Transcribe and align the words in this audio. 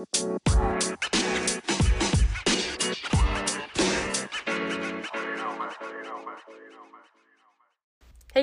Hey 0.00 0.06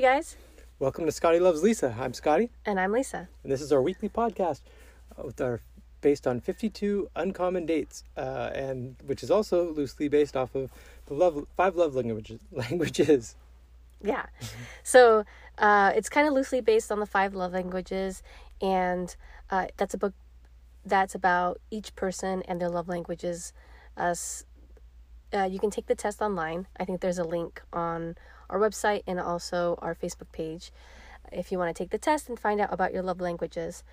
guys, 0.01 0.37
Welcome 0.77 1.07
to 1.07 1.11
Scotty 1.11 1.39
Loves 1.39 1.63
Lisa. 1.63 1.95
I'm 1.99 2.13
Scotty, 2.13 2.51
and 2.63 2.79
I'm 2.79 2.91
Lisa. 2.91 3.27
and 3.41 3.51
this 3.51 3.61
is 3.61 3.73
our 3.73 3.81
weekly 3.81 4.07
podcast 4.07 4.61
uh, 5.17 5.23
with 5.25 5.41
our 5.41 5.61
based 6.01 6.27
on 6.27 6.41
52 6.41 7.09
uncommon 7.15 7.65
dates, 7.65 8.03
uh, 8.15 8.51
and 8.53 8.95
which 9.07 9.23
is 9.23 9.31
also 9.31 9.73
loosely 9.73 10.07
based 10.09 10.37
off 10.37 10.53
of 10.53 10.69
the 11.07 11.15
love 11.15 11.47
five 11.55 11.75
love 11.75 11.95
languages. 11.95 12.39
Languages. 12.51 13.35
Yeah. 14.03 14.27
So 14.83 15.25
uh, 15.57 15.91
it's 15.95 16.09
kind 16.09 16.27
of 16.27 16.35
loosely 16.35 16.61
based 16.61 16.91
on 16.91 16.99
the 16.99 17.07
five 17.07 17.33
love 17.33 17.53
languages, 17.53 18.21
and 18.61 19.15
uh, 19.49 19.65
that's 19.77 19.95
a 19.95 19.97
book 19.97 20.13
that's 20.89 21.15
about 21.15 21.59
each 21.69 21.95
person 21.95 22.43
and 22.47 22.59
their 22.61 22.69
love 22.69 22.87
languages. 22.87 23.53
Us, 23.95 24.45
uh, 25.33 25.43
you 25.43 25.59
can 25.59 25.69
take 25.69 25.87
the 25.87 25.95
test 25.95 26.21
online. 26.21 26.67
I 26.79 26.85
think 26.85 27.01
there's 27.01 27.19
a 27.19 27.23
link 27.23 27.61
on 27.73 28.15
our 28.49 28.59
website 28.59 29.03
and 29.07 29.19
also 29.19 29.77
our 29.81 29.95
Facebook 29.95 30.31
page 30.31 30.71
if 31.31 31.51
you 31.51 31.57
want 31.57 31.75
to 31.75 31.83
take 31.83 31.91
the 31.91 31.97
test 31.97 32.29
and 32.29 32.39
find 32.39 32.61
out 32.61 32.73
about 32.73 32.93
your 32.93 33.03
love 33.03 33.19
languages. 33.19 33.83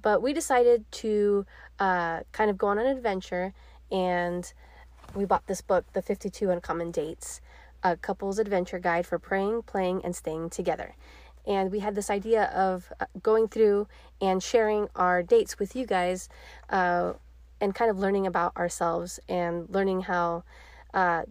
But 0.00 0.22
we 0.22 0.32
decided 0.32 0.90
to 0.92 1.46
uh, 1.78 2.20
kind 2.32 2.50
of 2.50 2.58
go 2.58 2.68
on 2.68 2.78
an 2.78 2.86
adventure, 2.86 3.52
and 3.90 4.50
we 5.14 5.24
bought 5.24 5.46
this 5.46 5.60
book, 5.60 5.92
The 5.92 6.02
52 6.02 6.50
Uncommon 6.50 6.90
Dates, 6.90 7.40
a 7.82 7.96
couple's 7.96 8.38
adventure 8.38 8.78
guide 8.78 9.06
for 9.06 9.18
praying, 9.18 9.62
playing, 9.62 10.04
and 10.04 10.14
staying 10.14 10.50
together. 10.50 10.94
And 11.48 11.72
we 11.72 11.80
had 11.80 11.94
this 11.94 12.10
idea 12.10 12.44
of 12.54 12.92
uh, 13.00 13.06
going 13.22 13.48
through 13.48 13.88
and 14.20 14.42
sharing 14.42 14.88
our 14.94 15.22
dates 15.22 15.58
with 15.58 15.74
you 15.74 15.86
guys 15.86 16.28
uh, 16.68 17.14
and 17.60 17.74
kind 17.74 17.90
of 17.90 17.98
learning 17.98 18.26
about 18.26 18.54
ourselves 18.56 19.18
and 19.28 19.68
learning 19.70 20.02
how, 20.02 20.44
uh, 20.92 21.22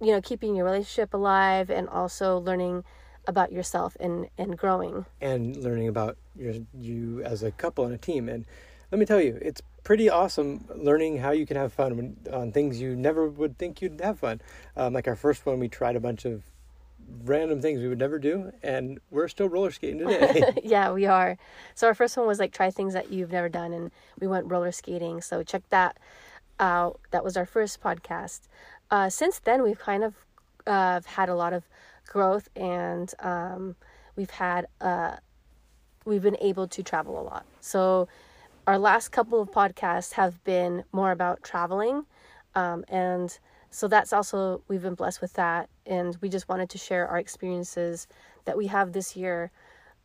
you 0.00 0.12
know, 0.12 0.20
keeping 0.20 0.54
your 0.54 0.64
relationship 0.64 1.12
alive 1.12 1.68
and 1.68 1.88
also 1.88 2.38
learning 2.38 2.84
about 3.26 3.50
yourself 3.50 3.96
and, 3.98 4.28
and 4.38 4.56
growing. 4.56 5.04
and 5.20 5.56
learning 5.56 5.88
about 5.88 6.16
your, 6.36 6.54
you 6.78 7.20
as 7.24 7.42
a 7.42 7.50
couple 7.50 7.84
and 7.84 7.92
a 7.92 7.98
team. 7.98 8.28
And 8.28 8.46
let 8.92 9.00
me 9.00 9.04
tell 9.04 9.20
you, 9.20 9.36
it's 9.42 9.60
pretty 9.82 10.08
awesome 10.08 10.64
learning 10.76 11.18
how 11.18 11.32
you 11.32 11.44
can 11.44 11.56
have 11.56 11.72
fun 11.72 11.96
when, 11.96 12.16
on 12.32 12.52
things 12.52 12.80
you 12.80 12.94
never 12.94 13.28
would 13.28 13.58
think 13.58 13.82
you'd 13.82 14.00
have 14.00 14.20
fun. 14.20 14.40
Um, 14.76 14.92
like 14.92 15.08
our 15.08 15.16
first 15.16 15.44
one, 15.44 15.58
we 15.58 15.68
tried 15.68 15.96
a 15.96 16.00
bunch 16.00 16.24
of 16.24 16.44
random 17.24 17.60
things 17.60 17.80
we 17.80 17.88
would 17.88 17.98
never 17.98 18.18
do, 18.18 18.52
and 18.62 19.00
we're 19.10 19.28
still 19.28 19.48
roller 19.48 19.70
skating 19.70 19.98
today. 19.98 20.52
yeah, 20.64 20.92
we 20.92 21.06
are. 21.06 21.38
So 21.74 21.86
our 21.86 21.94
first 21.94 22.16
one 22.16 22.26
was 22.26 22.38
like 22.38 22.52
try 22.52 22.70
things 22.70 22.92
that 22.94 23.12
you've 23.12 23.32
never 23.32 23.48
done, 23.48 23.72
and 23.72 23.90
we 24.20 24.26
went 24.26 24.50
roller 24.50 24.72
skating. 24.72 25.20
So 25.20 25.42
check 25.42 25.62
that 25.70 25.98
out. 26.58 27.00
That 27.10 27.24
was 27.24 27.36
our 27.36 27.46
first 27.46 27.80
podcast. 27.80 28.42
Uh, 28.90 29.08
since 29.10 29.38
then, 29.40 29.62
we've 29.62 29.78
kind 29.78 30.04
of 30.04 30.14
uh, 30.66 31.00
had 31.04 31.28
a 31.28 31.34
lot 31.34 31.52
of 31.52 31.64
growth, 32.06 32.48
and 32.56 33.12
um, 33.20 33.76
we've 34.16 34.30
had 34.30 34.66
uh, 34.80 35.16
we've 36.04 36.22
been 36.22 36.38
able 36.40 36.68
to 36.68 36.82
travel 36.82 37.20
a 37.20 37.22
lot. 37.22 37.44
So 37.60 38.08
our 38.66 38.78
last 38.78 39.10
couple 39.10 39.40
of 39.40 39.50
podcasts 39.50 40.12
have 40.12 40.42
been 40.44 40.84
more 40.92 41.10
about 41.10 41.42
traveling, 41.42 42.06
um, 42.54 42.84
and 42.88 43.36
so 43.70 43.88
that's 43.88 44.12
also 44.12 44.62
we've 44.68 44.82
been 44.82 44.94
blessed 44.94 45.20
with 45.20 45.34
that, 45.34 45.68
and 45.86 46.16
we 46.20 46.28
just 46.28 46.48
wanted 46.48 46.70
to 46.70 46.78
share 46.78 47.06
our 47.08 47.18
experiences 47.18 48.06
that 48.44 48.56
we 48.56 48.66
have 48.66 48.92
this 48.92 49.16
year 49.16 49.50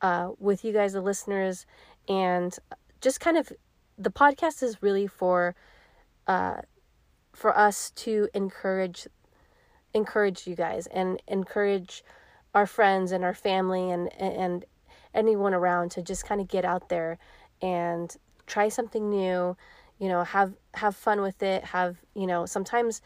uh, 0.01 0.29
with 0.39 0.63
you 0.63 0.73
guys, 0.73 0.93
the 0.93 1.01
listeners, 1.01 1.65
and 2.07 2.57
just 3.01 3.19
kind 3.19 3.37
of 3.37 3.51
the 3.97 4.11
podcast 4.11 4.63
is 4.63 4.81
really 4.81 5.07
for 5.07 5.55
uh, 6.27 6.61
for 7.33 7.57
us 7.57 7.91
to 7.91 8.27
encourage 8.33 9.07
encourage 9.93 10.47
you 10.47 10.55
guys 10.55 10.87
and 10.87 11.21
encourage 11.27 12.03
our 12.53 12.65
friends 12.65 13.11
and 13.11 13.23
our 13.23 13.33
family 13.33 13.91
and 13.91 14.11
and 14.13 14.65
anyone 15.13 15.53
around 15.53 15.91
to 15.91 16.01
just 16.01 16.25
kind 16.25 16.39
of 16.39 16.47
get 16.47 16.63
out 16.63 16.89
there 16.89 17.17
and 17.61 18.15
try 18.47 18.69
something 18.69 19.09
new 19.09 19.55
you 19.99 20.07
know 20.07 20.23
have 20.23 20.53
have 20.73 20.95
fun 20.95 21.21
with 21.21 21.43
it 21.43 21.63
have 21.63 21.97
you 22.15 22.25
know 22.25 22.45
sometimes 22.45 23.01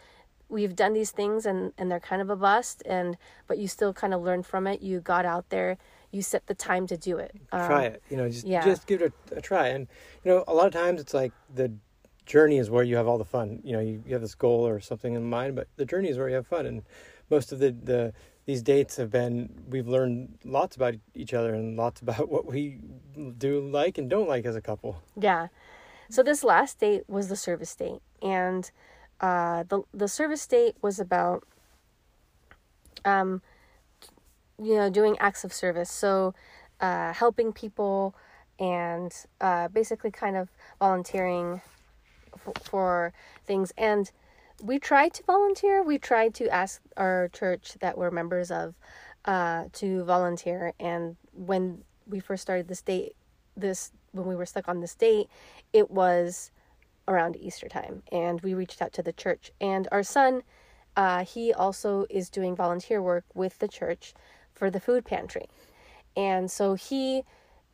we've 0.49 0.75
done 0.75 0.93
these 0.93 1.11
things 1.11 1.45
and 1.45 1.73
and 1.77 1.91
they're 1.91 1.99
kind 1.99 2.21
of 2.21 2.29
a 2.29 2.35
bust 2.35 2.83
and 2.85 3.17
but 3.47 3.57
you 3.57 3.67
still 3.67 3.93
kind 3.93 4.13
of 4.13 4.21
learn 4.21 4.43
from 4.43 4.67
it 4.67 4.81
you 4.81 4.99
got 4.99 5.25
out 5.25 5.49
there 5.49 5.77
you 6.15 6.21
set 6.21 6.47
the 6.47 6.55
time 6.55 6.87
to 6.87 6.97
do 6.97 7.17
it 7.17 7.35
Um, 7.51 7.67
try 7.67 7.83
it, 7.83 8.01
you 8.09 8.15
know, 8.15 8.29
just 8.29 8.47
yeah. 8.47 8.63
just 8.63 8.87
give 8.87 9.01
it 9.01 9.11
a, 9.31 9.37
a 9.37 9.41
try. 9.41 9.67
And 9.67 9.87
you 10.23 10.31
know, 10.31 10.43
a 10.47 10.53
lot 10.53 10.65
of 10.65 10.73
times 10.73 11.01
it's 11.01 11.13
like 11.13 11.33
the 11.53 11.73
journey 12.25 12.57
is 12.57 12.69
where 12.69 12.83
you 12.83 12.95
have 12.95 13.05
all 13.07 13.17
the 13.17 13.25
fun. 13.25 13.59
You 13.63 13.73
know, 13.73 13.79
you, 13.81 14.01
you 14.05 14.13
have 14.13 14.21
this 14.21 14.33
goal 14.33 14.65
or 14.65 14.79
something 14.79 15.13
in 15.13 15.29
mind, 15.29 15.55
but 15.55 15.67
the 15.75 15.85
journey 15.85 16.09
is 16.09 16.17
where 16.17 16.29
you 16.29 16.35
have 16.35 16.47
fun. 16.47 16.65
And 16.65 16.83
most 17.29 17.51
of 17.51 17.59
the 17.59 17.71
the 17.71 18.13
these 18.45 18.61
dates 18.61 18.95
have 18.95 19.11
been 19.11 19.49
we've 19.67 19.87
learned 19.87 20.37
lots 20.45 20.77
about 20.77 20.95
each 21.13 21.33
other 21.33 21.53
and 21.53 21.75
lots 21.75 22.01
about 22.05 22.29
what 22.29 22.45
we 22.45 22.79
do 23.37 23.59
like 23.59 23.97
and 23.97 24.09
don't 24.09 24.29
like 24.29 24.45
as 24.45 24.55
a 24.55 24.61
couple. 24.61 25.03
Yeah. 25.19 25.47
So 26.09 26.23
this 26.23 26.43
last 26.43 26.79
date 26.79 27.03
was 27.09 27.27
the 27.27 27.35
service 27.35 27.75
date, 27.75 28.01
and 28.21 28.71
uh, 29.21 29.63
the 29.63 29.81
the 29.93 30.07
service 30.07 30.45
date 30.47 30.75
was 30.81 30.99
about, 30.99 31.43
um, 33.03 33.41
you 34.61 34.75
know, 34.75 34.89
doing 34.89 35.17
acts 35.19 35.43
of 35.43 35.53
service. 35.53 35.89
So, 35.89 36.33
uh, 36.81 37.13
helping 37.13 37.53
people, 37.53 38.15
and 38.59 39.13
uh, 39.41 39.67
basically 39.69 40.11
kind 40.11 40.35
of 40.35 40.49
volunteering 40.79 41.61
for, 42.37 42.53
for 42.61 43.13
things. 43.45 43.71
And 43.77 44.11
we 44.61 44.79
tried 44.79 45.13
to 45.15 45.23
volunteer. 45.23 45.83
We 45.83 45.97
tried 45.97 46.33
to 46.35 46.47
ask 46.49 46.81
our 46.97 47.29
church 47.29 47.75
that 47.81 47.97
we're 47.97 48.11
members 48.11 48.51
of 48.51 48.75
uh, 49.25 49.65
to 49.73 50.03
volunteer. 50.03 50.73
And 50.79 51.17
when 51.33 51.83
we 52.07 52.19
first 52.19 52.41
started 52.41 52.67
this 52.67 52.81
date, 52.81 53.15
this 53.57 53.91
when 54.11 54.27
we 54.27 54.35
were 54.35 54.45
stuck 54.45 54.69
on 54.69 54.79
this 54.79 54.95
date, 54.95 55.27
it 55.73 55.91
was 55.91 56.51
around 57.07 57.35
Easter 57.35 57.67
time, 57.67 58.03
and 58.11 58.41
we 58.41 58.53
reached 58.53 58.81
out 58.81 58.93
to 58.93 59.03
the 59.03 59.13
church. 59.13 59.51
And 59.61 59.87
our 59.91 60.03
son, 60.03 60.43
uh, 60.95 61.25
he 61.25 61.53
also 61.53 62.05
is 62.09 62.29
doing 62.29 62.55
volunteer 62.55 63.01
work 63.01 63.25
with 63.33 63.59
the 63.59 63.67
church 63.67 64.13
for 64.53 64.69
the 64.69 64.79
food 64.79 65.05
pantry, 65.05 65.45
and 66.15 66.49
so 66.49 66.75
he, 66.75 67.23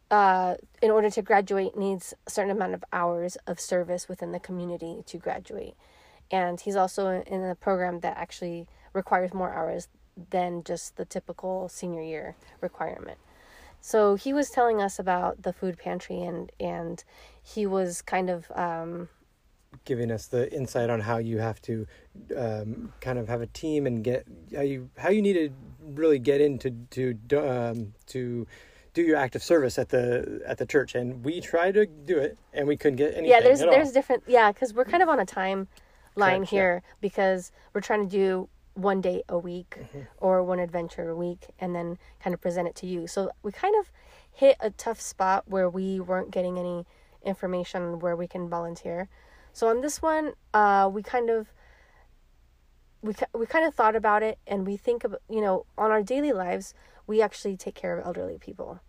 uh, 0.10 0.56
in 0.82 0.92
order 0.92 1.10
to 1.10 1.22
graduate, 1.22 1.78
needs 1.78 2.14
a 2.26 2.32
certain 2.32 2.52
amount 2.52 2.74
of 2.74 2.84
hours 2.92 3.38
of 3.48 3.60
service 3.60 4.10
within 4.10 4.32
the 4.32 4.40
community 4.40 5.04
to 5.06 5.18
graduate. 5.18 5.76
And 6.32 6.60
he's 6.60 6.76
also 6.76 7.22
in 7.28 7.44
a 7.44 7.56
program 7.56 8.00
that 8.00 8.18
actually 8.18 8.68
requires 8.94 9.34
more 9.34 9.54
hours 9.54 9.90
than 10.30 10.64
just 10.64 10.98
the 10.98 11.06
typical 11.06 11.70
senior 11.70 12.02
year 12.02 12.36
requirement. 12.62 13.18
So 13.82 14.16
he 14.16 14.32
was 14.32 14.50
telling 14.50 14.82
us 14.82 15.00
about 15.00 15.42
the 15.42 15.54
food 15.54 15.78
pantry 15.78 16.22
and 16.22 16.52
and 16.60 17.04
he 17.42 17.66
was 17.66 18.02
kind 18.02 18.30
of 18.30 18.52
um, 18.52 19.10
giving 19.86 20.12
us 20.12 20.28
the 20.28 20.52
insight 20.54 20.90
on 20.90 21.00
how 21.00 21.18
you 21.18 21.40
have 21.40 21.62
to 21.62 21.88
um, 22.38 22.92
kind 23.02 23.18
of 23.18 23.28
have 23.28 23.42
a 23.42 23.48
team 23.48 23.86
and 23.88 24.04
get 24.04 24.26
how 24.56 24.62
you 24.62 24.90
how 24.98 25.10
you 25.10 25.22
need 25.22 25.34
to 25.34 25.50
really 25.94 26.20
get 26.20 26.42
into 26.42 26.72
to 26.92 27.16
um, 27.50 27.94
to 28.08 28.46
do 28.94 29.02
your 29.02 29.16
active 29.18 29.42
service 29.42 29.80
at 29.80 29.90
the 29.90 30.42
at 30.46 30.58
the 30.58 30.66
church 30.66 30.96
and 30.96 31.24
we 31.24 31.40
tried 31.40 31.74
to 31.74 31.86
do 31.86 32.18
it 32.18 32.38
and 32.54 32.68
we 32.68 32.76
couldn't 32.76 32.98
get 32.98 33.14
anything 33.14 33.26
yeah 33.26 33.40
there's 33.40 33.60
there's 33.60 33.88
all. 33.88 33.94
different 33.94 34.24
yeah 34.28 34.52
because 34.52 34.74
we're 34.74 34.86
kind 34.86 35.02
of 35.02 35.10
on 35.10 35.20
a 35.20 35.26
time 35.26 35.68
line 36.16 36.40
Correct, 36.40 36.52
yeah. 36.52 36.60
here 36.60 36.84
because 37.00 37.52
we're 37.74 37.82
trying 37.82 38.08
to 38.08 38.10
do 38.10 38.50
one 38.74 39.02
day 39.02 39.24
a 39.30 39.38
week 39.38 39.78
Mm-hmm. 39.80 40.00
or 40.18 40.44
one 40.44 40.60
adventure 40.60 41.10
a 41.10 41.16
week 41.16 41.48
and 41.60 41.74
then 41.74 41.98
kind 42.22 42.34
of 42.34 42.42
present 42.42 42.68
it 42.68 42.76
to 42.76 42.86
you 42.86 43.08
so 43.08 43.32
we 43.44 43.52
kind 43.52 43.76
of 43.80 43.90
hit 44.34 44.58
a 44.60 44.70
tough 44.72 45.00
spot 45.00 45.46
where 45.48 45.70
we 45.70 46.00
weren't 46.00 46.32
getting 46.32 46.58
any 46.58 46.86
information 47.24 48.00
where 48.00 48.16
we 48.16 48.28
can 48.28 48.50
volunteer 48.50 49.08
so 49.54 49.68
on 49.68 49.82
this 49.82 50.02
one 50.02 50.34
uh 50.54 50.90
we 50.92 51.02
kind 51.02 51.30
of 51.30 51.48
we, 53.02 53.14
we 53.34 53.46
kind 53.46 53.66
of 53.66 53.74
thought 53.74 53.96
about 53.96 54.22
it 54.22 54.38
and 54.46 54.66
we 54.68 54.78
think 54.78 55.04
of 55.04 55.16
you 55.30 55.42
know 55.42 55.66
on 55.78 55.92
our 55.92 56.04
daily 56.04 56.32
lives 56.32 56.74
we 57.08 57.22
actually 57.22 57.58
take 57.58 57.76
care 57.76 57.98
of 57.98 58.06
elderly 58.06 58.38
people. 58.38 58.80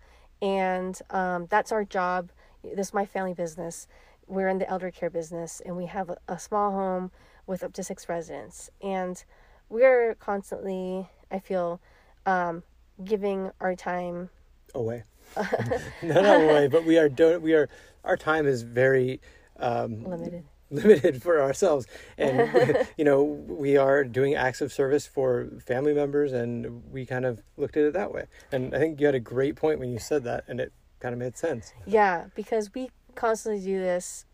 And 0.40 0.96
um, 1.10 1.46
that's 1.50 1.72
our 1.72 1.84
job. 1.84 2.30
This 2.62 2.88
is 2.88 2.94
my 2.94 3.04
family 3.04 3.34
business. 3.34 3.88
We're 4.28 4.48
in 4.48 4.58
the 4.58 4.68
elder 4.68 4.92
care 4.92 5.10
business 5.10 5.60
and 5.64 5.76
we 5.76 5.86
have 5.86 6.08
a, 6.08 6.16
a 6.28 6.38
small 6.38 6.70
home 6.70 7.10
with 7.48 7.64
up 7.64 7.72
to 7.74 7.82
six 7.82 8.08
residents. 8.08 8.70
And 8.80 9.22
we're 9.68 10.14
constantly 10.16 11.08
i 11.30 11.38
feel 11.38 11.80
um, 12.26 12.62
giving 13.02 13.50
our 13.60 13.74
time 13.74 14.30
away. 14.74 15.02
No 16.02 16.20
not 16.20 16.42
away 16.42 16.68
but 16.68 16.84
we 16.84 16.98
are 16.98 17.08
do- 17.08 17.40
we 17.40 17.54
are 17.54 17.68
our 18.04 18.16
time 18.16 18.46
is 18.46 18.62
very 18.62 19.20
um, 19.58 20.04
limited 20.04 20.44
limited 20.72 21.22
for 21.22 21.40
ourselves. 21.40 21.86
And 22.18 22.86
you 22.96 23.04
know 23.04 23.22
we 23.22 23.76
are 23.76 24.04
doing 24.04 24.34
acts 24.34 24.60
of 24.60 24.72
service 24.72 25.06
for 25.06 25.48
family 25.64 25.92
members 25.92 26.32
and 26.32 26.82
we 26.90 27.06
kind 27.06 27.24
of 27.24 27.42
looked 27.56 27.76
at 27.76 27.84
it 27.84 27.92
that 27.92 28.12
way. 28.12 28.26
And 28.50 28.74
i 28.74 28.78
think 28.78 29.00
you 29.00 29.06
had 29.06 29.14
a 29.14 29.20
great 29.20 29.56
point 29.56 29.78
when 29.78 29.90
you 29.90 29.98
said 29.98 30.24
that 30.24 30.44
and 30.48 30.60
it 30.60 30.72
kind 31.00 31.12
of 31.12 31.18
made 31.18 31.36
sense. 31.36 31.72
Yeah, 31.86 32.26
because 32.34 32.74
we 32.74 32.90
constantly 33.14 33.62
do 33.62 33.78
this 33.78 34.24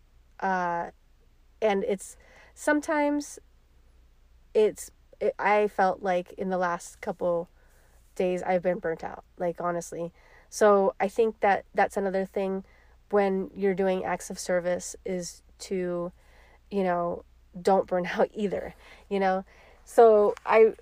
uh, 0.40 0.90
and 1.61 1.85
it's 1.85 2.17
sometimes 2.55 3.38
it's 4.55 4.90
it, 5.20 5.35
I 5.38 5.69
felt 5.69 6.02
like 6.02 6.32
in 6.35 6.50
the 6.50 6.58
last 6.58 7.00
couple 7.00 7.49
days 8.14 8.43
I've 8.43 8.62
been 8.62 8.79
burnt 8.79 9.02
out, 9.02 9.25
like 9.38 9.61
honestly. 9.61 10.12
So 10.50 10.94
I 10.99 11.08
think 11.08 11.40
that 11.40 11.64
that's 11.75 11.96
another 11.96 12.25
thing 12.25 12.64
when 13.11 13.50
you're 13.55 13.75
doing 13.75 14.05
acts 14.05 14.31
of 14.31 14.38
service 14.38 14.94
is 15.05 15.43
to, 15.61 16.12
you 16.70 16.85
know, 16.85 17.25
don't 17.61 17.87
burn 17.87 18.06
out 18.15 18.31
either, 18.35 18.75
you 19.09 19.20
know. 19.20 19.44
So 19.85 20.35
I 20.44 20.75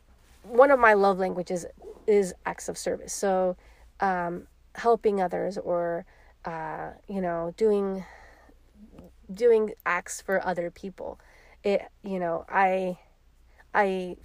one 0.43 0.71
of 0.71 0.79
my 0.79 0.95
love 0.95 1.19
languages 1.19 1.67
is 2.07 2.35
acts 2.45 2.69
of 2.69 2.79
service. 2.79 3.13
So 3.13 3.57
um, 4.01 4.47
helping 4.75 5.21
others 5.21 5.59
or 5.59 6.05
uh, 6.45 6.91
you 7.09 7.21
know 7.21 7.53
doing 7.57 8.05
doing 9.33 9.73
acts 9.85 10.21
for 10.21 10.45
other 10.47 10.71
people 10.71 11.19
it 11.65 11.83
you 12.05 12.19
know 12.19 12.45
i 12.49 12.97
i 13.75 14.17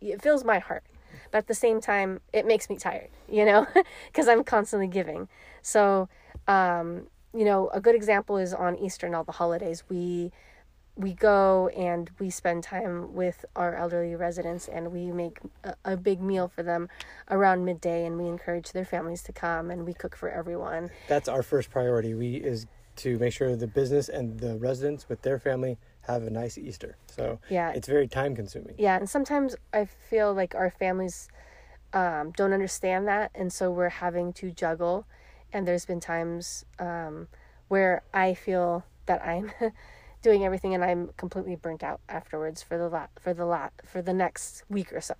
it 0.00 0.20
fills 0.20 0.42
my 0.42 0.58
heart 0.58 0.82
but 1.30 1.38
at 1.38 1.46
the 1.46 1.54
same 1.54 1.80
time 1.80 2.20
it 2.32 2.44
makes 2.44 2.68
me 2.68 2.76
tired 2.76 3.08
you 3.30 3.44
know 3.44 3.66
because 4.06 4.26
i'm 4.26 4.42
constantly 4.42 4.88
giving 4.88 5.28
so 5.62 6.08
um 6.48 7.06
you 7.32 7.44
know 7.44 7.68
a 7.68 7.80
good 7.80 7.94
example 7.94 8.36
is 8.36 8.52
on 8.52 8.76
easter 8.78 9.06
and 9.06 9.14
all 9.14 9.22
the 9.22 9.32
holidays 9.32 9.84
we 9.88 10.32
we 10.98 11.14
go 11.14 11.68
and 11.68 12.10
we 12.18 12.28
spend 12.28 12.64
time 12.64 13.14
with 13.14 13.44
our 13.54 13.76
elderly 13.76 14.16
residents 14.16 14.66
and 14.66 14.92
we 14.92 15.12
make 15.12 15.38
a, 15.62 15.74
a, 15.84 15.96
big 15.96 16.20
meal 16.20 16.48
for 16.48 16.64
them 16.64 16.88
around 17.30 17.64
midday 17.64 18.04
and 18.04 18.18
we 18.18 18.26
encourage 18.26 18.72
their 18.72 18.84
families 18.84 19.22
to 19.22 19.32
come 19.32 19.70
and 19.70 19.86
we 19.86 19.94
cook 19.94 20.16
for 20.16 20.28
everyone. 20.28 20.90
That's 21.06 21.28
our 21.28 21.44
first 21.44 21.70
priority. 21.70 22.14
We 22.14 22.36
is 22.36 22.66
to 22.96 23.16
make 23.18 23.32
sure 23.32 23.54
the 23.54 23.68
business 23.68 24.08
and 24.08 24.40
the 24.40 24.56
residents 24.56 25.08
with 25.08 25.22
their 25.22 25.38
family 25.38 25.78
have 26.00 26.24
a 26.24 26.30
nice 26.30 26.58
easter. 26.58 26.96
So 27.06 27.38
yeah. 27.48 27.70
it's 27.70 27.86
very 27.86 28.08
time 28.08 28.34
consuming. 28.34 28.74
Yeah 28.76 28.96
and 28.96 29.08
sometimes 29.08 29.54
i 29.72 29.84
feel 29.84 30.34
like 30.34 30.56
our 30.56 30.70
families 30.70 31.28
um, 31.92 32.32
don't 32.36 32.52
understand 32.52 33.06
that 33.06 33.30
and 33.36 33.52
so 33.52 33.70
we're 33.70 33.88
having 33.88 34.32
to 34.34 34.50
juggle. 34.50 35.06
And 35.52 35.66
there's 35.66 35.86
been 35.86 36.00
times 36.00 36.64
um, 36.80 37.28
where 37.68 38.02
i 38.12 38.34
feel 38.34 38.84
that 39.06 39.24
i'm 39.24 39.52
doing 40.22 40.44
everything 40.44 40.74
and 40.74 40.84
I'm 40.84 41.10
completely 41.16 41.56
burnt 41.56 41.82
out 41.82 42.00
afterwards 42.08 42.62
for 42.62 42.76
the 42.76 42.88
lot 42.88 43.10
for 43.20 43.32
the 43.32 43.44
lot 43.44 43.72
for 43.84 44.02
the 44.02 44.12
next 44.12 44.64
week 44.68 44.92
or 44.92 45.00
so. 45.00 45.14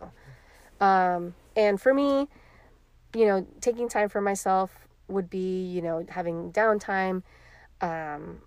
Um, 0.80 1.34
and 1.56 1.80
for 1.80 1.94
me, 1.94 2.28
you 3.14 3.26
know, 3.26 3.46
taking 3.60 3.88
time 3.88 4.08
for 4.08 4.20
myself 4.20 4.88
would 5.08 5.30
be, 5.30 5.64
you 5.64 5.82
know, 5.82 6.04
having 6.08 6.52
downtime. 6.52 7.22
Um, 7.80 8.42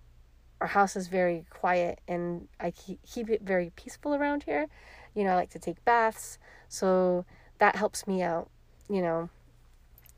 our 0.60 0.68
house 0.68 0.96
is 0.96 1.08
very 1.08 1.46
quiet 1.50 2.00
and 2.08 2.48
I 2.60 2.72
keep 2.72 3.30
it 3.30 3.42
very 3.42 3.72
peaceful 3.76 4.14
around 4.14 4.44
here. 4.44 4.68
You 5.16 5.24
know, 5.24 5.32
I 5.32 5.36
like 5.36 5.50
to 5.52 5.60
take 5.60 5.84
baths. 5.84 6.38
So 6.70 7.26
that 7.58 7.76
helps 7.76 8.06
me 8.08 8.22
out, 8.22 8.50
you 8.90 9.02
know, 9.02 9.30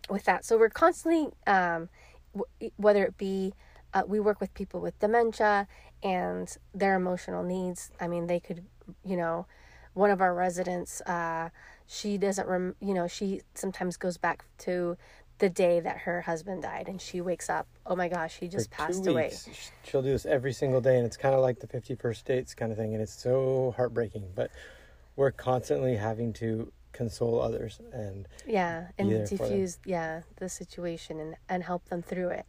with 0.09 0.25
that. 0.25 0.45
So 0.45 0.57
we're 0.57 0.69
constantly, 0.69 1.29
um, 1.47 1.89
w- 2.33 2.71
whether 2.75 3.06
it 3.06 3.18
be 3.18 3.53
uh, 3.93 4.03
we 4.07 4.19
work 4.19 4.39
with 4.39 4.53
people 4.53 4.79
with 4.79 4.97
dementia 4.99 5.67
and 6.01 6.57
their 6.73 6.95
emotional 6.95 7.43
needs. 7.43 7.91
I 7.99 8.07
mean, 8.07 8.27
they 8.27 8.39
could, 8.39 8.65
you 9.05 9.17
know, 9.17 9.45
one 9.93 10.09
of 10.09 10.21
our 10.21 10.33
residents, 10.33 11.01
uh, 11.01 11.49
she 11.85 12.17
doesn't, 12.17 12.47
rem- 12.47 12.75
you 12.79 12.93
know, 12.93 13.07
she 13.07 13.41
sometimes 13.53 13.97
goes 13.97 14.17
back 14.17 14.45
to 14.59 14.97
the 15.39 15.49
day 15.49 15.79
that 15.79 15.99
her 15.99 16.21
husband 16.21 16.63
died 16.63 16.87
and 16.87 17.01
she 17.01 17.21
wakes 17.21 17.49
up, 17.49 17.67
oh 17.85 17.95
my 17.95 18.07
gosh, 18.07 18.37
he 18.39 18.47
just 18.47 18.71
passed 18.71 19.05
away. 19.05 19.31
She'll 19.83 20.01
do 20.01 20.11
this 20.11 20.25
every 20.25 20.53
single 20.53 20.81
day 20.81 20.97
and 20.97 21.05
it's 21.05 21.17
kind 21.17 21.35
of 21.35 21.41
like 21.41 21.59
the 21.59 21.67
50 21.67 21.95
First 21.95 22.25
Dates 22.25 22.53
kind 22.53 22.71
of 22.71 22.77
thing 22.77 22.93
and 22.93 23.01
it's 23.01 23.13
so 23.13 23.73
heartbreaking, 23.75 24.29
but 24.35 24.51
we're 25.15 25.31
constantly 25.31 25.95
having 25.95 26.33
to 26.33 26.71
console 26.93 27.41
others 27.41 27.79
and 27.91 28.27
yeah 28.45 28.87
and 28.99 29.27
diffuse 29.27 29.79
yeah 29.83 30.21
the 30.35 30.47
situation 30.47 31.19
and 31.19 31.35
and 31.49 31.63
help 31.63 31.83
them 31.89 32.03
through 32.03 32.29
it 32.29 32.45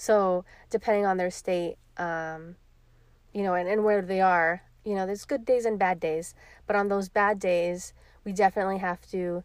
so 0.00 0.44
depending 0.70 1.04
on 1.04 1.16
their 1.16 1.30
state 1.30 1.76
um 1.96 2.56
you 3.32 3.42
know, 3.42 3.54
and, 3.54 3.68
and 3.68 3.84
where 3.84 4.02
they 4.02 4.20
are. 4.20 4.62
You 4.84 4.94
know, 4.94 5.06
there's 5.06 5.24
good 5.24 5.44
days 5.44 5.64
and 5.64 5.78
bad 5.78 6.00
days, 6.00 6.34
but 6.66 6.74
on 6.74 6.88
those 6.88 7.08
bad 7.08 7.38
days, 7.38 7.92
we 8.24 8.32
definitely 8.32 8.78
have 8.78 9.00
to 9.10 9.44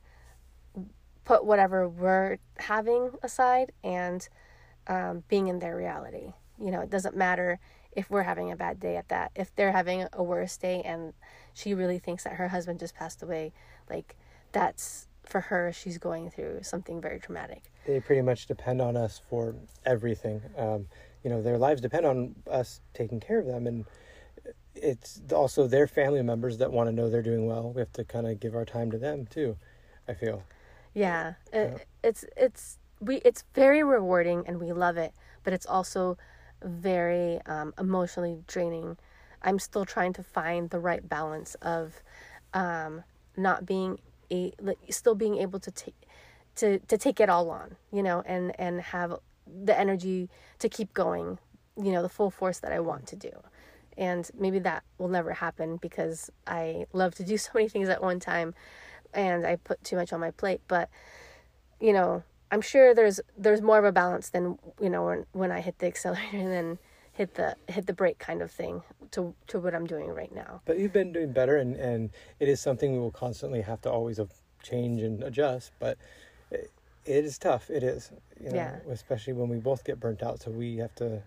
put 1.25 1.45
whatever 1.45 1.87
we're 1.87 2.37
having 2.57 3.11
aside 3.21 3.71
and 3.83 4.27
um, 4.87 5.23
being 5.27 5.47
in 5.47 5.59
their 5.59 5.75
reality. 5.75 6.33
You 6.59 6.71
know, 6.71 6.79
it 6.81 6.89
doesn't 6.89 7.15
matter 7.15 7.59
if 7.91 8.09
we're 8.09 8.23
having 8.23 8.51
a 8.51 8.55
bad 8.55 8.79
day 8.79 8.95
at 8.95 9.09
that. 9.09 9.31
If 9.35 9.53
they're 9.55 9.71
having 9.71 10.07
a 10.13 10.23
worse 10.23 10.55
day 10.57 10.81
and 10.83 11.13
she 11.53 11.73
really 11.73 11.99
thinks 11.99 12.23
that 12.23 12.33
her 12.33 12.49
husband 12.49 12.79
just 12.79 12.95
passed 12.95 13.21
away, 13.21 13.51
like 13.89 14.15
that's 14.51 15.07
for 15.23 15.41
her, 15.41 15.73
she's 15.73 15.97
going 15.97 16.29
through 16.29 16.59
something 16.63 17.01
very 17.01 17.19
traumatic. 17.19 17.71
They 17.85 17.99
pretty 17.99 18.21
much 18.21 18.47
depend 18.47 18.81
on 18.81 18.97
us 18.97 19.21
for 19.29 19.55
everything. 19.85 20.41
Um, 20.57 20.87
you 21.23 21.29
know 21.31 21.41
their 21.41 21.57
lives 21.57 21.81
depend 21.81 22.05
on 22.05 22.35
us 22.49 22.81
taking 22.93 23.19
care 23.19 23.39
of 23.39 23.47
them 23.47 23.65
and 23.65 23.85
it's 24.75 25.21
also 25.33 25.67
their 25.67 25.87
family 25.87 26.21
members 26.21 26.57
that 26.59 26.71
want 26.71 26.87
to 26.87 26.91
know 26.95 27.09
they're 27.09 27.23
doing 27.23 27.47
well. 27.47 27.71
We 27.71 27.81
have 27.81 27.93
to 27.93 28.03
kind 28.03 28.27
of 28.27 28.39
give 28.39 28.55
our 28.55 28.65
time 28.65 28.91
to 28.91 28.97
them 28.97 29.25
too 29.25 29.57
i 30.07 30.13
feel. 30.13 30.43
Yeah, 30.93 31.33
It, 31.51 31.87
it's 32.03 32.25
it's 32.37 32.77
we 32.99 33.17
it's 33.17 33.43
very 33.53 33.83
rewarding 33.83 34.43
and 34.47 34.59
we 34.59 34.71
love 34.71 34.97
it 34.97 35.13
but 35.43 35.51
it's 35.53 35.65
also 35.65 36.17
very 36.63 37.39
um, 37.45 37.73
emotionally 37.79 38.37
draining. 38.47 38.97
I'm 39.41 39.59
still 39.59 39.85
trying 39.85 40.13
to 40.13 40.23
find 40.23 40.69
the 40.69 40.79
right 40.79 41.07
balance 41.07 41.55
of 41.55 42.01
um, 42.53 43.03
not 43.37 43.65
being 43.65 43.99
a 44.31 44.53
like, 44.59 44.77
still 44.89 45.15
being 45.15 45.37
able 45.37 45.59
to 45.59 45.71
take 45.71 45.95
to 46.55 46.79
to 46.79 46.97
take 46.97 47.19
it 47.19 47.29
all 47.29 47.49
on 47.49 47.75
you 47.91 48.03
know 48.03 48.23
and 48.25 48.57
and 48.59 48.81
have 48.81 49.17
the 49.47 49.77
energy 49.77 50.29
to 50.59 50.69
keep 50.69 50.93
going, 50.93 51.37
you 51.77 51.91
know, 51.91 52.01
the 52.01 52.09
full 52.09 52.29
force 52.29 52.59
that 52.59 52.71
I 52.71 52.79
want 52.79 53.07
to 53.07 53.15
do. 53.15 53.31
And 53.97 54.29
maybe 54.37 54.59
that 54.59 54.83
will 54.97 55.07
never 55.07 55.33
happen 55.33 55.77
because 55.77 56.29
I 56.47 56.85
love 56.93 57.15
to 57.15 57.23
do 57.23 57.37
so 57.45 57.51
many 57.53 57.69
things 57.69 57.89
at 57.89 58.01
one 58.01 58.19
time 58.19 58.53
and 59.13 59.45
I 59.45 59.55
put 59.55 59.81
too 59.83 59.95
much 59.95 60.11
on 60.11 60.19
my 60.19 60.31
plate, 60.31 60.61
but 60.67 60.89
you 61.79 61.93
know, 61.93 62.23
I'm 62.51 62.61
sure 62.61 62.93
there's 62.93 63.19
there's 63.37 63.61
more 63.61 63.79
of 63.79 63.85
a 63.85 63.91
balance 63.91 64.29
than, 64.29 64.57
you 64.79 64.89
know, 64.89 65.05
when 65.05 65.25
when 65.31 65.51
I 65.51 65.61
hit 65.61 65.79
the 65.79 65.87
accelerator 65.93 66.37
and 66.37 66.51
then 66.51 66.79
hit 67.13 67.35
the 67.35 67.55
hit 67.67 67.87
the 67.87 67.93
brake 67.93 68.19
kind 68.19 68.41
of 68.41 68.51
thing 68.51 68.81
to 69.11 69.33
to 69.47 69.59
what 69.59 69.73
I'm 69.73 69.87
doing 69.87 70.09
right 70.09 70.33
now. 70.33 70.61
But 70.65 70.79
you've 70.79 70.93
been 70.93 71.13
doing 71.13 71.31
better 71.31 71.57
and 71.57 71.75
and 71.75 72.09
it 72.39 72.49
is 72.49 72.59
something 72.59 72.91
we 72.91 72.99
will 72.99 73.11
constantly 73.11 73.61
have 73.61 73.81
to 73.81 73.91
always 73.91 74.19
change 74.63 75.01
and 75.01 75.23
adjust, 75.23 75.71
but 75.79 75.97
it 77.05 77.25
is 77.25 77.37
tough. 77.37 77.69
It 77.69 77.83
is. 77.83 78.11
You 78.39 78.49
know, 78.49 78.55
yeah. 78.55 78.79
Especially 78.89 79.33
when 79.33 79.49
we 79.49 79.57
both 79.57 79.83
get 79.83 79.99
burnt 79.99 80.23
out, 80.23 80.41
so 80.41 80.51
we 80.51 80.77
have 80.77 80.93
to 80.95 81.21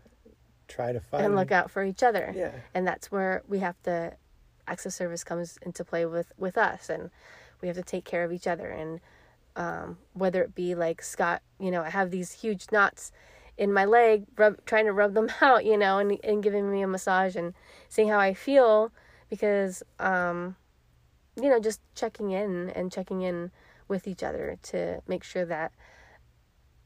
try 0.66 0.92
to 0.92 1.00
find 1.00 1.24
and 1.24 1.36
look 1.36 1.50
out 1.52 1.70
for 1.70 1.84
each 1.84 2.02
other. 2.02 2.32
Yeah. 2.36 2.52
And 2.74 2.86
that's 2.86 3.10
where 3.10 3.42
we 3.48 3.60
have 3.60 3.80
to 3.84 4.14
acts 4.66 4.84
of 4.84 4.92
service 4.92 5.24
comes 5.24 5.58
into 5.62 5.84
play 5.84 6.04
with 6.04 6.32
with 6.36 6.58
us, 6.58 6.88
and 6.88 7.10
we 7.60 7.68
have 7.68 7.76
to 7.76 7.82
take 7.82 8.04
care 8.04 8.24
of 8.24 8.32
each 8.32 8.46
other. 8.46 8.68
And 8.68 9.00
um, 9.56 9.98
whether 10.12 10.42
it 10.42 10.54
be 10.54 10.74
like 10.74 11.02
Scott, 11.02 11.42
you 11.58 11.70
know, 11.70 11.82
I 11.82 11.90
have 11.90 12.10
these 12.10 12.32
huge 12.32 12.66
knots 12.70 13.12
in 13.56 13.72
my 13.72 13.84
leg, 13.84 14.24
rub, 14.36 14.64
trying 14.66 14.84
to 14.84 14.92
rub 14.92 15.14
them 15.14 15.28
out, 15.40 15.64
you 15.64 15.76
know, 15.76 15.98
and 15.98 16.18
and 16.22 16.42
giving 16.42 16.70
me 16.70 16.82
a 16.82 16.86
massage 16.86 17.36
and 17.36 17.54
seeing 17.88 18.08
how 18.08 18.18
I 18.18 18.34
feel 18.34 18.92
because, 19.30 19.82
um, 19.98 20.56
you 21.36 21.48
know, 21.48 21.60
just 21.60 21.80
checking 21.94 22.30
in 22.30 22.70
and 22.70 22.90
checking 22.90 23.22
in 23.22 23.50
with 23.88 24.06
each 24.06 24.22
other 24.22 24.58
to 24.62 25.02
make 25.06 25.24
sure 25.24 25.44
that 25.44 25.72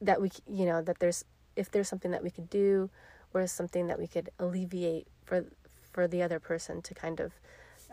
that 0.00 0.20
we 0.20 0.30
you 0.48 0.64
know 0.64 0.80
that 0.82 0.98
there's 0.98 1.24
if 1.56 1.70
there's 1.70 1.88
something 1.88 2.10
that 2.10 2.22
we 2.22 2.30
could 2.30 2.48
do 2.48 2.90
or 3.34 3.46
something 3.46 3.86
that 3.86 3.98
we 3.98 4.06
could 4.06 4.30
alleviate 4.38 5.06
for 5.24 5.44
for 5.90 6.08
the 6.08 6.22
other 6.22 6.40
person 6.40 6.80
to 6.82 6.94
kind 6.94 7.20
of 7.20 7.32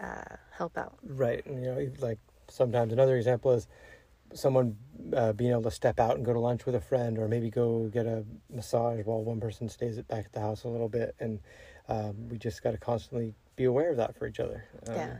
uh, 0.01 0.36
help 0.51 0.78
out. 0.78 0.98
Right 1.04 1.46
and, 1.46 1.63
you 1.63 1.72
know 1.72 1.92
like 2.00 2.20
sometimes 2.48 2.94
another 2.94 3.18
example 3.18 3.51
is 3.51 3.68
someone 4.34 4.78
uh, 5.16 5.34
being 5.34 5.51
able 5.51 5.63
to 5.63 5.72
step 5.72 6.00
out 6.00 6.16
and 6.16 6.24
go 6.24 6.34
to 6.34 6.39
lunch 6.39 6.66
with 6.66 6.75
a 6.75 6.82
friend 6.82 7.18
or 7.18 7.28
maybe 7.28 7.50
go 7.50 7.88
get 7.88 8.06
a 8.06 8.24
massage 8.51 9.04
while 9.06 9.24
one 9.24 9.39
person 9.39 9.68
stays 9.68 10.00
back 10.04 10.25
at 10.25 10.32
the 10.34 10.39
house 10.39 10.63
a 10.63 10.68
little 10.68 10.89
bit 10.89 11.16
and 11.20 11.39
um, 11.88 12.30
we 12.30 12.38
just 12.38 12.62
got 12.62 12.72
to 12.72 12.78
constantly 12.78 13.34
be 13.56 13.63
aware 13.63 13.89
of 13.89 13.98
that 13.98 14.16
for 14.16 14.28
each 14.28 14.39
other. 14.39 14.63
Um, 14.88 14.96
yeah 14.96 15.18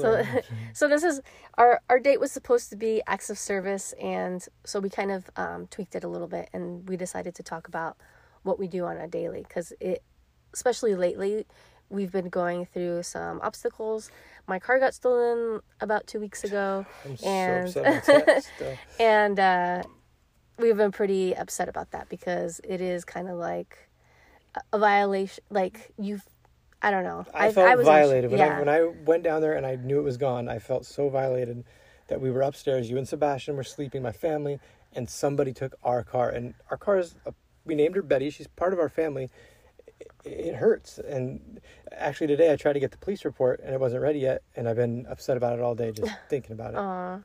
so, 0.00 0.24
so 0.72 0.88
this 0.88 1.02
is 1.02 1.20
our 1.58 1.80
our 1.88 1.98
date 1.98 2.20
was 2.20 2.32
supposed 2.32 2.70
to 2.70 2.76
be 2.76 3.02
acts 3.06 3.30
of 3.30 3.38
service, 3.38 3.92
and 4.00 4.46
so 4.64 4.80
we 4.80 4.88
kind 4.88 5.10
of 5.10 5.30
um, 5.36 5.66
tweaked 5.68 5.94
it 5.94 6.04
a 6.04 6.08
little 6.08 6.28
bit, 6.28 6.48
and 6.52 6.88
we 6.88 6.96
decided 6.96 7.34
to 7.36 7.42
talk 7.42 7.68
about 7.68 7.96
what 8.42 8.58
we 8.58 8.66
do 8.66 8.84
on 8.84 8.96
a 8.96 9.06
daily 9.06 9.44
because 9.46 9.72
it, 9.80 10.02
especially 10.52 10.94
lately, 10.94 11.46
we've 11.88 12.10
been 12.10 12.28
going 12.28 12.66
through 12.66 13.02
some 13.02 13.40
obstacles. 13.42 14.10
My 14.46 14.58
car 14.58 14.78
got 14.78 14.94
stolen 14.94 15.60
about 15.80 16.06
two 16.06 16.20
weeks 16.20 16.44
ago, 16.44 16.86
I'm 17.04 17.16
and 17.24 17.70
so 17.70 18.34
and 19.00 19.38
uh, 19.38 19.82
we've 20.58 20.76
been 20.76 20.92
pretty 20.92 21.36
upset 21.36 21.68
about 21.68 21.90
that 21.92 22.08
because 22.08 22.60
it 22.64 22.80
is 22.80 23.04
kind 23.04 23.28
of 23.28 23.36
like 23.36 23.88
a 24.72 24.78
violation. 24.78 25.44
Like 25.50 25.92
you've 25.98 26.24
I 26.82 26.90
don't 26.90 27.04
know. 27.04 27.24
I, 27.32 27.52
felt 27.52 27.78
was 27.78 27.86
violated 27.86 28.30
when 28.30 28.40
yeah. 28.40 28.56
I 28.56 28.58
when 28.58 28.68
I 28.68 28.82
went 29.06 29.22
down 29.22 29.40
there 29.40 29.54
and 29.54 29.64
I 29.64 29.76
knew 29.76 30.00
it 30.00 30.02
was 30.02 30.16
gone. 30.16 30.48
I 30.48 30.58
felt 30.58 30.84
so 30.84 31.08
violated 31.08 31.64
that 32.08 32.20
we 32.20 32.30
were 32.30 32.42
upstairs. 32.42 32.90
You 32.90 32.98
and 32.98 33.06
Sebastian 33.06 33.56
were 33.56 33.62
sleeping, 33.62 34.02
my 34.02 34.10
family, 34.10 34.58
and 34.92 35.08
somebody 35.08 35.52
took 35.52 35.76
our 35.84 36.02
car. 36.02 36.28
And 36.28 36.54
our 36.70 36.76
car 36.76 36.98
is 36.98 37.14
a, 37.24 37.32
we 37.64 37.76
named 37.76 37.94
her 37.94 38.02
Betty. 38.02 38.30
She's 38.30 38.48
part 38.48 38.72
of 38.72 38.80
our 38.80 38.88
family. 38.88 39.30
It, 40.00 40.10
it 40.24 40.54
hurts. 40.56 40.98
And 40.98 41.60
actually 41.92 42.26
today 42.26 42.52
I 42.52 42.56
tried 42.56 42.74
to 42.74 42.80
get 42.80 42.90
the 42.90 42.98
police 42.98 43.24
report 43.24 43.60
and 43.64 43.72
it 43.72 43.80
wasn't 43.80 44.02
ready 44.02 44.18
yet. 44.18 44.42
And 44.56 44.68
I've 44.68 44.76
been 44.76 45.06
upset 45.08 45.36
about 45.36 45.58
it 45.58 45.62
all 45.62 45.76
day 45.76 45.92
just 45.92 46.12
thinking 46.28 46.52
about 46.52 46.74
it. 46.74 46.78
Aw, 46.78 47.20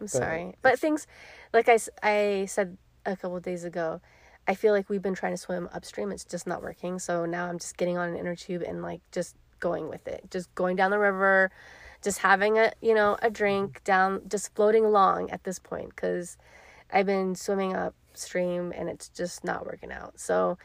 I'm 0.00 0.08
sorry. 0.08 0.56
But 0.60 0.78
things, 0.78 1.06
like 1.52 1.68
I, 1.68 1.78
I 2.02 2.46
said 2.46 2.76
a 3.06 3.16
couple 3.16 3.36
of 3.36 3.44
days 3.44 3.62
ago, 3.62 4.00
I 4.48 4.54
feel 4.54 4.72
like 4.72 4.88
we've 4.88 5.02
been 5.02 5.14
trying 5.14 5.34
to 5.34 5.38
swim 5.38 5.68
upstream. 5.72 6.10
It's 6.10 6.24
just 6.24 6.46
not 6.46 6.62
working. 6.62 6.98
So 6.98 7.26
now 7.26 7.46
I'm 7.46 7.58
just 7.58 7.76
getting 7.76 7.98
on 7.98 8.08
an 8.08 8.16
inner 8.16 8.34
tube 8.34 8.62
and 8.62 8.82
like 8.82 9.02
just 9.12 9.36
going 9.60 9.88
with 9.88 10.08
it. 10.08 10.24
Just 10.30 10.52
going 10.54 10.74
down 10.74 10.90
the 10.90 10.98
river, 10.98 11.50
just 12.02 12.18
having 12.20 12.58
a, 12.58 12.72
you 12.80 12.94
know, 12.94 13.18
a 13.22 13.30
drink 13.30 13.84
down, 13.84 14.22
just 14.28 14.54
floating 14.54 14.84
along 14.84 15.30
at 15.30 15.44
this 15.44 15.58
point 15.58 15.90
because 15.90 16.38
I've 16.90 17.06
been 17.06 17.34
swimming 17.34 17.76
upstream 17.76 18.72
and 18.74 18.88
it's 18.88 19.08
just 19.08 19.44
not 19.44 19.66
working 19.66 19.92
out. 19.92 20.18
So 20.18 20.58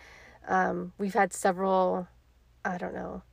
um, 0.47 0.93
we've 0.97 1.13
had 1.13 1.33
several, 1.33 2.07
I 2.63 2.77
don't 2.77 2.93
know, 2.93 3.23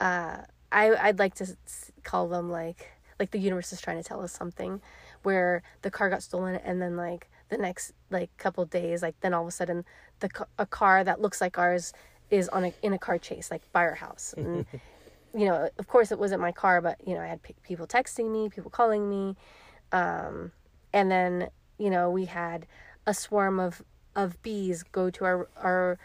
uh, 0.00 0.42
I 0.72 0.94
I'd 0.94 1.18
like 1.18 1.34
to 1.36 1.56
call 2.04 2.28
them 2.28 2.50
like 2.50 2.88
like 3.18 3.32
the 3.32 3.38
universe 3.38 3.72
is 3.72 3.80
trying 3.80 3.98
to 3.98 4.02
tell 4.02 4.22
us 4.22 4.32
something, 4.32 4.80
where 5.22 5.62
the 5.82 5.90
car 5.90 6.08
got 6.08 6.22
stolen 6.22 6.56
and 6.56 6.80
then 6.80 6.96
like 6.96 7.29
the 7.50 7.58
next 7.58 7.92
like 8.10 8.34
couple 8.38 8.64
days 8.64 9.02
like 9.02 9.14
then 9.20 9.34
all 9.34 9.42
of 9.42 9.48
a 9.48 9.50
sudden 9.50 9.84
the 10.20 10.30
a 10.58 10.66
car 10.66 11.04
that 11.04 11.20
looks 11.20 11.40
like 11.40 11.58
ours 11.58 11.92
is 12.30 12.48
on 12.48 12.64
a 12.64 12.74
in 12.82 12.92
a 12.92 12.98
car 12.98 13.18
chase 13.18 13.50
like 13.50 13.62
by 13.72 13.80
our 13.80 13.94
house 13.94 14.34
and 14.36 14.64
you 15.34 15.46
know 15.46 15.68
of 15.78 15.86
course 15.88 16.10
it 16.10 16.18
wasn't 16.18 16.40
my 16.40 16.52
car 16.52 16.80
but 16.80 16.96
you 17.06 17.14
know 17.14 17.20
I 17.20 17.26
had 17.26 17.42
pe 17.42 17.54
people 17.62 17.86
texting 17.86 18.30
me 18.30 18.48
people 18.48 18.70
calling 18.70 19.08
me 19.08 19.36
um 19.92 20.52
and 20.92 21.10
then 21.10 21.50
you 21.78 21.90
know 21.90 22.10
we 22.10 22.24
had 22.24 22.66
a 23.06 23.14
swarm 23.14 23.60
of 23.60 23.82
of 24.16 24.40
bees 24.42 24.82
go 24.82 25.10
to 25.10 25.24
our 25.24 25.48
our 25.56 25.98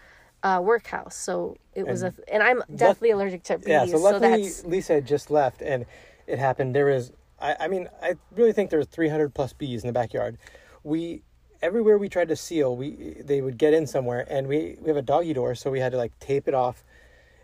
uh, 0.44 0.62
workhouse 0.62 1.16
so 1.16 1.58
it 1.74 1.88
was 1.88 2.04
a 2.04 2.14
and 2.32 2.44
I'm 2.44 2.62
deathly 2.76 3.10
allergic 3.10 3.42
to 3.46 3.58
bees 3.58 3.68
Yeah, 3.68 3.86
so 3.86 3.98
luckily 3.98 4.44
that's 4.44 4.64
Lisa 4.64 4.94
had 4.94 5.08
just 5.08 5.32
left 5.32 5.64
and 5.64 5.88
it 6.28 6.38
happened. 6.38 6.76
there 6.76 6.90
is 6.90 7.12
I, 7.40 7.56
I 7.62 7.68
mean, 7.68 7.90
I 8.02 8.16
really 8.36 8.54
think 8.54 8.70
there 8.70 8.80
was 8.80 8.88
300 8.88 9.34
plus 9.34 9.54
bees 9.54 9.84
in 9.84 9.88
the 9.88 9.94
backyard. 9.94 10.38
We, 10.84 11.24
everywhere 11.62 11.98
we 11.98 12.10
tried 12.10 12.28
to 12.30 12.36
seal, 12.36 12.76
we 12.76 13.18
they 13.24 13.42
would 13.42 13.58
get 13.58 13.74
in 13.74 13.88
somewhere 13.88 14.26
and 14.30 14.48
we, 14.48 14.78
we 14.82 14.88
have 14.90 14.98
a 14.98 15.02
doggy 15.02 15.34
door, 15.34 15.56
so 15.56 15.70
we 15.72 15.80
had 15.80 15.92
to 15.92 15.98
like 15.98 16.18
tape 16.20 16.48
it 16.48 16.54
off. 16.54 16.84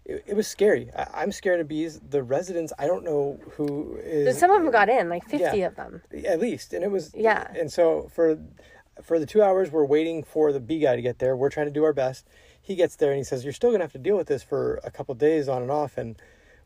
It, 0.05 0.23
it 0.27 0.35
was 0.35 0.47
scary. 0.47 0.89
I, 0.97 1.07
I'm 1.13 1.31
scared 1.31 1.59
of 1.59 1.67
bees. 1.67 1.99
The 2.09 2.23
residents, 2.23 2.73
I 2.79 2.87
don't 2.87 3.03
know 3.03 3.39
who 3.51 3.97
is. 4.03 4.37
some 4.39 4.51
of 4.51 4.61
them 4.61 4.71
got 4.71 4.89
in 4.89 5.09
like 5.09 5.23
50 5.27 5.37
Yeah. 5.57 5.67
of 5.67 5.75
them 5.75 6.01
at 6.25 6.39
least 6.39 6.73
and 6.73 6.83
it 6.83 6.91
was 6.91 7.11
Yeah. 7.15 7.47
and 7.57 7.71
so 7.71 8.09
for 8.13 8.37
for 9.01 9.17
the 9.19 9.25
two 9.25 9.41
hours 9.41 9.71
we're 9.71 9.85
waiting 9.85 10.23
for 10.23 10.51
the 10.51 10.59
bee 10.59 10.79
guy 10.79 10.95
to 10.95 11.01
get 11.01 11.17
there 11.19 11.35
we're 11.35 11.49
trying 11.49 11.65
to 11.67 11.71
do 11.71 11.83
our 11.83 11.93
best 11.93 12.27
he 12.61 12.75
gets 12.75 12.95
there 12.97 13.09
and 13.11 13.17
he 13.17 13.23
says 13.23 13.43
you're 13.43 13.53
still 13.53 13.71
gonna 13.71 13.83
have 13.83 13.91
to 13.93 13.97
deal 13.97 14.17
with 14.17 14.27
this 14.27 14.43
for 14.43 14.79
a 14.83 14.91
couple 14.91 15.15
days 15.15 15.47
on 15.47 15.61
and 15.61 15.71
off 15.71 15.97
and 15.97 16.17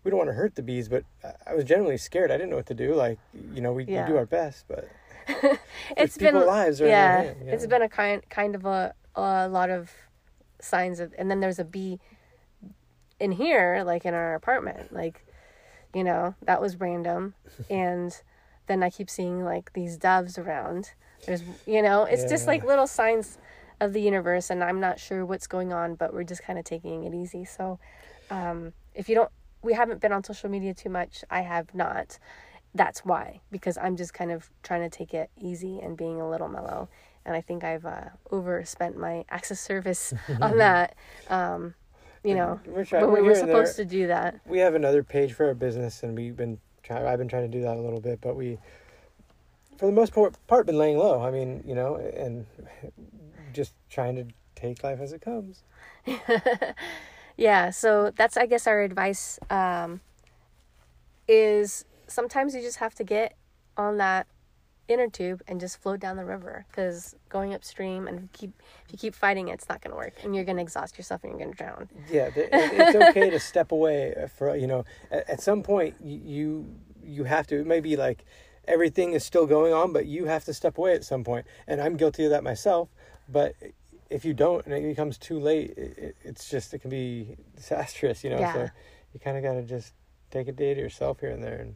we 0.03 0.09
don't 0.11 0.17
want 0.17 0.29
to 0.29 0.33
hurt 0.33 0.55
the 0.55 0.61
bees 0.63 0.89
but 0.89 1.03
I- 1.45 1.53
was 1.53 1.63
genuinely 1.65 1.97
scared 1.97 2.31
i 2.31 2.37
didn't 2.37 2.49
know 2.49 2.55
what 2.57 2.65
to 2.65 2.73
do 2.73 2.95
like 2.95 3.19
you 3.53 3.61
know 3.61 3.71
we, 3.73 3.85
Yeah. 3.85 4.05
we 4.05 4.11
do 4.13 4.17
our 4.17 4.25
best 4.25 4.65
but 4.67 4.89
it's 5.98 6.17
been 6.17 6.36
lives 6.36 6.82
in 6.82 6.88
yeah, 6.88 7.22
hand, 7.24 7.38
yeah. 7.46 7.51
it's 7.51 7.67
been 7.67 7.82
a 7.82 7.89
kind 7.89 8.22
kind 8.29 8.55
of 8.55 8.65
a 8.65 8.94
a 9.15 9.48
lot 9.48 9.70
of 9.70 9.91
signs 10.62 11.00
of 11.00 11.13
and 11.17 11.29
then 11.29 11.39
there's 11.39 11.60
a 11.60 11.63
bee 11.63 12.00
in 13.20 13.32
here 13.32 13.84
like 13.86 14.05
in 14.05 14.13
our 14.13 14.36
apartment 14.36 14.91
like 14.94 15.25
you 15.94 16.03
know 16.03 16.36
that 16.41 16.62
was 16.62 16.79
random. 16.79 17.34
And 17.70 18.12
then 18.67 18.82
i 18.82 18.89
keep 18.89 19.10
seeing 19.10 19.44
like 19.44 19.74
these 19.74 19.98
doves 19.98 20.38
around. 20.38 20.91
There's 21.25 21.44
you 21.65 21.82
know 21.82 22.03
it's 22.03 22.29
just 22.29 22.48
like 22.48 22.63
little 22.63 22.88
signs 22.88 23.38
of 23.82 23.91
the 23.94 24.01
universe 24.01 24.50
and 24.50 24.63
i'm 24.63 24.79
not 24.79 25.00
sure 25.00 25.25
what's 25.25 25.48
going 25.48 25.74
on 25.74 25.96
but 25.96 26.13
we're 26.13 26.24
just 26.24 26.44
kind 26.44 26.58
of 26.60 26.65
taking 26.65 27.03
it 27.03 27.13
easy. 27.13 27.46
So 27.46 27.79
um 28.29 28.74
if 28.94 29.10
you 29.10 29.15
don't 29.15 29.32
we 29.62 29.74
haven't 29.74 30.00
been 30.01 30.12
on 30.12 30.24
social 30.24 30.50
media 30.50 30.74
too 30.74 30.89
much 30.89 31.24
i 31.29 31.41
have 31.41 31.74
not 31.74 32.20
that's 32.75 33.03
why 33.05 33.39
because 33.51 33.77
i'm 33.77 33.96
just 33.96 34.13
kind 34.13 34.32
of 34.32 34.50
trying 34.62 34.82
to 34.88 34.96
take 34.96 35.13
it 35.13 35.29
easy 35.41 35.79
and 35.79 35.98
being 35.98 36.22
a 36.22 36.29
little 36.29 36.48
mellow. 36.50 36.88
And 37.25 37.36
i 37.36 37.41
think 37.41 37.63
i've 37.63 37.86
uh, 37.86 38.10
overspent 38.32 38.98
my 38.98 39.25
access 39.29 39.60
service 39.60 40.13
on 40.41 40.58
that. 40.65 40.96
Um, 41.29 41.74
you 42.24 42.36
know 42.36 42.60
we're 42.65 42.86
but 42.86 43.08
we 43.12 43.22
we're 43.22 43.36
here 43.36 43.46
there. 43.46 43.48
supposed 43.48 43.75
to 43.77 43.86
do 43.86 44.08
that. 44.08 44.39
We 44.48 44.60
have 44.60 44.75
another 44.75 45.03
page 45.03 45.34
for 45.34 45.46
our 45.48 45.53
business 45.53 46.03
and 46.03 46.15
we've 46.15 46.36
been 46.36 46.60
trying 46.84 47.05
i've 47.05 47.17
been 47.20 47.27
trying 47.27 47.50
to 47.50 47.58
do 47.58 47.63
that 47.63 47.77
a 47.77 47.82
little 47.82 48.01
bit 48.01 48.20
but 48.22 48.36
we 48.36 48.58
for 49.77 49.88
the 49.88 49.91
most 49.91 50.13
part, 50.13 50.34
part 50.48 50.65
been 50.65 50.77
laying 50.77 50.98
low. 50.98 51.22
I 51.22 51.32
mean 51.32 51.63
you 51.65 51.75
know 51.75 51.96
and 51.96 52.46
just 53.53 53.74
trying 53.89 54.15
to 54.17 54.25
take 54.55 54.84
life 54.84 55.00
as 55.00 55.13
it 55.13 55.22
comes. 55.22 55.63
Yeah 57.38 57.70
so 57.72 58.12
that's 58.15 58.38
i 58.38 58.46
guess 58.46 58.65
our 58.65 58.82
advice 58.82 59.39
um, 59.50 60.00
is 61.27 61.84
sometimes 62.07 62.55
you 62.55 62.62
just 62.62 62.77
have 62.77 62.95
to 62.95 63.03
get 63.03 63.35
on 63.77 63.97
that 63.97 64.27
inner 64.88 65.09
tube 65.09 65.41
and 65.47 65.59
just 65.59 65.81
float 65.81 66.00
down 66.00 66.15
the 66.15 66.24
river 66.25 66.63
because 66.69 67.15
going 67.29 67.53
upstream 67.55 68.07
and 68.07 68.31
keep 68.33 68.51
if 68.85 68.91
you 68.91 68.97
keep 69.00 69.15
fighting 69.15 69.47
it, 69.47 69.53
it's 69.53 69.67
not 69.67 69.81
going 69.81 69.89
to 69.91 69.97
work 69.97 70.13
and 70.24 70.35
you're 70.35 70.45
going 70.45 70.57
to 70.57 70.62
exhaust 70.62 70.95
yourself 70.97 71.24
and 71.24 71.31
you're 71.31 71.39
going 71.39 71.51
to 71.51 71.57
drown 71.57 71.89
Yeah, 72.12 72.29
th- 72.29 72.50
it's 72.53 72.95
okay 72.95 73.31
to 73.31 73.39
step 73.39 73.71
away 73.71 74.13
uh, 74.13 74.27
for 74.27 74.55
you 74.55 74.67
know. 74.67 74.85
At, 75.09 75.29
at 75.29 75.41
some 75.41 75.63
point, 75.63 75.95
you 76.03 76.67
you 77.03 77.24
have 77.24 77.47
to. 77.47 77.59
It 77.59 77.65
may 77.67 77.79
be 77.79 77.95
like 77.95 78.25
everything 78.67 79.13
is 79.13 79.24
still 79.25 79.45
going 79.47 79.74
on, 79.74 79.91
but 79.93 80.05
you 80.05 80.25
have 80.25 80.43
to 80.45 80.53
step 80.53 80.77
away 80.77 80.93
at 80.93 81.03
some 81.03 81.24
point. 81.24 81.45
And 81.67 81.81
I'm 81.81 81.97
guilty 81.97 82.24
of 82.25 82.29
that 82.31 82.43
myself. 82.43 82.89
But 83.27 83.55
if 84.12 84.24
you 84.24 84.33
don't, 84.35 84.65
and 84.65 84.74
it 84.74 84.83
becomes 84.88 85.17
too 85.17 85.39
late, 85.39 85.71
it- 85.77 86.15
it's 86.24 86.47
just 86.50 86.74
it 86.75 86.79
can 86.79 86.89
be 86.91 87.38
disastrous, 87.55 88.24
you 88.24 88.29
know. 88.29 88.39
Yeah. 88.39 88.53
So 88.53 88.69
you 89.13 89.19
kind 89.19 89.35
of 89.38 89.43
got 89.43 89.53
to 89.53 89.63
just 89.63 89.93
take 90.29 90.47
a 90.47 90.51
day 90.51 90.75
to 90.75 90.79
yourself 90.79 91.19
here 91.21 91.29
and 91.31 91.43
there. 91.43 91.57
And 91.57 91.75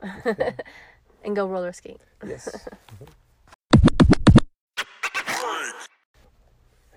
and 1.24 1.34
go 1.34 1.46
roller 1.46 1.72
skate 1.72 2.00
yes. 2.26 2.68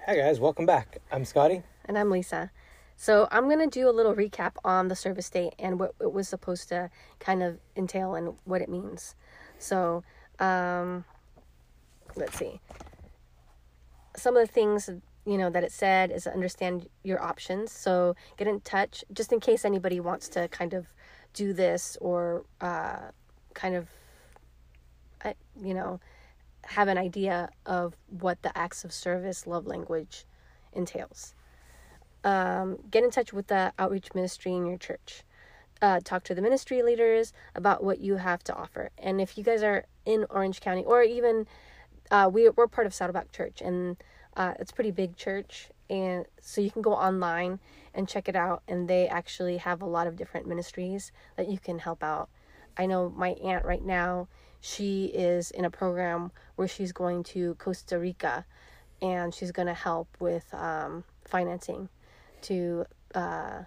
Hi 0.07 0.15
guys, 0.15 0.39
welcome 0.39 0.65
back. 0.65 0.97
I'm 1.11 1.23
Scotty. 1.25 1.61
And 1.85 1.95
I'm 1.97 2.09
Lisa. 2.09 2.49
So 2.95 3.27
I'm 3.31 3.45
going 3.45 3.59
to 3.59 3.67
do 3.67 3.87
a 3.87 3.91
little 3.91 4.15
recap 4.15 4.53
on 4.65 4.87
the 4.87 4.95
service 4.95 5.29
date 5.29 5.53
and 5.59 5.79
what 5.79 5.93
it 6.01 6.11
was 6.11 6.27
supposed 6.27 6.69
to 6.69 6.89
kind 7.19 7.43
of 7.43 7.59
entail 7.75 8.15
and 8.15 8.33
what 8.43 8.61
it 8.61 8.69
means. 8.69 9.15
So, 9.59 10.03
um, 10.39 11.05
let's 12.15 12.37
see. 12.37 12.59
Some 14.15 14.35
of 14.35 14.47
the 14.47 14.51
things, 14.51 14.89
you 15.25 15.37
know, 15.37 15.49
that 15.51 15.63
it 15.63 15.71
said 15.71 16.11
is 16.11 16.25
understand 16.25 16.89
your 17.03 17.21
options. 17.21 17.71
So 17.71 18.15
get 18.37 18.47
in 18.47 18.59
touch 18.61 19.05
just 19.13 19.31
in 19.31 19.39
case 19.39 19.65
anybody 19.65 19.99
wants 19.99 20.27
to 20.29 20.47
kind 20.47 20.73
of 20.73 20.87
do 21.33 21.53
this 21.53 21.97
or 22.01 22.45
uh, 22.59 22.99
kind 23.53 23.75
of, 23.75 23.87
you 25.61 25.73
know, 25.73 25.99
have 26.65 26.87
an 26.87 26.97
idea 26.97 27.49
of 27.65 27.95
what 28.19 28.41
the 28.41 28.55
acts 28.57 28.83
of 28.83 28.93
service 28.93 29.47
love 29.47 29.65
language 29.67 30.25
entails 30.73 31.33
um, 32.23 32.77
get 32.89 33.03
in 33.03 33.11
touch 33.11 33.33
with 33.33 33.47
the 33.47 33.73
outreach 33.79 34.13
ministry 34.13 34.53
in 34.53 34.65
your 34.65 34.77
church. 34.77 35.23
Uh, 35.81 35.99
talk 36.03 36.23
to 36.23 36.35
the 36.35 36.41
ministry 36.41 36.83
leaders 36.83 37.33
about 37.55 37.83
what 37.83 37.99
you 37.99 38.17
have 38.17 38.43
to 38.43 38.55
offer. 38.55 38.91
And 38.99 39.19
if 39.19 39.37
you 39.37 39.43
guys 39.43 39.63
are 39.63 39.85
in 40.05 40.25
Orange 40.29 40.61
County, 40.61 40.83
or 40.83 41.01
even 41.01 41.47
uh, 42.11 42.29
we, 42.31 42.49
we're 42.49 42.67
part 42.67 42.85
of 42.85 42.93
Saddleback 42.93 43.31
Church, 43.31 43.61
and 43.61 43.97
uh, 44.35 44.53
it's 44.59 44.71
pretty 44.71 44.91
big 44.91 45.15
church. 45.15 45.69
And 45.89 46.25
so 46.39 46.61
you 46.61 46.71
can 46.71 46.81
go 46.81 46.93
online 46.93 47.59
and 47.93 48.07
check 48.07 48.29
it 48.29 48.35
out. 48.35 48.63
And 48.67 48.87
they 48.87 49.07
actually 49.07 49.57
have 49.57 49.81
a 49.81 49.85
lot 49.85 50.07
of 50.07 50.15
different 50.15 50.47
ministries 50.47 51.11
that 51.35 51.49
you 51.49 51.59
can 51.59 51.79
help 51.79 52.03
out. 52.03 52.29
I 52.77 52.85
know 52.85 53.09
my 53.09 53.29
aunt 53.43 53.65
right 53.65 53.83
now, 53.83 54.27
she 54.61 55.05
is 55.05 55.51
in 55.51 55.65
a 55.65 55.69
program 55.69 56.31
where 56.55 56.67
she's 56.67 56.91
going 56.91 57.23
to 57.23 57.55
Costa 57.55 57.97
Rica 57.99 58.45
and 59.01 59.33
she's 59.33 59.51
going 59.51 59.67
to 59.67 59.73
help 59.73 60.07
with 60.19 60.53
um, 60.53 61.03
financing 61.25 61.89
to 62.43 62.85
uh, 63.15 63.63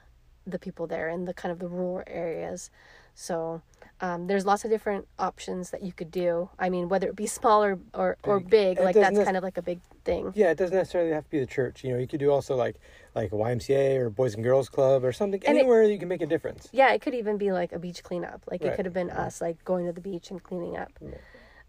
the 0.46 0.58
people 0.58 0.86
there 0.86 1.08
in 1.08 1.24
the 1.24 1.34
kind 1.34 1.52
of 1.52 1.58
the 1.58 1.68
rural 1.68 2.02
areas. 2.06 2.70
So 3.14 3.62
um, 4.00 4.26
there's 4.26 4.44
lots 4.44 4.64
of 4.64 4.70
different 4.70 5.06
options 5.18 5.70
that 5.70 5.82
you 5.82 5.92
could 5.92 6.10
do. 6.10 6.50
I 6.58 6.68
mean, 6.68 6.88
whether 6.88 7.08
it 7.08 7.16
be 7.16 7.26
small 7.38 7.62
or 7.62 7.78
or, 7.94 8.16
or 8.24 8.40
Big. 8.40 8.50
big, 8.50 8.78
It 8.78 8.84
like 8.84 8.94
that's 8.94 9.18
kind 9.18 9.36
of 9.36 9.42
like 9.42 9.56
a 9.56 9.62
big 9.62 9.80
thing. 10.04 10.32
Yeah, 10.34 10.50
it 10.50 10.58
doesn't 10.58 10.76
necessarily 10.76 11.12
have 11.12 11.24
to 11.24 11.30
be 11.30 11.38
the 11.40 11.46
church. 11.46 11.84
You 11.84 11.92
know, 11.92 11.98
you 11.98 12.06
could 12.06 12.20
do 12.20 12.30
also 12.30 12.56
like 12.56 12.76
like 13.14 13.32
a 13.32 13.36
YMCA 13.36 13.96
or 13.98 14.10
Boys 14.10 14.34
and 14.34 14.42
Girls 14.42 14.68
Club 14.68 15.04
or 15.04 15.12
something. 15.12 15.40
And 15.46 15.56
it- 15.56 15.60
anywhere 15.60 15.84
you 15.84 15.98
can 15.98 16.08
make 16.08 16.20
a 16.22 16.26
difference. 16.26 16.68
Yeah, 16.72 16.92
it 16.92 17.00
could 17.00 17.14
even 17.14 17.38
be 17.38 17.52
like 17.52 17.72
a 17.72 17.78
beach 17.78 18.02
cleanup. 18.02 18.42
Like 18.50 18.62
it 18.62 18.74
could 18.76 18.84
have 18.84 18.94
been 18.94 19.10
us 19.10 19.40
like 19.40 19.64
going 19.64 19.86
to 19.86 19.92
the 19.92 20.00
beach 20.00 20.30
and 20.30 20.42
cleaning 20.42 20.76
up. 20.76 20.92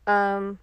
Um, 0.07 0.59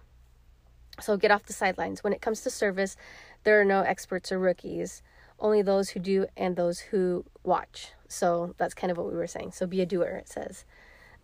so 0.99 1.17
get 1.17 1.31
off 1.31 1.43
the 1.43 1.53
sidelines. 1.53 2.03
When 2.03 2.13
it 2.13 2.21
comes 2.21 2.41
to 2.41 2.49
service, 2.49 2.95
there 3.43 3.59
are 3.59 3.65
no 3.65 3.81
experts 3.81 4.31
or 4.31 4.39
rookies. 4.39 5.01
only 5.39 5.61
those 5.61 5.89
who 5.89 5.99
do 5.99 6.25
and 6.37 6.55
those 6.55 6.79
who 6.79 7.25
watch. 7.43 7.91
So 8.07 8.53
that's 8.57 8.73
kind 8.75 8.91
of 8.91 8.97
what 8.97 9.07
we 9.07 9.13
were 9.15 9.27
saying. 9.27 9.51
So 9.53 9.65
be 9.65 9.81
a 9.81 9.85
doer, 9.85 10.15
it 10.21 10.29
says. 10.29 10.63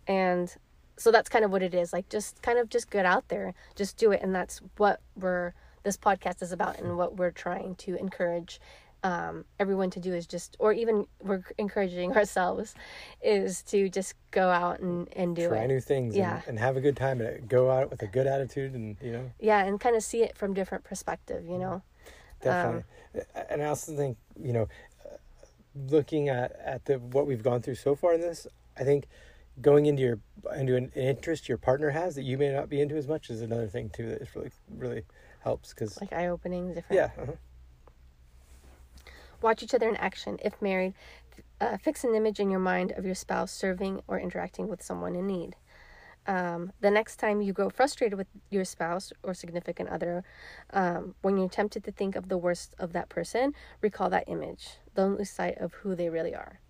And 0.06 0.54
so 0.96 1.10
that's 1.10 1.28
kind 1.28 1.44
of 1.44 1.50
what 1.50 1.62
it 1.62 1.74
is. 1.74 1.92
Like 1.92 2.08
just 2.08 2.42
kind 2.42 2.58
of 2.58 2.68
just 2.68 2.90
get 2.90 3.06
out 3.06 3.28
there, 3.28 3.54
just 3.76 3.96
do 3.96 4.12
it. 4.12 4.20
And 4.22 4.34
that's 4.34 4.60
what 4.76 5.00
we're, 5.16 5.52
this 5.82 5.96
podcast 5.96 6.42
is 6.42 6.52
about 6.52 6.78
and 6.78 6.96
what 6.98 7.16
we're 7.16 7.30
trying 7.30 7.74
to 7.76 7.94
encourage 7.96 8.60
um, 9.02 9.46
everyone 9.58 9.88
to 9.90 9.98
do 10.00 10.12
is 10.12 10.26
just, 10.26 10.56
or 10.58 10.74
even 10.74 11.06
we're 11.22 11.42
encouraging 11.56 12.12
ourselves, 12.16 12.74
is 13.22 13.62
to 13.62 13.88
just 13.88 14.12
go 14.30 14.50
out 14.50 14.80
and, 14.80 15.08
and 15.16 15.34
do 15.36 15.48
Try 15.48 15.62
it. 15.64 15.68
new 15.68 15.80
things 15.80 16.14
Yeah. 16.14 16.36
and, 16.40 16.48
and 16.48 16.58
have 16.58 16.76
a 16.76 16.82
good 16.82 16.96
time 16.98 17.22
and 17.22 17.48
go 17.48 17.70
out 17.70 17.90
with 17.90 18.02
a 18.02 18.06
good 18.06 18.26
attitude 18.26 18.74
and, 18.74 18.98
you 19.00 19.12
know, 19.12 19.30
Yeah, 19.40 19.64
and 19.64 19.80
kind 19.80 19.96
of 19.96 20.02
see 20.02 20.22
it 20.22 20.36
from 20.36 20.52
different 20.52 20.84
perspective, 20.84 21.46
you 21.46 21.56
know. 21.56 21.80
definitely. 22.42 22.84
and 23.48 23.62
I 23.62 23.66
also 23.66 23.96
think, 23.96 24.18
you 24.38 24.52
know, 24.52 24.68
looking 25.74 26.28
at, 26.28 26.52
at 26.62 26.84
the 26.84 26.98
what 26.98 27.26
we've 27.26 27.42
gone 27.42 27.62
through 27.62 27.76
so 27.76 27.94
far 27.94 28.14
in 28.14 28.20
this, 28.20 28.46
I 28.78 28.84
think 28.84 29.06
going 29.60 29.86
into 29.86 30.02
your 30.02 30.18
into 30.56 30.76
an, 30.76 30.90
interest 30.94 31.48
your 31.48 31.58
partner 31.58 31.90
has 31.90 32.14
that 32.14 32.22
you 32.22 32.38
may 32.38 32.50
not 32.50 32.68
be 32.68 32.80
into 32.80 32.96
as 32.96 33.06
much 33.06 33.30
is 33.30 33.40
another 33.42 33.68
thing 33.68 33.90
too 33.90 34.08
that 34.08 34.34
really 34.34 34.50
really 34.76 35.02
helps 35.40 35.72
because 35.74 36.00
Like 36.00 36.12
eye 36.12 36.28
opening, 36.28 36.74
different. 36.74 36.96
yeah 36.96 37.22
uh-huh. 37.22 37.32
Watch 39.42 39.62
each 39.62 39.72
other 39.74 39.88
in 39.88 39.96
action. 39.96 40.38
If 40.44 40.60
married, 40.60 40.92
uh, 41.60 41.78
fix 41.78 42.04
an 42.04 42.14
image 42.14 42.40
in 42.40 42.50
your 42.50 42.60
mind 42.60 42.92
of 42.92 43.06
your 43.06 43.14
spouse 43.14 43.50
serving 43.50 44.02
or 44.06 44.18
interacting 44.20 44.68
with 44.68 44.82
someone 44.82 45.14
in 45.16 45.26
need. 45.26 45.56
Um, 46.26 46.72
the 46.80 46.90
next 46.90 47.16
time 47.16 47.40
you 47.40 47.54
grow 47.54 47.70
frustrated 47.70 48.18
with 48.18 48.26
your 48.50 48.66
spouse 48.66 49.12
or 49.22 49.32
significant 49.32 49.88
other, 49.88 50.22
um, 50.74 51.14
when 51.22 51.38
you're 51.38 51.48
tempted 51.48 51.82
to 51.84 51.90
think 51.92 52.16
of 52.16 52.28
the 52.28 52.36
worst 52.36 52.74
of 52.78 52.92
that 52.92 53.08
person, 53.08 53.54
recall 53.80 54.10
that 54.10 54.24
image. 54.28 54.72
Don't 54.94 55.16
lose 55.18 55.30
sight 55.30 55.56
of 55.56 55.72
who 55.72 55.94
they 55.94 56.10
really 56.10 56.34
are. 56.34 56.60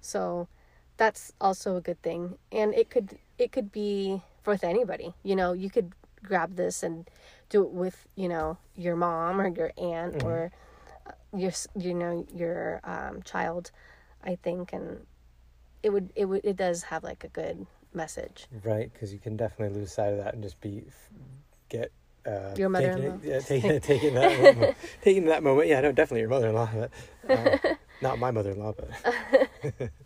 So 0.00 0.48
that's 0.96 1.32
also 1.40 1.76
a 1.76 1.80
good 1.80 2.00
thing, 2.02 2.38
and 2.52 2.74
it 2.74 2.90
could 2.90 3.18
it 3.38 3.52
could 3.52 3.72
be 3.72 4.22
with 4.46 4.62
anybody. 4.64 5.14
You 5.22 5.36
know, 5.36 5.52
you 5.52 5.70
could 5.70 5.92
grab 6.22 6.56
this 6.56 6.82
and 6.82 7.08
do 7.48 7.62
it 7.64 7.70
with 7.70 8.06
you 8.14 8.28
know 8.28 8.58
your 8.76 8.96
mom 8.96 9.40
or 9.40 9.48
your 9.48 9.72
aunt 9.78 10.14
Mhm. 10.16 10.24
or 10.24 10.50
uh, 11.06 11.12
your 11.36 11.52
you 11.76 11.94
know 11.94 12.26
your 12.34 12.80
um, 12.84 13.22
child. 13.22 13.70
I 14.22 14.36
think, 14.36 14.72
and 14.72 15.06
it 15.82 15.90
would 15.90 16.12
it 16.16 16.24
would 16.26 16.40
it 16.44 16.56
does 16.56 16.84
have 16.84 17.04
like 17.04 17.24
a 17.24 17.28
good 17.28 17.66
message. 17.92 18.46
right 18.64 18.92
because 18.92 19.12
you 19.12 19.18
can 19.20 19.36
definitely 19.36 19.78
lose 19.78 19.92
sight 19.92 20.12
of 20.12 20.18
that 20.18 20.34
and 20.34 20.42
just 20.42 20.60
be 20.60 20.84
get 21.68 21.92
uh, 22.26 22.54
Your 22.56 22.68
mother-in-law. 22.68 23.18
it- 23.22 23.24
yeah, 23.24 23.40
taking, 23.40 23.80
taking 23.92 24.14
that 24.14 24.36
moment, 24.38 24.76
taking 25.02 25.26
that 25.26 25.42
moment 25.42 25.68
yeah 25.68 25.80
no 25.80 25.92
definitely 25.92 26.20
your 26.20 26.28
mother-in-law 26.30 26.68
but 26.74 26.90
uh, 27.30 27.58
not 28.00 28.18
my 28.18 28.30
mother-in-law 28.32 28.72
but 28.72 29.90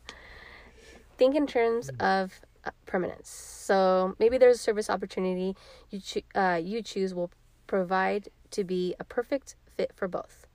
think 1.19 1.35
in 1.35 1.47
terms 1.47 1.91
of 2.01 2.41
uh, 2.65 2.71
permanence. 2.87 3.29
So 3.29 4.15
maybe 4.19 4.39
there's 4.39 4.57
a 4.57 4.61
service 4.61 4.89
opportunity 4.89 5.57
you 5.91 6.01
choo- 6.01 6.23
uh, 6.35 6.61
you 6.63 6.83
choose 6.83 7.15
will 7.15 7.31
provide 7.67 8.29
to 8.53 8.65
be 8.65 8.95
a 8.99 9.05
perfect 9.05 9.57
fit 9.77 9.93
for 9.95 10.09
both. 10.09 10.47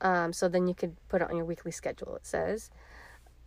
Um, 0.00 0.32
so 0.32 0.48
then 0.48 0.66
you 0.68 0.74
could 0.74 0.96
put 1.08 1.20
it 1.22 1.30
on 1.30 1.36
your 1.36 1.44
weekly 1.44 1.72
schedule. 1.72 2.16
It 2.16 2.26
says. 2.26 2.70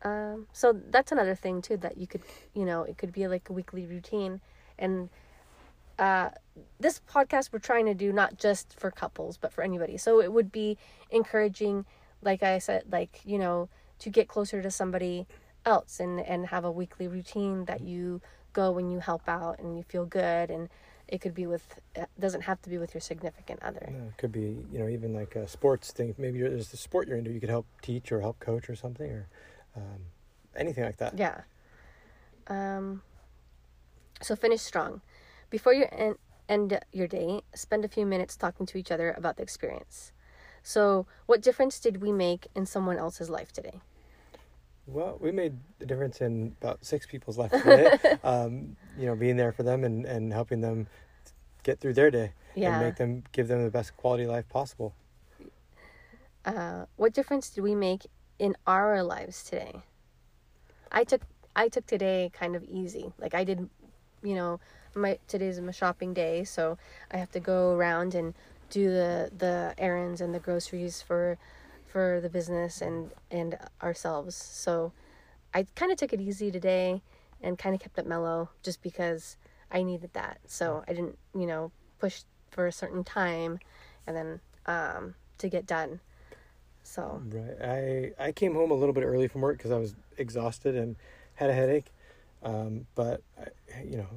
Um, 0.04 0.48
so 0.52 0.74
that's 0.90 1.13
another 1.13 1.34
thing 1.34 1.62
too 1.62 1.78
that 1.78 1.98
you 1.98 2.08
could, 2.08 2.24
you 2.54 2.66
know, 2.66 2.84
it 2.84 2.98
could 2.98 3.13
be 3.13 3.28
like 3.28 3.50
a 3.50 3.54
weekly 3.54 3.86
routine, 3.86 4.42
and 4.78 5.10
uh, 5.98 6.30
this 6.80 7.00
podcast 7.10 7.54
we're 7.54 7.60
trying 7.60 7.86
to 7.86 7.94
do 7.94 8.12
not 8.12 8.38
just 8.38 8.78
for 8.78 8.92
couples 8.92 9.38
but 9.38 9.54
for 9.54 9.63
anybody. 9.63 9.98
So 9.98 10.20
it 10.20 10.34
would 10.34 10.52
be 10.52 10.78
encouraging, 11.10 11.86
like 12.22 12.44
I 12.44 12.60
said, 12.60 12.84
like 12.92 13.22
you 13.24 13.40
know, 13.40 13.70
to 14.00 14.10
get 14.10 14.28
closer 14.28 14.62
to 14.62 14.70
somebody 14.70 15.25
else 15.65 16.00
and 16.00 16.20
and 16.20 16.48
have 16.48 16.65
a 16.65 16.72
weekly 16.72 17.08
routine 17.08 17.65
that 17.65 17.82
you 17.82 18.22
go 18.54 18.71
when 18.71 18.89
you 18.89 18.99
help 18.99 19.28
out 19.28 19.60
and 19.60 19.78
you 19.78 19.84
feel 19.84 20.06
good 20.06 20.52
and 20.52 20.69
it 21.08 21.19
could 21.19 21.34
be 21.34 21.45
with 21.45 21.80
it 21.95 22.10
doesn't 22.19 22.41
have 22.41 22.62
to 22.62 22.69
be 22.69 22.78
with 22.78 22.93
your 22.93 23.02
significant 23.02 23.62
other 23.62 23.89
No, 23.91 24.06
it 24.08 24.17
could 24.17 24.32
be, 24.32 24.58
you 24.71 24.80
know, 24.80 24.88
even 24.88 25.13
like 25.13 25.36
a 25.36 25.47
sports 25.47 25.91
thing. 25.91 26.15
Maybe 26.17 26.39
you're, 26.39 26.49
there's 26.49 26.71
a 26.73 26.78
sport 26.78 27.08
you're 27.08 27.17
into. 27.17 27.32
You 27.32 27.39
could 27.39 27.49
help 27.49 27.65
teach 27.82 28.12
or 28.12 28.21
help 28.21 28.39
coach 28.39 28.69
or 28.69 28.76
something, 28.76 29.10
or 29.10 29.28
um, 29.76 29.99
anything 30.56 30.84
like 30.84 30.97
that. 30.97 31.17
yeah 31.17 31.41
um 32.47 33.02
so 34.21 34.36
finish 34.36 34.62
strong 34.62 35.02
before 35.49 35.73
you 35.73 35.86
end, 35.91 36.15
end 36.49 36.80
your 36.91 37.08
day 37.08 37.41
spend 37.56 37.86
a 37.86 37.88
few 37.88 38.06
minutes 38.06 38.36
talking 38.36 38.65
to 38.65 38.78
each 38.78 38.91
other 38.91 39.12
about 39.12 39.38
the 39.38 39.43
experience 39.43 40.12
so 40.62 41.06
what 41.26 41.41
difference 41.41 41.80
did 41.80 42.02
we 42.02 42.12
make 42.12 42.47
in 42.56 42.65
someone 42.65 42.97
else's 42.97 43.30
life 43.30 43.52
today 43.52 43.82
Well, 44.86 45.17
we 45.19 45.32
made 45.32 45.58
a 45.80 45.86
difference 45.86 46.22
in 46.22 46.56
about 46.62 46.86
six 46.86 47.06
people's 47.06 47.38
lives 47.38 47.54
today. 47.62 47.98
um, 48.24 48.76
you 48.98 49.06
know, 49.06 49.15
being 49.15 49.38
there 49.38 49.52
for 49.52 49.63
them 49.63 49.84
and, 49.84 50.06
and 50.06 50.34
helping 50.34 50.62
them 50.62 50.88
get 51.63 51.80
through 51.80 51.93
their 51.93 52.12
day 52.12 52.34
yeah 52.56 52.74
and 52.74 52.86
make 52.86 52.96
them 52.98 53.24
give 53.32 53.48
them 53.48 53.63
the 53.63 53.72
best 53.72 53.96
quality 53.98 54.26
life 54.26 54.48
possible. 54.50 54.93
uh, 56.46 56.86
what 56.98 57.13
difference 57.13 57.50
did 57.50 57.62
we 57.62 57.74
make 57.74 58.06
in 58.38 58.56
our 58.67 59.02
lives 59.02 59.43
today? 59.43 59.82
I 60.91 61.04
took 61.04 61.22
I 61.56 61.69
took 61.69 61.86
today 61.86 62.32
kind 62.34 62.56
of 62.56 62.63
easy. 62.65 63.13
Like 63.17 63.34
I 63.34 63.43
did, 63.43 63.69
you 64.22 64.36
know, 64.36 64.60
my 64.96 65.17
today's 65.28 65.60
my 65.60 65.72
shopping 65.72 66.13
day, 66.13 66.43
so 66.43 66.78
I 67.12 67.17
have 67.17 67.32
to 67.32 67.39
go 67.39 67.74
around 67.74 68.13
and 68.13 68.34
do 68.69 68.89
the 68.91 69.32
the 69.36 69.74
errands 69.78 70.22
and 70.22 70.34
the 70.36 70.39
groceries 70.39 71.02
for 71.02 71.38
for 71.93 72.19
the 72.19 72.29
business 72.29 72.82
and 72.82 73.12
and 73.29 73.56
ourselves. 73.84 74.36
So 74.36 74.91
I 75.53 75.67
kind 75.75 75.91
of 75.91 75.97
took 75.99 76.12
it 76.12 76.19
easy 76.19 76.49
today 76.49 77.03
and 77.39 77.56
kind 77.56 77.75
of 77.75 77.82
kept 77.82 77.99
it 77.99 78.08
mellow 78.08 78.49
just 78.63 78.82
because 78.82 79.38
I 79.71 79.84
needed 79.84 80.10
that. 80.13 80.39
So 80.47 80.84
I 80.88 80.93
didn't, 80.93 81.19
you 81.36 81.45
know, 81.45 81.71
push 81.99 82.23
for 82.49 82.65
a 82.65 82.71
certain 82.71 83.03
time 83.03 83.60
and 84.08 84.17
then 84.17 84.39
um 84.65 85.13
to 85.38 85.47
get 85.47 85.67
done. 85.67 85.99
So 86.82 87.21
Right. 87.32 88.12
I 88.19 88.27
I 88.27 88.32
came 88.32 88.56
home 88.56 88.71
a 88.71 88.73
little 88.73 88.93
bit 88.93 89.03
early 89.03 89.27
from 89.27 89.41
work 89.41 89.58
because 89.58 89.71
I 89.71 89.77
was 89.77 89.93
exhausted 90.17 90.75
and 90.75 90.95
had 91.36 91.51
a 91.51 91.53
headache. 91.53 91.91
Um, 92.41 92.88
but 92.95 93.21
I, 93.39 93.84
you 93.84 93.97
know, 93.97 94.08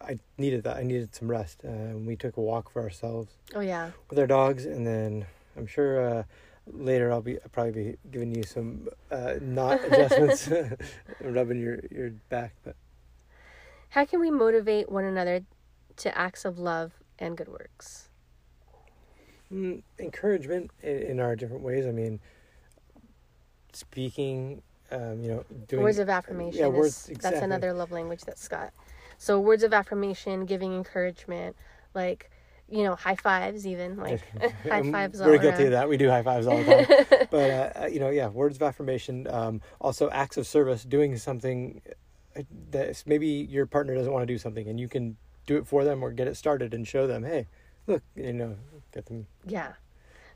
I 0.00 0.18
needed 0.36 0.64
that. 0.64 0.76
I 0.78 0.82
needed 0.82 1.14
some 1.14 1.30
rest. 1.30 1.62
Uh, 1.64 1.96
we 1.96 2.16
took 2.16 2.36
a 2.36 2.40
walk 2.40 2.70
for 2.70 2.82
ourselves 2.82 3.30
oh 3.54 3.60
yeah. 3.60 3.92
with 4.10 4.18
our 4.18 4.26
dogs, 4.26 4.66
and 4.66 4.86
then 4.86 5.26
I'm 5.56 5.66
sure 5.66 5.92
uh, 6.18 6.22
later 6.66 7.10
I'll 7.12 7.22
be 7.22 7.40
I'll 7.40 7.48
probably 7.50 7.72
be 7.72 7.96
giving 8.10 8.34
you 8.34 8.42
some 8.42 8.88
uh, 9.10 9.34
knot 9.40 9.80
adjustments, 9.86 10.50
rubbing 11.20 11.60
your 11.60 11.80
your 11.90 12.10
back. 12.28 12.54
But 12.64 12.76
How 13.90 14.04
can 14.04 14.20
we 14.20 14.30
motivate 14.30 14.90
one 14.90 15.04
another 15.04 15.42
to 15.96 16.16
acts 16.16 16.44
of 16.44 16.58
love 16.58 16.92
and 17.18 17.36
good 17.36 17.48
works? 17.48 18.08
mm, 19.52 19.82
encouragement 19.98 20.70
in, 20.82 20.96
in 21.02 21.20
our 21.20 21.36
different 21.36 21.62
ways. 21.62 21.86
I 21.86 21.92
mean, 21.92 22.20
speaking. 23.72 24.62
Um, 24.92 25.22
you 25.22 25.30
know, 25.30 25.44
doing 25.68 25.84
words 25.84 26.00
of 26.00 26.08
affirmation 26.08 26.58
yeah, 26.58 26.66
is 26.66 26.72
words- 26.72 27.10
that's 27.22 27.42
another 27.42 27.72
love 27.72 27.92
language 27.92 28.22
that's 28.22 28.42
Scott. 28.42 28.72
So 29.18 29.38
words 29.38 29.62
of 29.62 29.72
affirmation, 29.72 30.46
giving 30.46 30.74
encouragement, 30.74 31.54
like 31.94 32.28
you 32.70 32.84
know, 32.84 32.94
high 32.94 33.16
fives 33.16 33.66
even, 33.66 33.96
like 33.96 34.22
high 34.68 34.90
fives 34.90 35.20
all 35.20 35.26
We're 35.26 35.38
guilty 35.38 35.64
around. 35.64 35.66
of 35.66 35.72
that. 35.72 35.88
We 35.88 35.96
do 35.96 36.08
high 36.08 36.22
fives 36.22 36.46
all 36.46 36.56
the 36.58 36.64
time. 36.64 37.26
but 37.30 37.50
uh, 37.50 37.82
uh, 37.82 37.86
you 37.86 38.00
know, 38.00 38.10
yeah, 38.10 38.28
words 38.28 38.56
of 38.56 38.62
affirmation. 38.62 39.26
Um, 39.28 39.60
also, 39.80 40.08
acts 40.10 40.36
of 40.36 40.46
service. 40.46 40.84
Doing 40.84 41.16
something 41.16 41.82
uh, 42.36 42.42
that 42.70 43.02
maybe 43.06 43.26
your 43.26 43.66
partner 43.66 43.94
doesn't 43.94 44.12
want 44.12 44.22
to 44.22 44.32
do 44.32 44.38
something, 44.38 44.68
and 44.68 44.78
you 44.78 44.88
can 44.88 45.16
do 45.46 45.56
it 45.56 45.66
for 45.66 45.84
them 45.84 46.02
or 46.02 46.12
get 46.12 46.28
it 46.28 46.36
started 46.36 46.72
and 46.74 46.86
show 46.86 47.06
them, 47.08 47.24
hey, 47.24 47.46
look, 47.88 48.02
you 48.14 48.32
know, 48.32 48.56
get 48.92 49.06
them. 49.06 49.26
Yeah. 49.46 49.72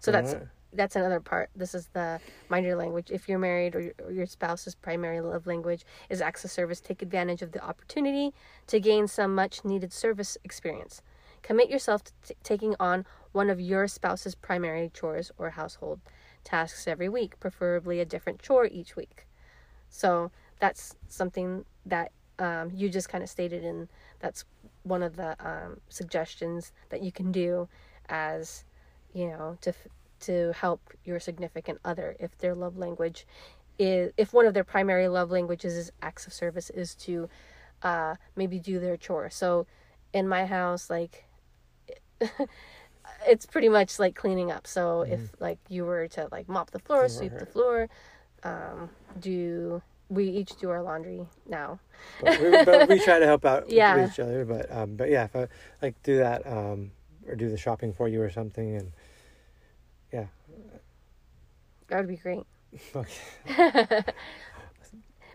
So 0.00 0.10
that's 0.10 0.32
it. 0.32 0.48
that's 0.72 0.96
another 0.96 1.20
part. 1.20 1.50
This 1.54 1.74
is 1.74 1.88
the 1.92 2.20
mind 2.48 2.66
your 2.66 2.76
language. 2.76 3.10
If 3.10 3.28
you're 3.28 3.38
married 3.38 3.76
or 3.76 3.80
your, 3.80 3.94
or 4.02 4.10
your 4.10 4.26
spouse's 4.26 4.74
primary 4.74 5.20
love 5.20 5.46
language 5.46 5.84
is 6.10 6.20
acts 6.20 6.44
of 6.44 6.50
service, 6.50 6.80
take 6.80 7.00
advantage 7.00 7.42
of 7.42 7.52
the 7.52 7.64
opportunity 7.64 8.34
to 8.66 8.80
gain 8.80 9.06
some 9.06 9.34
much 9.34 9.64
needed 9.64 9.92
service 9.92 10.36
experience. 10.42 11.00
Commit 11.44 11.68
yourself 11.68 12.02
to 12.04 12.12
t- 12.26 12.34
taking 12.42 12.74
on 12.80 13.04
one 13.32 13.50
of 13.50 13.60
your 13.60 13.86
spouse's 13.86 14.34
primary 14.34 14.90
chores 14.94 15.30
or 15.36 15.50
household 15.50 16.00
tasks 16.42 16.88
every 16.88 17.08
week, 17.08 17.38
preferably 17.38 18.00
a 18.00 18.06
different 18.06 18.40
chore 18.40 18.64
each 18.64 18.96
week. 18.96 19.26
So 19.90 20.30
that's 20.58 20.96
something 21.06 21.66
that 21.84 22.12
um, 22.38 22.70
you 22.74 22.88
just 22.88 23.10
kind 23.10 23.22
of 23.22 23.28
stated, 23.28 23.62
and 23.62 23.88
that's 24.20 24.46
one 24.84 25.02
of 25.02 25.16
the 25.16 25.36
um, 25.38 25.80
suggestions 25.90 26.72
that 26.88 27.02
you 27.02 27.12
can 27.12 27.30
do 27.30 27.68
as 28.08 28.64
you 29.12 29.28
know 29.28 29.58
to 29.60 29.72
to 30.20 30.52
help 30.52 30.80
your 31.04 31.20
significant 31.20 31.78
other 31.84 32.16
if 32.18 32.36
their 32.38 32.54
love 32.54 32.78
language 32.78 33.26
is 33.78 34.12
if 34.16 34.32
one 34.32 34.46
of 34.46 34.54
their 34.54 34.64
primary 34.64 35.08
love 35.08 35.30
languages 35.30 35.76
is 35.76 35.92
acts 36.00 36.26
of 36.26 36.32
service 36.32 36.70
is 36.70 36.94
to 36.94 37.28
uh, 37.82 38.14
maybe 38.34 38.58
do 38.58 38.80
their 38.80 38.96
chore. 38.96 39.28
So 39.28 39.66
in 40.14 40.26
my 40.26 40.46
house, 40.46 40.88
like 40.88 41.26
it's 43.26 43.46
pretty 43.46 43.68
much 43.68 43.98
like 43.98 44.14
cleaning 44.14 44.50
up. 44.50 44.66
So 44.66 45.02
if 45.02 45.20
like 45.40 45.58
you 45.68 45.84
were 45.84 46.08
to 46.08 46.28
like 46.30 46.48
mop 46.48 46.70
the 46.70 46.78
floor, 46.78 47.08
sweep 47.08 47.38
the 47.38 47.46
floor, 47.46 47.88
um, 48.42 48.90
do 49.20 49.82
we 50.08 50.24
each 50.28 50.56
do 50.56 50.70
our 50.70 50.82
laundry 50.82 51.26
now? 51.48 51.78
but, 52.22 52.40
we, 52.40 52.50
but 52.64 52.88
we 52.88 52.98
try 53.00 53.18
to 53.18 53.26
help 53.26 53.44
out 53.44 53.64
Yeah. 53.70 53.96
with 53.96 54.12
each 54.12 54.20
other. 54.20 54.44
But 54.44 54.70
um, 54.70 54.96
but 54.96 55.10
yeah, 55.10 55.24
if 55.24 55.34
I 55.36 55.48
like 55.82 56.00
do 56.02 56.18
that 56.18 56.46
um, 56.46 56.90
or 57.26 57.34
do 57.34 57.48
the 57.50 57.56
shopping 57.56 57.92
for 57.92 58.08
you 58.08 58.20
or 58.22 58.30
something, 58.30 58.76
and 58.76 58.92
yeah, 60.12 60.26
That 61.88 61.98
would 61.98 62.08
be 62.08 62.16
great. 62.16 62.44
okay. 62.96 64.02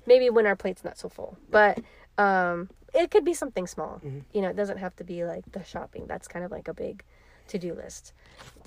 Maybe 0.05 0.29
when 0.29 0.45
our 0.45 0.55
plate's 0.55 0.83
not 0.83 0.97
so 0.97 1.07
full, 1.09 1.37
but 1.49 1.79
um, 2.17 2.69
it 2.93 3.11
could 3.11 3.25
be 3.25 3.33
something 3.33 3.67
small. 3.67 3.99
Mhm. 4.03 4.23
You 4.33 4.41
know, 4.41 4.49
it 4.49 4.55
doesn't 4.55 4.77
have 4.77 4.95
to 4.97 5.03
be 5.03 5.23
like 5.25 5.51
the 5.51 5.63
shopping. 5.63 6.05
That's 6.07 6.27
kind 6.27 6.43
of 6.45 6.51
like 6.51 6.67
a 6.67 6.73
big 6.73 7.03
to-do 7.47 7.73
list. 7.73 8.13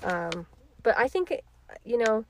Um, 0.03 0.45
but 0.81 0.97
I 0.97 1.07
think, 1.07 1.33
you 1.83 1.97
know, 1.97 2.25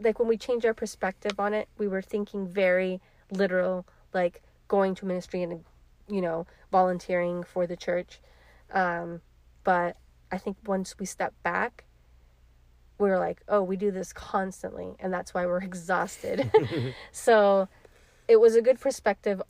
like 0.00 0.18
when 0.18 0.28
we 0.28 0.36
changed 0.36 0.66
our 0.66 0.74
perspective 0.74 1.38
on 1.38 1.54
it, 1.54 1.68
we 1.78 1.88
were 1.88 2.02
thinking 2.02 2.46
very 2.46 3.00
literal, 3.30 3.86
like 4.12 4.42
going 4.68 4.94
to 4.96 5.06
ministry 5.06 5.42
and, 5.42 5.64
you 6.08 6.20
know, 6.20 6.46
volunteering 6.70 7.42
for 7.42 7.66
the 7.66 7.76
church. 7.76 8.20
Um, 8.72 9.20
but 9.64 9.96
I 10.30 10.38
think 10.38 10.56
once 10.66 10.98
we 10.98 11.06
step 11.06 11.32
back, 11.42 11.84
we 12.98 13.08
were 13.08 13.18
like, 13.18 13.42
oh, 13.48 13.62
we 13.62 13.76
do 13.76 13.90
this 13.90 14.12
constantly, 14.12 14.96
and 14.98 15.12
that's 15.12 15.34
why 15.34 15.46
we're 15.46 15.62
exhausted. 15.62 16.50
so 17.12 17.68
it 18.28 18.40
was 18.40 18.56
a 18.56 18.62
good 18.62 18.80
perspective 18.80 19.40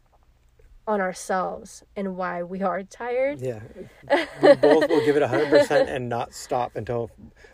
on 0.87 1.01
ourselves 1.01 1.83
and 1.97 2.17
why 2.17 2.43
we 2.43 2.63
are 2.63 2.83
tired. 2.83 3.41
Yeah, 3.41 3.61
we 4.43 4.55
both 4.55 4.89
will 4.89 5.05
give 5.05 5.17
it 5.17 5.23
hundred 5.23 5.49
percent 5.51 5.89
and 5.89 6.09
not 6.09 6.33
stop 6.33 6.77
until 6.77 7.11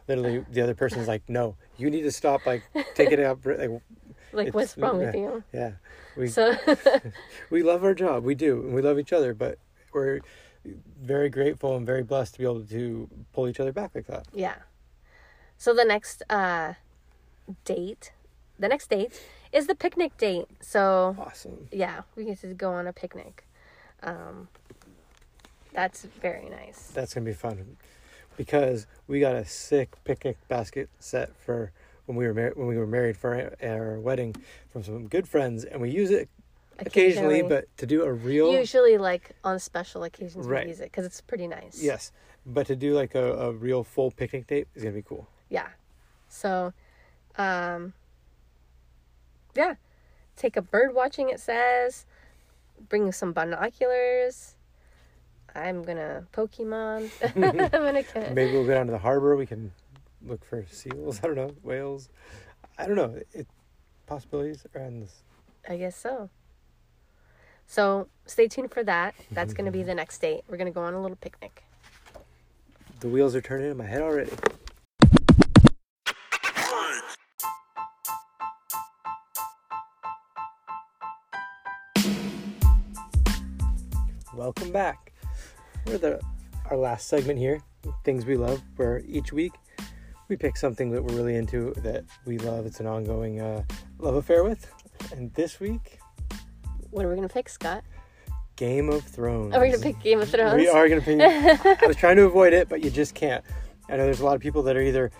literally 0.08 0.44
the 0.50 0.60
other 0.60 0.74
person's 0.74 1.08
like, 1.08 1.22
"No, 1.28 1.56
you 1.78 1.90
need 1.90 2.02
to 2.02 2.12
stop. 2.12 2.44
Like, 2.46 2.62
take 2.94 3.10
it 3.10 3.20
up. 3.20 3.44
Like, 3.44 3.70
Like, 4.32 4.54
what's 4.54 4.76
wrong 4.76 4.98
with 4.98 5.14
you? 5.14 5.42
yeah, 5.52 5.72
we 6.16 6.28
So, 6.28 6.54
we 7.50 7.62
love 7.62 7.84
our 7.84 7.94
job. 7.94 8.24
We 8.24 8.34
do, 8.34 8.60
and 8.62 8.74
we 8.74 8.82
love 8.82 8.98
each 8.98 9.12
other. 9.12 9.32
But 9.34 9.58
we're 9.92 10.20
very 11.00 11.28
grateful 11.28 11.76
and 11.76 11.86
very 11.86 12.02
blessed 12.02 12.34
to 12.34 12.38
be 12.38 12.44
able 12.44 12.64
to 12.64 13.08
pull 13.32 13.48
each 13.48 13.60
other 13.60 13.72
back 13.72 13.92
like 13.94 14.06
that. 14.06 14.26
yeah. 14.32 14.54
So 15.56 15.72
the 15.72 15.84
next 15.84 16.22
uh, 16.28 16.74
date, 17.64 18.12
the 18.58 18.68
next 18.68 18.90
date 18.90 19.20
is 19.52 19.66
the 19.66 19.74
picnic 19.74 20.16
date. 20.16 20.46
So, 20.60 21.16
Awesome. 21.18 21.68
yeah, 21.70 22.02
we 22.16 22.24
get 22.24 22.40
to 22.40 22.48
go 22.54 22.72
on 22.72 22.86
a 22.86 22.92
picnic. 22.92 23.44
Um, 24.02 24.48
that's 25.72 26.04
very 26.20 26.48
nice. 26.48 26.90
That's 26.94 27.14
gonna 27.14 27.24
be 27.26 27.32
fun 27.32 27.76
because 28.36 28.86
we 29.06 29.20
got 29.20 29.34
a 29.34 29.44
sick 29.44 29.90
picnic 30.04 30.36
basket 30.48 30.88
set 30.98 31.34
for 31.36 31.70
when 32.06 32.16
we 32.16 32.26
were 32.26 32.34
mar- 32.34 32.52
when 32.56 32.66
we 32.66 32.76
were 32.76 32.86
married 32.86 33.16
for 33.16 33.34
our, 33.62 33.68
our 33.70 34.00
wedding 34.00 34.34
from 34.72 34.82
some 34.82 35.06
good 35.08 35.28
friends, 35.28 35.64
and 35.64 35.80
we 35.80 35.90
use 35.90 36.10
it 36.10 36.28
occasionally, 36.78 37.42
but 37.42 37.64
to 37.76 37.86
do 37.86 38.02
a 38.02 38.12
real 38.12 38.52
usually 38.52 38.98
like 38.98 39.30
on 39.44 39.58
special 39.58 40.02
occasions 40.04 40.46
Right. 40.46 40.64
we 40.64 40.70
use 40.70 40.80
it 40.80 40.84
because 40.90 41.06
it's 41.06 41.20
pretty 41.20 41.46
nice. 41.46 41.80
yes, 41.80 42.10
but 42.44 42.66
to 42.66 42.76
do 42.76 42.94
like 42.94 43.14
a, 43.14 43.32
a 43.34 43.52
real 43.52 43.84
full 43.84 44.10
picnic 44.10 44.46
date 44.46 44.66
is 44.74 44.82
gonna 44.82 44.94
be 44.94 45.02
cool. 45.02 45.28
Yeah. 45.48 45.68
So, 46.28 46.72
um, 47.36 47.92
yeah, 49.54 49.74
take 50.36 50.56
a 50.56 50.62
bird 50.62 50.94
watching. 50.94 51.30
It 51.30 51.40
says, 51.40 52.06
bring 52.88 53.12
some 53.12 53.32
binoculars. 53.32 54.56
I'm 55.54 55.82
gonna 55.82 56.26
Pokemon. 56.32 57.10
I'm 57.36 57.70
gonna 57.70 58.02
get. 58.02 58.34
Maybe 58.34 58.52
we'll 58.52 58.66
go 58.66 58.74
down 58.74 58.86
to 58.86 58.92
the 58.92 58.98
harbor. 58.98 59.36
We 59.36 59.46
can 59.46 59.72
look 60.26 60.44
for 60.44 60.64
seals. 60.70 61.20
I 61.22 61.26
don't 61.26 61.36
know 61.36 61.54
whales. 61.62 62.08
I 62.78 62.86
don't 62.86 62.96
know. 62.96 63.14
It 63.32 63.46
possibilities 64.06 64.64
are 64.74 64.80
endless. 64.80 65.22
I 65.68 65.76
guess 65.76 65.96
so. 65.96 66.30
So 67.66 68.08
stay 68.26 68.48
tuned 68.48 68.72
for 68.72 68.82
that. 68.84 69.14
That's 69.30 69.52
gonna 69.52 69.70
be 69.70 69.82
the 69.82 69.94
next 69.94 70.18
date. 70.18 70.42
We're 70.48 70.56
gonna 70.56 70.70
go 70.70 70.82
on 70.82 70.94
a 70.94 71.00
little 71.00 71.16
picnic. 71.16 71.64
The 73.00 73.08
wheels 73.08 73.34
are 73.34 73.40
turning 73.40 73.70
in 73.70 73.76
my 73.76 73.86
head 73.86 74.00
already. 74.00 74.30
Welcome 84.42 84.72
back. 84.72 85.12
We're 85.86 85.98
the 85.98 86.20
our 86.68 86.76
last 86.76 87.06
segment 87.06 87.38
here, 87.38 87.62
things 88.02 88.26
we 88.26 88.36
love. 88.36 88.60
Where 88.74 89.00
each 89.06 89.32
week 89.32 89.52
we 90.26 90.36
pick 90.36 90.56
something 90.56 90.90
that 90.90 91.00
we're 91.00 91.14
really 91.14 91.36
into 91.36 91.72
that 91.76 92.02
we 92.26 92.38
love. 92.38 92.66
It's 92.66 92.80
an 92.80 92.88
ongoing 92.88 93.40
uh, 93.40 93.62
love 94.00 94.16
affair 94.16 94.42
with. 94.42 94.68
And 95.12 95.32
this 95.34 95.60
week, 95.60 96.00
What 96.90 97.04
are 97.04 97.08
we 97.08 97.14
gonna 97.14 97.28
pick, 97.28 97.48
Scott? 97.48 97.84
Game 98.56 98.88
of 98.88 99.04
Thrones. 99.04 99.54
Are 99.54 99.60
we 99.60 99.70
gonna 99.70 99.80
pick 99.80 100.00
Game 100.00 100.20
of 100.20 100.28
Thrones? 100.28 100.56
We 100.56 100.66
are 100.66 100.88
to 100.88 101.00
pick. 101.00 101.20
I 101.20 101.86
was 101.86 101.94
trying 101.94 102.16
to 102.16 102.24
avoid 102.24 102.52
it, 102.52 102.68
but 102.68 102.82
you 102.82 102.90
just 102.90 103.14
can't. 103.14 103.44
I 103.88 103.96
know 103.96 104.06
there's 104.06 104.18
a 104.18 104.24
lot 104.24 104.34
of 104.34 104.40
people 104.40 104.64
that 104.64 104.76
are 104.76 104.82
either 104.82 105.12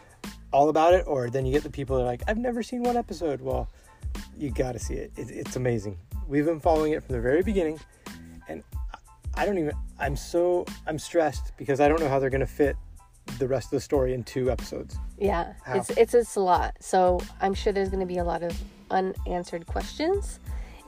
all 0.53 0.69
about 0.69 0.95
it, 0.95 1.05
or 1.07 1.31
then 1.31 1.47
you 1.47 1.53
get 1.53 1.63
the 1.63 1.71
people 1.71 1.95
that 1.97 2.03
are 2.03 2.07
like, 2.07 2.25
I've 2.27 2.39
never 2.39 2.61
seen 2.61 2.83
one 2.83 2.97
episode. 2.97 3.41
Well, 3.41 3.69
you 4.37 4.51
got 4.51 4.73
to 4.73 4.81
see 4.81 4.95
it. 4.95 5.13
it. 5.17 5.31
It's 5.31 5.55
amazing. 5.55 5.97
We've 6.27 6.45
been 6.45 6.59
following 6.59 6.91
it 6.91 7.05
from 7.05 7.15
the 7.15 7.21
very 7.21 7.45
beginning, 7.45 7.79
I 9.35 9.47
don't 9.47 9.59
even. 9.59 9.73
I'm 9.99 10.17
so 10.17 10.67
I'm 10.87 10.99
stressed 10.99 11.53
because 11.57 11.81
I 11.81 11.89
don't 11.89 12.01
know 12.01 12.09
how 12.09 12.19
they're 12.19 12.31
going 12.31 12.41
to 12.41 12.47
fit 12.47 12.77
the 13.39 13.47
rest 13.49 13.67
of 13.67 13.71
the 13.73 13.81
story 13.81 14.15
in 14.15 14.25
two 14.25 14.51
episodes. 14.51 14.97
Yeah, 15.19 15.55
How? 15.65 15.77
it's 15.77 15.91
it's 15.91 16.15
it's 16.15 16.37
a 16.37 16.41
lot. 16.41 16.75
So 16.81 17.21
I'm 17.41 17.55
sure 17.55 17.73
there's 17.73 17.89
going 17.89 18.01
to 18.01 18.07
be 18.07 18.19
a 18.19 18.25
lot 18.25 18.43
of 18.43 18.57
unanswered 18.91 19.67
questions, 19.67 20.39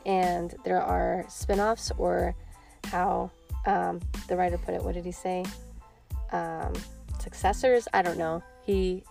and 0.04 0.54
there 0.64 0.82
are 0.82 1.24
spin-offs 1.28 1.90
or 1.96 2.34
how 2.86 3.30
um, 3.66 4.00
the 4.28 4.36
writer 4.36 4.58
put 4.58 4.74
it. 4.74 4.82
What 4.82 4.94
did 4.94 5.04
he 5.04 5.12
say? 5.12 5.44
Um, 6.32 6.72
successors. 7.18 7.88
I 7.92 8.02
don't 8.02 8.18
know. 8.18 8.42
He 8.66 9.04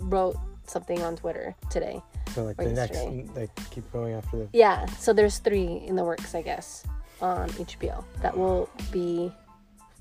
wrote 0.00 0.36
something 0.66 1.02
on 1.02 1.16
Twitter 1.16 1.54
today. 1.70 2.00
So 2.34 2.44
like 2.44 2.56
the 2.56 2.72
next, 2.72 2.94
yesterday. 2.94 3.28
they 3.34 3.48
keep 3.70 3.90
going 3.92 4.14
after 4.14 4.38
the. 4.38 4.48
Yeah. 4.52 4.86
So 4.86 5.12
there's 5.12 5.38
three 5.38 5.84
in 5.86 5.94
the 5.94 6.04
works, 6.04 6.34
I 6.34 6.42
guess, 6.42 6.84
on 7.20 7.48
HBO 7.50 8.04
that 8.22 8.36
will 8.36 8.68
be 8.92 9.32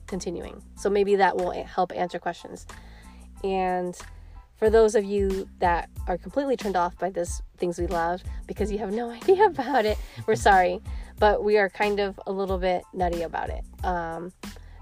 continuing. 0.08 0.62
So 0.76 0.90
maybe 0.90 1.16
that 1.16 1.36
will 1.38 1.52
help 1.52 1.92
answer 1.96 2.20
questions. 2.20 2.66
And 3.44 3.96
for 4.58 4.70
those 4.70 4.96
of 4.96 5.04
you 5.04 5.48
that 5.60 5.90
are 6.08 6.18
completely 6.18 6.56
turned 6.56 6.76
off 6.76 6.98
by 6.98 7.10
this 7.10 7.42
things 7.58 7.80
we 7.80 7.88
love 7.88 8.24
because 8.48 8.72
you 8.72 8.78
have 8.80 8.92
no 8.92 9.10
idea 9.22 9.46
about 9.46 9.86
it, 9.86 9.98
we're 10.28 10.36
sorry, 10.36 10.82
but 11.20 11.44
we 11.44 11.58
are 11.58 11.70
kind 11.70 12.00
of 12.00 12.20
a 12.28 12.32
little 12.32 12.58
bit 12.58 12.84
nutty 12.94 13.22
about 13.24 13.50
it. 13.50 13.64
Um, 13.84 14.32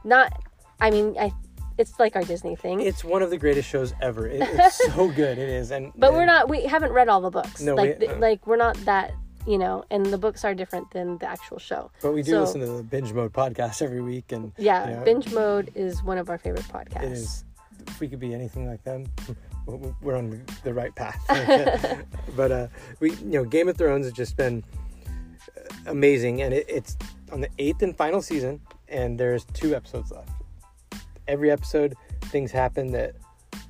not, 0.04 0.34
I 0.80 0.90
mean, 0.92 1.16
I, 1.20 1.32
it's 1.78 2.00
like 2.00 2.16
our 2.16 2.24
Disney 2.24 2.56
thing. 2.56 2.82
It's 2.82 3.04
one 3.04 3.22
of 3.22 3.30
the 3.30 3.38
greatest 3.38 3.68
shows 3.70 3.94
ever. 4.02 4.28
It, 4.28 4.42
it's 4.42 4.86
so 4.94 5.08
good. 5.16 5.38
It 5.38 5.50
is, 5.50 5.72
and 5.72 5.92
but 5.96 6.14
we're 6.14 6.26
not 6.26 6.50
we 6.50 6.64
haven't 6.66 6.92
read 6.92 7.08
all 7.08 7.22
the 7.22 7.32
books 7.32 7.62
No, 7.62 7.76
like 7.76 8.00
we- 8.00 8.08
uh. 8.08 8.18
like 8.20 8.46
we're 8.46 8.58
not 8.58 8.76
that 8.86 9.14
you 9.48 9.58
know 9.58 9.84
and 9.90 10.06
the 10.06 10.18
books 10.18 10.44
are 10.46 10.54
different 10.54 10.90
than 10.92 11.18
the 11.18 11.28
actual 11.28 11.58
show 11.60 11.92
But 12.02 12.14
we 12.14 12.22
do 12.22 12.32
So- 12.32 12.42
listen 12.42 12.62
to 12.62 12.68
the 12.68 12.84
binge 12.84 13.12
mode 13.14 13.34
podcast 13.34 13.82
every 13.82 14.02
week, 14.02 14.32
and 14.32 14.52
yeah 14.58 14.90
you 14.90 14.96
know, 14.98 15.04
binge 15.04 15.32
mode 15.34 15.72
is 15.76 16.04
one 16.04 16.18
of 16.18 16.30
our 16.30 16.38
favorite 16.38 16.66
podcasts 16.66 17.04
It 17.04 17.12
is. 17.12 17.44
If 17.88 18.00
we 18.00 18.08
could 18.08 18.20
be 18.20 18.34
anything 18.34 18.68
like 18.68 18.84
them, 18.84 19.06
we're 19.66 20.16
on 20.16 20.44
the 20.64 20.74
right 20.74 20.94
path. 20.96 21.20
but 22.36 22.52
uh, 22.52 22.68
we, 23.00 23.12
you 23.14 23.26
know, 23.26 23.44
Game 23.44 23.68
of 23.70 23.78
Thrones 23.78 24.06
has 24.06 24.14
just 24.14 24.38
been 24.38 24.64
uh, 25.58 25.62
amazing, 25.88 26.44
and 26.44 26.54
it, 26.54 26.66
it's 26.70 26.96
on 27.32 27.42
the 27.42 27.50
eighth 27.58 27.82
and 27.82 27.96
final 27.98 28.22
season, 28.22 28.62
and 28.88 29.20
there's 29.20 29.46
two 29.54 29.74
episodes 29.74 30.12
left. 30.12 30.30
Every 31.28 31.50
episode, 31.50 31.96
things 32.26 32.52
happen 32.52 32.92
that 32.92 33.16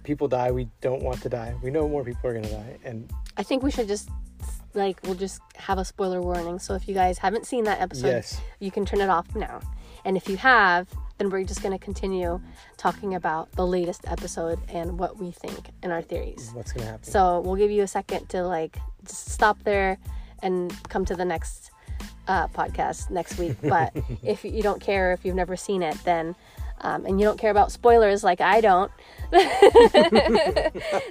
people 0.03 0.27
die. 0.27 0.51
We 0.51 0.67
don't 0.81 1.03
want 1.03 1.21
to 1.21 1.29
die. 1.29 1.55
We 1.63 1.71
know 1.71 1.87
more 1.87 2.03
people 2.03 2.29
are 2.29 2.33
gonna 2.33 2.49
die, 2.49 2.77
and 2.83 3.09
i 3.37 3.43
think 3.43 3.63
we 3.63 3.71
should 3.71 3.87
just 3.87 4.09
like 4.73 4.99
we'll 5.03 5.15
just 5.15 5.41
have 5.55 5.77
a 5.77 5.85
spoiler 5.85 6.21
warning 6.21 6.59
so 6.59 6.73
if 6.73 6.87
you 6.87 6.93
guys 6.93 7.17
haven't 7.17 7.45
seen 7.45 7.63
that 7.63 7.81
episode 7.81 8.07
yes, 8.07 8.41
you 8.59 8.71
can 8.71 8.85
turn 8.85 9.01
it 9.01 9.09
off 9.09 9.35
now 9.35 9.59
and 10.05 10.17
if 10.17 10.29
you 10.29 10.37
have 10.37 10.87
then 11.17 11.29
we're 11.29 11.43
just 11.43 11.61
going 11.61 11.77
to 11.77 11.83
continue 11.83 12.41
talking 12.77 13.13
about 13.13 13.51
the 13.51 13.65
latest 13.65 14.01
episode 14.07 14.59
and 14.69 14.97
what 14.97 15.17
we 15.17 15.31
think 15.31 15.69
and 15.83 15.91
our 15.91 16.01
theories 16.01 16.51
what's 16.53 16.73
gonna 16.73 16.85
happen? 16.85 17.03
So 17.03 17.41
we'll 17.41 17.57
give 17.57 17.71
you 17.71 17.83
a 17.83 17.87
second 17.87 18.29
to 18.29 18.43
like 18.43 18.77
just 19.05 19.29
stop 19.29 19.63
there 19.63 19.97
and 20.41 20.73
come 20.89 21.05
to 21.05 21.15
the 21.15 21.25
next 21.25 21.71
uh, 22.27 22.47
podcast 22.47 23.09
next 23.09 23.37
week. 23.37 23.57
But 23.61 23.95
if 24.23 24.43
you 24.43 24.61
don't 24.61 24.81
care, 24.81 25.13
if 25.13 25.25
you've 25.25 25.35
never 25.35 25.55
seen 25.55 25.83
it, 25.83 25.97
then 26.03 26.35
um, 26.81 27.05
and 27.05 27.19
you 27.19 27.25
don't 27.25 27.39
care 27.39 27.51
about 27.51 27.71
spoilers 27.71 28.23
like 28.23 28.41
I 28.41 28.61
don't, 28.61 28.91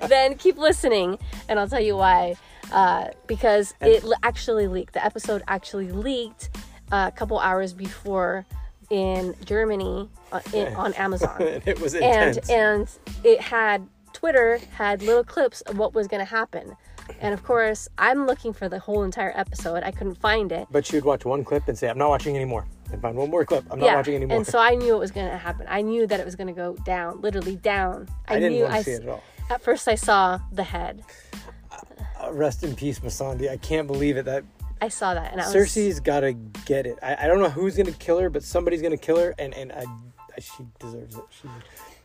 then 0.09 0.37
keep 0.37 0.59
listening, 0.59 1.19
and 1.49 1.59
I'll 1.59 1.69
tell 1.69 1.81
you 1.81 1.97
why. 1.97 2.37
Uh, 2.73 3.09
because 3.27 3.75
it 3.81 4.05
l- 4.05 4.13
actually 4.23 4.69
leaked. 4.69 4.95
The 4.95 5.05
episode 5.05 5.43
actually 5.49 5.91
leaked 5.91 6.51
uh, 6.93 7.11
a 7.13 7.17
couple 7.17 7.39
hours 7.41 7.73
before 7.73 8.47
in 8.91 9.35
Germany 9.45 10.09
uh, 10.31 10.41
in, 10.55 10.75
on 10.75 10.93
Amazon. 10.95 11.37
it 11.41 11.81
was 11.81 11.95
intense. 11.95 12.49
and 12.49 12.89
it 13.25 13.41
had 13.41 13.89
Twitter 14.13 14.61
had 14.77 15.03
little 15.03 15.25
clips 15.25 15.63
of 15.63 15.79
what 15.79 15.95
was 15.95 16.07
going 16.07 16.21
to 16.21 16.31
happen. 16.31 16.77
And 17.21 17.35
of 17.35 17.43
course, 17.43 17.89
I'm 17.99 18.27
looking 18.27 18.53
for 18.53 18.69
the 18.69 18.79
whole 18.79 19.03
entire 19.03 19.33
episode. 19.37 19.83
I 19.83 19.91
couldn't 19.91 20.17
find 20.21 20.53
it. 20.53 20.69
but 20.71 20.87
she 20.87 20.97
would 20.97 21.05
watch 21.05 21.25
one 21.25 21.43
clip 21.43 21.67
and 21.67 21.77
say, 21.77 21.89
"I'm 21.89 21.99
not 21.99 22.09
watching 22.09 22.37
anymore," 22.37 22.67
and 22.93 23.01
find 23.03 23.17
one 23.17 23.31
more 23.31 23.45
clip. 23.45 23.65
I'm 23.71 23.79
not 23.79 23.87
yeah, 23.87 23.97
watching 23.97 24.15
anymore. 24.15 24.37
and 24.39 24.47
so 24.47 24.59
I 24.59 24.75
knew 24.75 24.95
it 24.95 24.99
was 24.99 25.11
going 25.11 25.29
to 25.31 25.37
happen. 25.37 25.67
I 25.69 25.83
knew 25.83 26.07
that 26.07 26.19
it 26.21 26.25
was 26.27 26.37
going 26.37 26.47
to 26.49 26.53
go 26.53 26.75
down, 26.85 27.21
literally 27.21 27.57
down. 27.57 28.09
I, 28.29 28.35
I 28.37 28.41
didn't 28.41 28.53
knew 28.59 28.63
want 28.65 28.73
to 28.75 28.79
I 28.79 28.83
see 28.83 28.91
it 28.93 29.03
at 29.03 29.09
all. 29.09 29.23
At 29.51 29.63
first, 29.63 29.89
I 29.89 29.95
saw 29.95 30.39
the 30.53 30.63
head. 30.65 31.03
Uh, 32.23 32.33
rest 32.33 32.63
in 32.65 32.75
peace, 32.75 33.01
Missandei. 33.01 33.51
I 33.51 33.57
can't 33.57 33.87
believe 33.87 34.17
it. 34.17 34.25
That 34.27 34.45
I 34.81 34.89
saw 34.89 35.15
that, 35.15 35.33
and 35.33 35.41
I 35.41 35.47
was 35.47 35.55
Cersei's 35.55 36.01
got 36.01 36.21
to 36.21 36.33
get 36.67 36.87
it. 36.87 36.99
I, 37.03 37.25
I 37.25 37.27
don't 37.27 37.41
know 37.41 37.49
who's 37.51 37.77
gonna 37.77 37.93
kill 37.93 38.19
her, 38.19 38.31
but 38.31 38.43
somebody's 38.43 38.83
gonna 38.83 38.97
kill 38.97 39.19
her, 39.19 39.35
and 39.39 39.53
and 39.55 39.73
I, 39.73 39.85
I, 40.37 40.41
she 40.41 40.65
deserves 40.79 41.17
it. 41.17 41.25
She's 41.31 41.51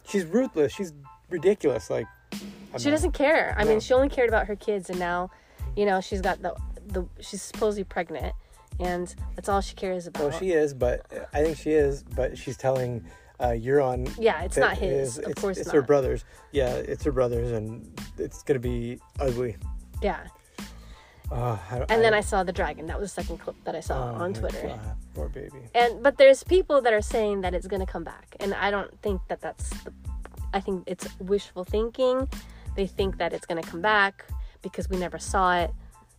she's 0.07 0.25
ruthless. 0.25 0.73
She's 0.73 0.93
ridiculous. 1.29 1.89
Like 1.89 2.07
I'm 2.73 2.79
She 2.79 2.85
not- 2.89 2.95
doesn't 2.95 3.11
care. 3.11 3.53
I 3.57 3.63
No. 3.63 3.71
mean, 3.71 3.79
she 3.79 3.93
only 3.93 4.09
cared 4.09 4.29
about 4.29 4.47
her 4.47 4.55
kids, 4.55 4.89
and 4.89 4.99
now, 4.99 5.29
you 5.75 5.85
know, 5.85 5.99
she's 6.01 6.21
got 6.21 6.41
the 6.41 6.55
the 6.87 7.05
she's 7.19 7.41
supposedly 7.41 7.83
pregnant, 7.83 8.33
and 8.79 9.13
that's 9.35 9.49
all 9.49 9.61
she 9.61 9.75
cares 9.75 10.07
about. 10.07 10.23
Well, 10.23 10.39
she 10.39 10.51
is, 10.51 10.73
but 10.73 11.05
I 11.33 11.43
think 11.43 11.57
she 11.57 11.71
is. 11.71 12.03
But 12.03 12.37
she's 12.37 12.57
telling 12.57 13.05
uh, 13.39 13.49
Euron. 13.49 14.13
yeah, 14.19 14.43
it's 14.43 14.57
not 14.57 14.77
his. 14.77 15.17
is- 15.17 15.17
of 15.19 15.31
it's, 15.31 15.41
course 15.41 15.57
it's 15.57 15.67
not. 15.67 15.75
her 15.75 15.81
brothers. 15.81 16.25
Yeah, 16.51 16.73
it's 16.75 17.03
her 17.03 17.11
brothers, 17.11 17.51
and 17.51 17.99
it's 18.17 18.43
gonna 18.43 18.59
be 18.59 18.99
ugly. 19.19 19.57
Yeah, 20.01 20.27
Uh, 21.31 21.57
I, 21.71 21.77
and 21.89 22.03
then 22.03 22.13
I 22.13 22.21
saw 22.21 22.43
the 22.43 22.51
dragon. 22.51 22.85
That 22.85 22.99
was 22.99 23.13
the 23.13 23.21
second 23.21 23.39
clip 23.39 23.55
that 23.63 23.75
I 23.75 23.79
saw 23.79 24.11
oh 24.11 24.23
on 24.23 24.33
Twitter. 24.33 24.67
God, 24.67 24.79
poor 25.15 25.29
baby. 25.29 25.61
And 25.73 26.03
but 26.03 26.17
there's 26.17 26.43
people 26.43 26.81
that 26.81 26.93
are 26.93 27.01
saying 27.01 27.41
that 27.41 27.53
it's 27.55 27.67
gonna 27.67 27.85
come 27.87 28.03
back, 28.03 28.35
and 28.39 28.53
I 28.53 28.71
don't 28.71 28.91
think 29.01 29.21
that 29.29 29.41
that's. 29.41 29.69
The, 29.83 29.91
I 30.53 30.59
think 30.59 30.83
it's 30.87 31.07
wishful 31.19 31.63
thinking. 31.63 32.29
They 32.75 32.87
think 32.87 33.17
that 33.17 33.33
it's 33.33 33.45
gonna 33.45 33.63
come 33.63 33.81
back 33.81 34.25
because 34.61 34.89
we 34.89 34.97
never 34.97 35.17
saw 35.19 35.57
it, 35.57 35.71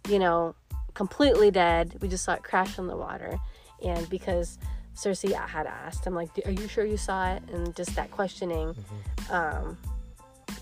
you 0.08 0.18
know, 0.18 0.54
completely 0.96 1.50
dead. 1.50 1.96
We 2.00 2.08
just 2.08 2.24
saw 2.24 2.32
it 2.32 2.42
crash 2.42 2.78
in 2.78 2.88
the 2.88 2.96
water, 2.96 3.38
and 3.84 4.08
because 4.10 4.58
Cersei 4.96 5.32
had 5.34 5.66
asked 5.66 6.06
I'm 6.06 6.14
like, 6.14 6.30
"Are 6.46 6.50
you 6.50 6.66
sure 6.66 6.84
you 6.84 6.96
saw 6.96 7.34
it?" 7.34 7.42
and 7.52 7.76
just 7.76 7.94
that 7.94 8.10
questioning. 8.10 8.74
Um, 9.30 9.76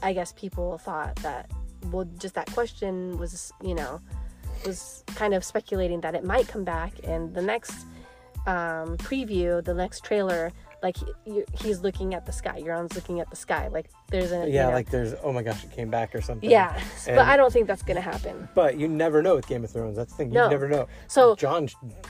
I 0.02 0.12
guess 0.12 0.32
people 0.32 0.76
thought 0.78 1.16
that 1.16 1.50
well, 1.92 2.08
just 2.18 2.34
that 2.34 2.50
question 2.52 3.18
was, 3.18 3.52
you 3.62 3.74
know, 3.74 4.00
was 4.66 5.04
kind 5.14 5.34
of 5.34 5.44
speculating 5.44 6.00
that 6.00 6.14
it 6.14 6.24
might 6.24 6.48
come 6.48 6.64
back, 6.64 6.92
and 7.04 7.34
the 7.34 7.42
next 7.42 7.86
um, 8.46 8.96
preview, 8.98 9.64
the 9.64 9.74
next 9.74 10.04
trailer, 10.04 10.52
like 10.84 10.96
he, 11.24 11.42
he's 11.60 11.80
looking 11.80 12.14
at 12.14 12.26
the 12.26 12.30
sky. 12.32 12.60
Euron's 12.62 12.94
looking 12.94 13.18
at 13.18 13.28
the 13.30 13.36
sky. 13.36 13.68
Like 13.68 13.86
there's 14.10 14.30
a 14.32 14.46
you 14.46 14.52
Yeah, 14.52 14.66
know- 14.66 14.72
like 14.74 14.90
there's 14.90 15.14
oh 15.24 15.32
my 15.32 15.42
gosh, 15.42 15.64
it 15.64 15.72
came 15.72 15.88
back 15.90 16.14
or 16.14 16.20
something. 16.20 16.48
yeah, 16.48 16.78
And- 17.06 17.16
but 17.16 17.26
I 17.26 17.36
don't 17.38 17.50
think 17.52 17.66
that's 17.66 17.82
gonna 17.82 18.02
happen. 18.02 18.46
But 18.54 18.78
you 18.78 18.86
never 18.86 19.22
know 19.22 19.34
with 19.34 19.48
Game 19.48 19.64
of 19.64 19.70
Thrones. 19.70 19.96
That's 19.96 20.12
the 20.12 20.16
thing. 20.18 20.28
You 20.28 20.34
No. 20.40 20.48
never 20.50 20.68
know. 20.68 20.86
So 21.08 21.34
Jon 21.36 21.68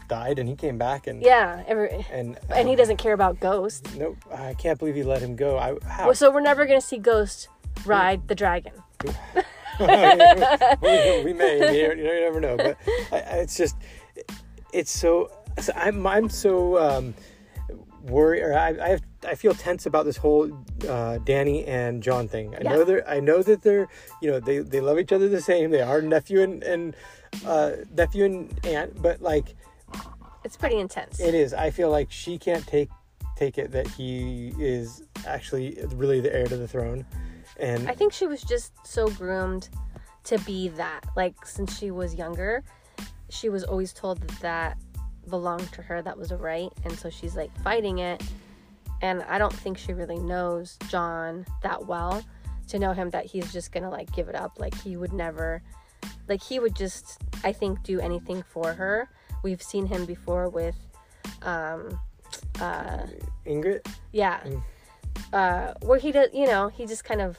died 0.09 0.39
and 0.41 0.49
he 0.49 0.57
came 0.57 0.77
back 0.77 1.07
and 1.07 1.23
yeah, 1.23 1.63
every, 1.69 2.05
and 2.13 2.37
and 2.51 2.69
he 2.69 2.75
doesn't 2.77 2.97
care 2.99 3.13
about 3.15 3.39
Ghost. 3.41 3.95
Nope, 3.97 4.17
I 4.35 4.55
can't 4.55 4.79
believe 4.79 4.97
he 4.97 5.05
let 5.05 5.23
him 5.23 5.37
go. 5.37 5.57
I 5.57 5.77
how? 5.89 6.07
Well, 6.07 6.15
so 6.17 6.31
we're 6.33 6.41
never 6.41 6.67
gonna 6.67 6.81
see 6.81 6.99
Ghost 6.99 7.49
ride 7.87 8.27
the 8.29 8.35
dragon. 8.35 8.73
we, 9.81 11.23
we 11.25 11.33
may. 11.33 11.59
You, 11.81 11.89
you 11.97 12.21
never 12.21 12.41
know. 12.41 12.57
But 12.57 12.77
I, 13.13 13.17
I- 13.17 13.37
it's 13.45 13.57
just, 13.57 13.77
it's 14.73 14.91
so. 14.91 15.31
so 15.61 15.73
I'm 15.77 16.07
I'm 16.07 16.29
so 16.29 16.79
um, 16.79 17.15
worried, 18.05 18.43
or 18.43 18.55
I 18.55 18.69
I, 18.69 18.89
have, 18.91 19.03
I 19.27 19.35
feel 19.35 19.55
tense 19.55 19.87
about 19.87 20.05
this 20.05 20.17
whole 20.17 20.45
uh, 20.83 21.19
Dany 21.25 21.67
and 21.67 22.03
Jon 22.03 22.29
thing. 22.29 22.55
I 22.55 22.59
Yeah. 22.63 22.71
know 22.71 22.85
they're 22.85 23.09
I 23.09 23.21
know 23.21 23.43
that 23.43 23.63
they're 23.63 23.89
you 24.21 24.31
know 24.31 24.41
they 24.41 24.59
they 24.59 24.81
love 24.81 24.99
each 24.99 25.13
other 25.13 25.29
the 25.29 25.41
same. 25.41 25.71
They 25.71 25.83
are 25.83 26.01
nephew 26.03 26.41
and 26.43 26.63
and 26.63 26.97
uh, 27.47 27.73
nephew 27.95 28.25
and 28.25 28.61
aunt, 28.67 29.01
but 29.03 29.21
like 29.21 29.57
It's 30.45 30.57
pretty 30.57 30.79
intense. 30.79 31.21
it 31.21 31.35
is. 31.35 31.55
I 31.55 31.71
feel 31.71 31.91
like 31.91 32.11
she 32.11 32.39
can't 32.39 32.67
take 32.67 32.91
take 33.37 33.59
it 33.59 33.73
that 33.73 33.89
he 33.89 34.53
is 34.59 35.03
actually 35.27 35.79
really 35.95 36.21
the 36.21 36.33
heir 36.35 36.47
to 36.47 36.57
the 36.57 36.69
throne, 36.69 37.05
and 37.59 37.89
I 37.89 37.95
think 37.95 38.13
she 38.13 38.27
was 38.27 38.43
just 38.43 38.73
so 38.87 39.09
groomed 39.09 39.69
to 40.25 40.39
be 40.41 40.69
that. 40.69 41.01
Like 41.17 41.45
since 41.47 41.77
she 41.79 41.91
was 41.91 42.15
younger, 42.15 42.63
she 43.31 43.49
was 43.49 43.65
always 43.65 43.93
told 43.93 44.21
that 44.41 44.79
belonged 45.29 45.71
to 45.73 45.83
her. 45.83 46.03
That 46.03 46.17
was 46.19 46.31
a 46.31 46.37
right, 46.37 46.71
and 46.85 46.97
so 46.99 47.11
she's 47.11 47.37
like 47.37 47.51
fighting 47.63 47.99
it. 47.99 48.23
And 49.03 49.23
I 49.25 49.39
don't 49.39 49.53
think 49.53 49.77
she 49.77 49.93
really 49.93 50.19
knows 50.19 50.79
Jon 50.89 51.45
that 51.63 51.87
well 51.87 52.25
to 52.69 52.79
know 52.79 52.93
him 52.93 53.11
that 53.11 53.27
he's 53.27 53.53
just 53.53 53.73
gonna 53.73 53.91
like 53.91 54.11
give 54.13 54.29
it 54.29 54.35
up. 54.35 54.59
Like 54.59 54.75
he 54.83 54.97
would 54.97 55.13
never, 55.13 55.63
like 56.29 56.43
he 56.43 56.59
would 56.61 56.75
just 56.75 57.21
I 57.43 57.53
think 57.53 57.83
do 57.83 58.01
anything 58.01 58.43
for 58.43 58.73
her. 58.73 59.09
We've 59.43 59.63
seen 59.63 59.85
him 59.87 60.07
before 60.07 60.49
with, 60.49 60.77
um, 61.43 61.99
uh, 62.61 63.07
Ygritte. 63.47 63.87
yeah, 64.13 64.41
Mm. 64.45 64.63
uh, 65.35 65.75
where 65.83 65.99
he 65.99 66.13
does, 66.13 66.31
you 66.33 66.47
know, 66.47 66.69
he 66.69 66.87
just 66.87 67.05
kind 67.05 67.21
of 67.21 67.37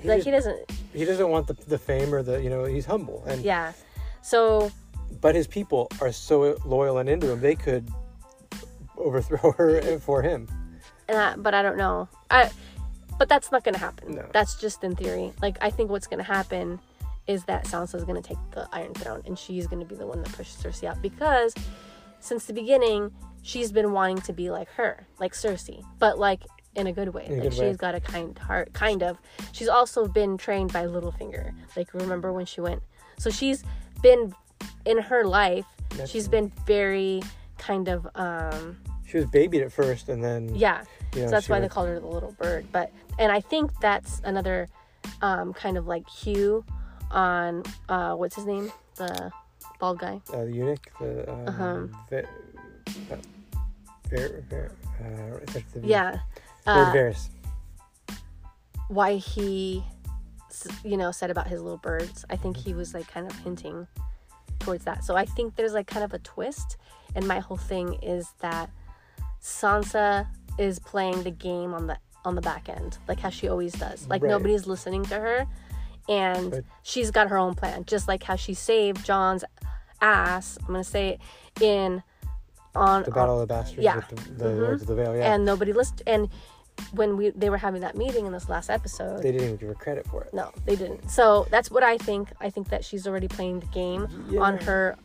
He, 0.00 0.08
like 0.08 0.24
he 0.24 0.30
doesn't 0.32 0.68
he 0.92 1.04
doesn't 1.04 1.28
want 1.28 1.46
the, 1.46 1.54
the 1.68 1.78
fame 1.78 2.12
or 2.12 2.22
the 2.24 2.42
you 2.42 2.50
know 2.50 2.64
he's 2.64 2.86
humble 2.86 3.22
and 3.26 3.42
Yeah. 3.44 3.72
So 4.22 4.72
but 5.20 5.34
his 5.34 5.46
people 5.46 5.88
are 6.00 6.12
so 6.12 6.56
loyal 6.64 6.98
and 6.98 7.08
into 7.08 7.30
him 7.30 7.40
they 7.40 7.54
could 7.54 7.88
overthrow 8.96 9.52
her 9.52 9.98
for 9.98 10.22
him 10.22 10.48
and 11.08 11.18
I, 11.18 11.36
but 11.36 11.54
I 11.54 11.62
don't 11.62 11.76
know. 11.76 12.08
I 12.30 12.50
but 13.18 13.30
that's 13.30 13.50
not 13.50 13.64
going 13.64 13.74
to 13.74 13.80
happen. 13.80 14.16
No. 14.16 14.28
That's 14.32 14.60
just 14.60 14.84
in 14.84 14.94
theory. 14.94 15.32
Like 15.40 15.56
I 15.60 15.70
think 15.70 15.90
what's 15.90 16.06
going 16.06 16.18
to 16.18 16.24
happen 16.24 16.80
is 17.26 17.44
that 17.44 17.64
Sansa's 17.64 18.04
going 18.04 18.20
to 18.20 18.26
take 18.26 18.38
the 18.52 18.68
Iron 18.72 18.94
Throne 18.94 19.22
and 19.26 19.38
she's 19.38 19.66
going 19.66 19.80
to 19.80 19.86
be 19.86 19.94
the 19.94 20.06
one 20.06 20.22
that 20.22 20.32
pushes 20.32 20.62
Cersei 20.62 20.84
out 20.84 21.00
because 21.02 21.54
since 22.20 22.46
the 22.46 22.52
beginning 22.52 23.12
she's 23.42 23.72
been 23.72 23.92
wanting 23.92 24.20
to 24.22 24.32
be 24.32 24.50
like 24.50 24.68
her, 24.70 25.06
like 25.18 25.32
Cersei, 25.32 25.84
but 25.98 26.18
like 26.18 26.42
in 26.74 26.86
a 26.86 26.92
good 26.92 27.08
way. 27.08 27.26
In 27.26 27.34
like 27.34 27.42
good 27.42 27.52
she's 27.52 27.60
way. 27.60 27.74
got 27.74 27.94
a 27.94 28.00
kind 28.00 28.36
heart, 28.38 28.72
kind 28.74 29.02
of. 29.02 29.18
She's 29.52 29.68
also 29.68 30.06
been 30.06 30.36
trained 30.36 30.72
by 30.72 30.84
Littlefinger. 30.84 31.52
Like 31.76 31.94
remember 31.94 32.32
when 32.32 32.46
she 32.46 32.60
went. 32.60 32.82
So 33.18 33.30
she's 33.30 33.64
been 34.02 34.34
in 34.86 34.98
her 34.98 35.24
life. 35.24 35.64
That's- 35.90 36.10
she's 36.10 36.28
been 36.28 36.50
very 36.66 37.22
kind 37.58 37.88
of 37.88 38.06
um 38.16 38.76
she 39.06 39.16
was 39.16 39.26
babied 39.26 39.62
at 39.62 39.72
first 39.72 40.08
and 40.10 40.22
then 40.22 40.54
yeah 40.54 40.84
you 41.14 41.20
know, 41.22 41.26
so 41.28 41.30
that's 41.30 41.48
why 41.48 41.58
they 41.60 41.68
called 41.68 41.88
her 41.88 41.98
the 41.98 42.06
little 42.06 42.32
bird 42.32 42.66
but 42.70 42.92
and 43.18 43.32
i 43.32 43.40
think 43.40 43.70
that's 43.80 44.20
another 44.24 44.68
um, 45.22 45.54
kind 45.54 45.78
of 45.78 45.86
like 45.86 46.04
cue 46.06 46.62
on 47.10 47.62
uh, 47.88 48.14
what's 48.14 48.34
his 48.36 48.44
name 48.44 48.70
the 48.96 49.30
bald 49.80 49.98
guy 50.00 50.20
uh, 50.34 50.44
the 50.44 50.52
eunuch 50.52 50.90
the 51.00 51.30
um, 51.32 51.48
Uh-huh. 51.48 51.86
Ve- 52.10 52.28
uh, 53.10 53.16
Ver, 54.10 54.44
Ver, 54.50 54.70
uh, 55.00 55.36
it 55.42 55.48
starts 55.50 55.72
with 55.74 55.76
a 55.84 55.86
V. 55.86 55.88
yeah 55.88 56.18
uh, 56.66 56.92
Varys. 56.92 57.28
why 58.88 59.14
he 59.16 59.82
you 60.84 60.96
know 60.96 61.10
said 61.10 61.30
about 61.30 61.46
his 61.46 61.62
little 61.62 61.78
birds 61.78 62.24
i 62.28 62.36
think 62.36 62.56
he 62.56 62.74
was 62.74 62.92
like 62.92 63.06
kind 63.08 63.30
of 63.30 63.36
hinting 63.38 63.86
towards 64.58 64.84
that 64.84 65.04
so 65.04 65.16
i 65.16 65.24
think 65.24 65.54
there's 65.56 65.72
like 65.74 65.86
kind 65.86 66.04
of 66.04 66.12
a 66.14 66.18
twist 66.20 66.76
and 67.14 67.26
my 67.26 67.38
whole 67.40 67.56
thing 67.56 67.94
is 68.02 68.32
that 68.40 68.70
sansa 69.40 70.26
is 70.58 70.78
playing 70.78 71.22
the 71.22 71.30
game 71.30 71.74
on 71.74 71.86
the 71.86 71.98
on 72.24 72.34
the 72.34 72.40
back 72.40 72.68
end 72.68 72.98
like 73.08 73.20
how 73.20 73.30
she 73.30 73.48
always 73.48 73.72
does 73.74 74.06
like 74.08 74.22
Right. 74.22 74.28
nobody's 74.30 74.66
listening 74.66 75.04
to 75.04 75.14
her 75.14 75.46
and 76.08 76.50
But- 76.50 76.64
she's 76.82 77.10
got 77.10 77.28
her 77.28 77.38
own 77.38 77.54
plan 77.54 77.84
just 77.84 78.08
like 78.08 78.22
how 78.22 78.36
she 78.36 78.54
saved 78.54 79.04
Jon's 79.04 79.44
ass 80.00 80.58
i'm 80.60 80.66
gonna 80.66 80.84
say 80.84 81.10
it 81.56 81.62
in 81.62 82.02
on 82.74 83.04
the 83.04 83.10
battle 83.10 83.40
of 83.40 83.48
the 83.48 83.54
bastards 83.54 83.82
yeah. 83.82 83.96
with 83.96 84.08
the, 84.08 84.32
the 84.32 84.50
Mhm. 84.50 84.60
lords 84.62 84.82
of 84.82 84.88
the 84.88 84.94
vale 84.94 85.16
yeah 85.16 85.32
and 85.34 85.44
nobody 85.44 85.72
listened 85.72 86.02
and 86.06 86.28
when 86.92 87.16
we 87.16 87.30
they 87.30 87.50
were 87.50 87.56
having 87.58 87.80
that 87.80 87.96
meeting 87.96 88.26
in 88.26 88.32
this 88.32 88.48
last 88.48 88.70
episode 88.70 89.22
they 89.22 89.32
didn't 89.32 89.44
even 89.46 89.56
give 89.56 89.68
her 89.68 89.74
credit 89.74 90.06
for 90.06 90.24
it 90.24 90.32
no, 90.34 90.50
they 90.66 90.76
didn't. 90.76 91.10
So 91.10 91.46
that's 91.50 91.70
what 91.70 91.82
I 91.82 91.98
think. 91.98 92.28
I 92.40 92.50
think 92.50 92.68
that 92.68 92.84
she's 92.84 93.06
already 93.06 93.28
playing 93.28 93.60
the 93.60 93.66
game 93.66 94.06
on 94.38 94.58
her 94.58 94.96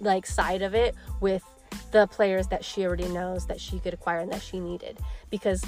like 0.00 0.26
side 0.26 0.62
of 0.62 0.74
it 0.74 0.94
with 1.20 1.42
the 1.92 2.06
players 2.06 2.46
that 2.48 2.64
she 2.64 2.84
already 2.86 3.08
knows 3.08 3.46
that 3.46 3.60
she 3.60 3.78
could 3.80 3.92
acquire 3.94 4.20
and 4.20 4.32
that 4.32 4.42
she 4.42 4.60
needed 4.60 4.98
because 5.30 5.64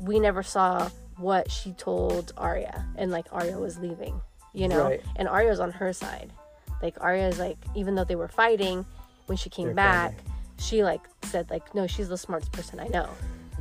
we 0.00 0.18
never 0.18 0.42
saw 0.42 0.88
what 1.18 1.50
she 1.50 1.72
told 1.72 2.32
Arya 2.36 2.84
and 2.96 3.10
like 3.10 3.26
Arya 3.32 3.58
was 3.58 3.78
leaving, 3.78 4.20
you 4.54 4.66
know, 4.68 4.84
Right. 4.84 5.00
and 5.16 5.28
Arya's 5.28 5.60
on 5.60 5.70
her 5.72 5.92
side. 5.92 6.32
Like 6.82 6.96
Arya's 7.00 7.38
like 7.38 7.58
even 7.74 7.94
though 7.94 8.04
they 8.04 8.16
were 8.16 8.28
fighting 8.28 8.84
when 9.26 9.36
she 9.36 9.50
came 9.50 9.66
They're 9.66 9.74
back, 9.74 10.16
family. 10.16 10.32
she 10.58 10.82
like 10.84 11.02
said 11.24 11.48
like 11.50 11.74
no, 11.74 11.86
she's 11.86 12.08
the 12.08 12.18
smartest 12.18 12.50
person 12.52 12.80
I 12.80 12.88
know 12.88 13.08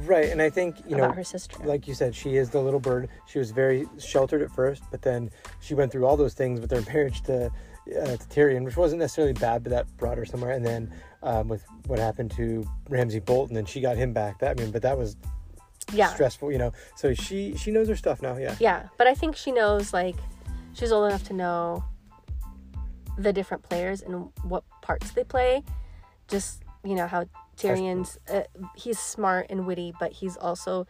right 0.08 0.30
and 0.30 0.42
i 0.42 0.50
think 0.50 0.76
you 0.88 0.96
know 0.96 1.12
her 1.12 1.24
sister. 1.24 1.58
like 1.64 1.88
you 1.88 1.94
said, 1.94 2.16
she 2.16 2.36
is 2.38 2.50
the 2.50 2.62
little 2.62 2.80
bird. 2.80 3.10
She 3.28 3.40
was 3.40 3.52
very 3.52 3.86
sheltered 4.00 4.42
at 4.42 4.52
first, 4.52 4.84
but 4.92 5.02
then 5.02 5.30
she 5.60 5.74
went 5.74 5.92
through 5.92 6.06
all 6.06 6.18
those 6.18 6.34
things 6.34 6.60
with 6.60 6.72
her 6.72 6.82
marriage 6.94 7.22
to, 7.24 7.46
uh, 7.48 7.50
to 7.90 8.28
Tyrion, 8.30 8.64
which 8.64 8.78
wasn't 8.78 9.00
necessarily 9.00 9.34
bad, 9.34 9.64
but 9.64 9.70
that 9.72 9.86
brought 9.98 10.18
her 10.18 10.26
somewhere. 10.26 10.52
And 10.52 10.66
then 10.66 10.94
um, 11.24 11.48
with 11.48 11.64
what 11.88 12.00
happened 12.00 12.32
to 12.32 12.66
Ramsay 12.90 13.20
Bolton, 13.20 13.58
and 13.58 13.68
she 13.68 13.82
got 13.82 13.96
him 13.98 14.14
back. 14.14 14.40
That 14.40 14.60
I 14.60 14.62
mean, 14.62 14.72
but 14.72 14.82
that 14.82 14.98
was 14.98 15.16
Yeah. 15.94 16.08
stressful, 16.14 16.52
you 16.52 16.58
know. 16.58 16.72
So 16.96 17.14
she 17.14 17.56
she 17.58 17.72
knows 17.72 17.88
her 17.88 17.96
stuff 17.96 18.22
now. 18.22 18.38
Yeah. 18.38 18.56
Yeah, 18.60 18.88
but 18.98 19.08
I 19.08 19.14
think 19.14 19.36
she 19.36 19.52
knows 19.52 19.94
like 19.94 20.16
she's 20.74 20.92
old 20.92 21.08
enough 21.10 21.24
to 21.28 21.34
know 21.34 21.84
the 23.18 23.34
different 23.34 23.64
players 23.64 24.02
and 24.02 24.30
what 24.44 24.64
parts 24.82 25.12
they 25.12 25.24
play. 25.24 25.64
Just 26.28 26.64
you 26.84 26.96
know 26.96 27.08
how 27.08 27.26
Tyrion's 27.58 28.18
uh, 28.32 28.44
he's 28.76 29.00
smart 29.00 29.48
and 29.50 29.66
witty, 29.66 29.94
but 30.00 30.12
he's 30.12 30.38
also 30.38 30.88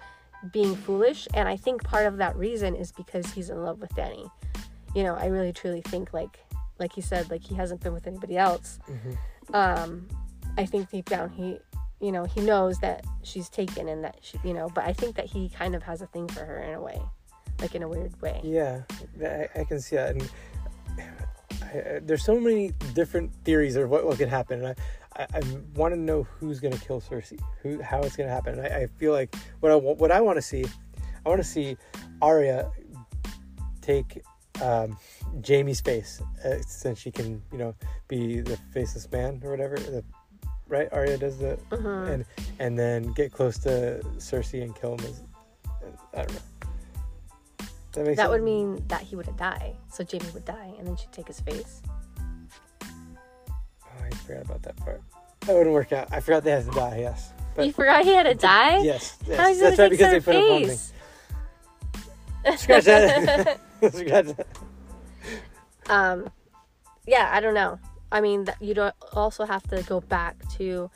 being 0.52 0.76
foolish, 0.76 1.28
and 1.34 1.48
I 1.48 1.56
think 1.56 1.84
part 1.84 2.06
of 2.06 2.18
that 2.18 2.36
reason 2.36 2.76
is 2.76 2.92
because 2.92 3.32
he's 3.32 3.50
in 3.50 3.64
love 3.64 3.80
with 3.80 3.94
Dany. 3.96 4.30
You 4.96 5.04
know, 5.04 5.16
I 5.16 5.28
really 5.28 5.54
truly 5.54 5.82
think 5.82 6.14
like 6.14 6.40
like 6.80 6.94
he 6.94 7.02
said, 7.02 7.30
like 7.30 7.44
he 7.44 7.56
hasn't 7.56 7.82
been 7.82 7.94
with 7.94 8.08
anybody 8.08 8.38
else. 8.38 8.80
Um, 9.54 10.08
I 10.58 10.66
think 10.66 10.90
deep 10.90 11.06
down 11.10 11.30
he 11.30 11.60
you 12.00 12.12
know 12.12 12.26
he 12.26 12.42
knows 12.42 12.80
that 12.80 13.06
she's 13.22 13.48
taken 13.50 13.88
and 13.88 14.04
that 14.04 14.18
she 14.22 14.40
you 14.44 14.56
know 14.56 14.68
but 14.74 14.84
i 14.86 14.92
think 14.92 15.16
that 15.16 15.28
he 15.28 15.50
kind 15.50 15.76
of 15.76 15.84
has 15.84 16.02
a 16.02 16.08
thing 16.08 16.28
for 16.28 16.44
her 16.44 16.58
in 16.64 16.74
a 16.74 16.82
way 16.82 17.00
like 17.62 17.76
in 17.76 17.84
a 17.84 17.88
weird 17.88 18.20
way 18.22 18.42
Yeah, 18.44 18.82
I, 19.56 19.62
I 19.62 19.64
can 19.64 19.80
see 19.80 19.96
that. 19.96 20.16
And 20.16 20.30
I, 20.98 21.78
I, 21.78 22.00
there's 22.02 22.24
so 22.26 22.40
many 22.40 22.72
different 22.94 23.32
theories 23.46 23.76
of 23.76 23.90
what, 23.90 24.06
what 24.06 24.18
could 24.18 24.30
happen. 24.30 24.66
And 24.66 24.76
I, 25.22 25.38
I, 25.38 25.42
want 25.76 25.94
to 25.94 26.00
know 26.00 26.24
who's 26.24 26.60
going 26.60 26.74
to 26.74 26.80
kill 26.80 27.00
Cersei, 27.02 27.40
who, 27.62 27.82
how 27.82 28.02
it's 28.02 28.16
going 28.16 28.28
to 28.28 28.34
happen. 28.34 28.60
And 28.60 28.74
I, 28.74 28.82
I 28.82 28.88
feel 28.88 29.12
like 29.12 29.36
what 29.60 29.72
I 29.72 29.76
wa- 29.76 29.94
what 29.94 30.12
I 30.12 30.22
want 30.22 30.38
to 30.38 30.42
see, 30.42 30.66
I 31.26 31.30
want 31.30 31.40
to 31.42 31.48
see 31.48 31.78
Arya 32.22 32.72
take 33.82 34.22
um, 34.62 34.98
Jaime's 35.46 35.82
face 35.82 36.22
uh, 36.46 36.58
since 36.66 37.00
she 37.00 37.12
can, 37.12 37.42
you 37.52 37.58
know, 37.58 37.76
be 38.08 38.42
the 38.42 38.58
faceless 38.74 39.12
man 39.12 39.42
or 39.44 39.52
whatever. 39.52 39.78
The, 39.78 40.04
right, 40.68 40.88
Arya 40.92 41.18
does 41.18 41.38
the 41.38 41.58
Mhm. 41.70 42.10
and 42.10 42.26
and 42.60 42.80
then 42.80 43.14
get 43.14 43.32
close 43.32 43.58
to 43.60 44.02
Cersei 44.18 44.64
and 44.64 44.76
kill 44.76 44.98
him. 44.98 45.06
As, 45.06 45.22
I 46.14 46.18
don't 46.24 46.34
know. 46.34 46.42
That, 47.94 48.16
that 48.16 48.30
would 48.30 48.44
mean 48.44 48.82
that 48.88 49.02
he 49.02 49.18
would 49.18 49.28
die 49.36 49.76
so 49.92 50.06
Jaime 50.10 50.26
would 50.34 50.46
die 50.46 50.72
and 50.78 50.88
then 50.88 50.96
she'd 50.96 51.12
take 51.12 51.28
his 51.28 51.42
face 51.42 51.82
Oh, 52.82 54.04
I 54.04 54.10
forgot 54.16 54.46
about 54.46 54.64
that 54.64 54.78
part. 54.78 55.02
That 55.42 55.56
wouldn't 55.56 55.74
work 55.74 55.92
out. 55.92 56.08
I 56.12 56.20
forgot 56.20 56.44
they 56.44 56.52
had 56.52 56.66
to 56.66 56.72
die. 56.72 56.98
Yes. 57.00 57.34
But 57.56 57.66
you 57.66 57.74
forgot 57.74 58.06
he 58.06 58.12
had 58.14 58.24
to 58.24 58.36
die 58.36 58.80
yes, 58.80 59.18
yes. 59.28 59.38
How 59.38 59.50
is 59.50 59.60
that's 59.60 59.78
right 59.78 59.92
because 59.92 60.12
they 60.12 60.20
put 60.22 60.36
up 60.36 60.50
one 60.50 60.60
thing. 60.62 60.68
face? 60.70 60.94
Scratch 62.62 62.86
that. 62.86 63.60
Scratch 63.94 64.26
that. 64.26 64.48
um 65.90 66.30
yeah 67.08 67.30
i 67.34 67.40
don't 67.40 67.54
know 67.54 67.78
i 68.12 68.22
mean 68.22 68.46
you 68.62 68.74
don't 68.74 68.96
also 69.14 69.44
have 69.46 69.64
to 69.64 69.82
go 69.84 70.00
back 70.00 70.36
to 70.50 70.90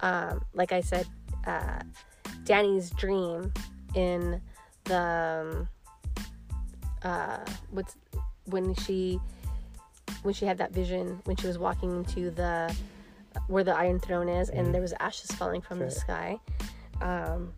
um 0.00 0.42
like 0.54 0.72
i 0.72 0.80
said 0.80 1.06
uh 1.46 1.80
Dany's 2.44 2.90
dream 2.90 3.52
in 3.94 4.40
the 4.84 4.98
um, 5.44 5.68
uh 7.02 7.44
what's 7.70 7.96
when 8.46 8.74
she 8.74 9.20
when 10.22 10.32
she 10.32 10.46
had 10.46 10.56
that 10.58 10.72
vision 10.72 11.20
when 11.24 11.36
she 11.36 11.46
was 11.46 11.58
walking 11.58 11.94
into 11.96 12.30
the 12.30 12.74
where 13.48 13.64
the 13.64 13.74
iron 13.74 13.98
throne 13.98 14.28
is 14.28 14.48
and 14.50 14.72
there 14.74 14.80
was 14.80 14.94
ashes 15.00 15.30
falling 15.32 15.60
from 15.60 15.78
the 15.78 15.90
sky 15.90 16.38
um 17.00 17.52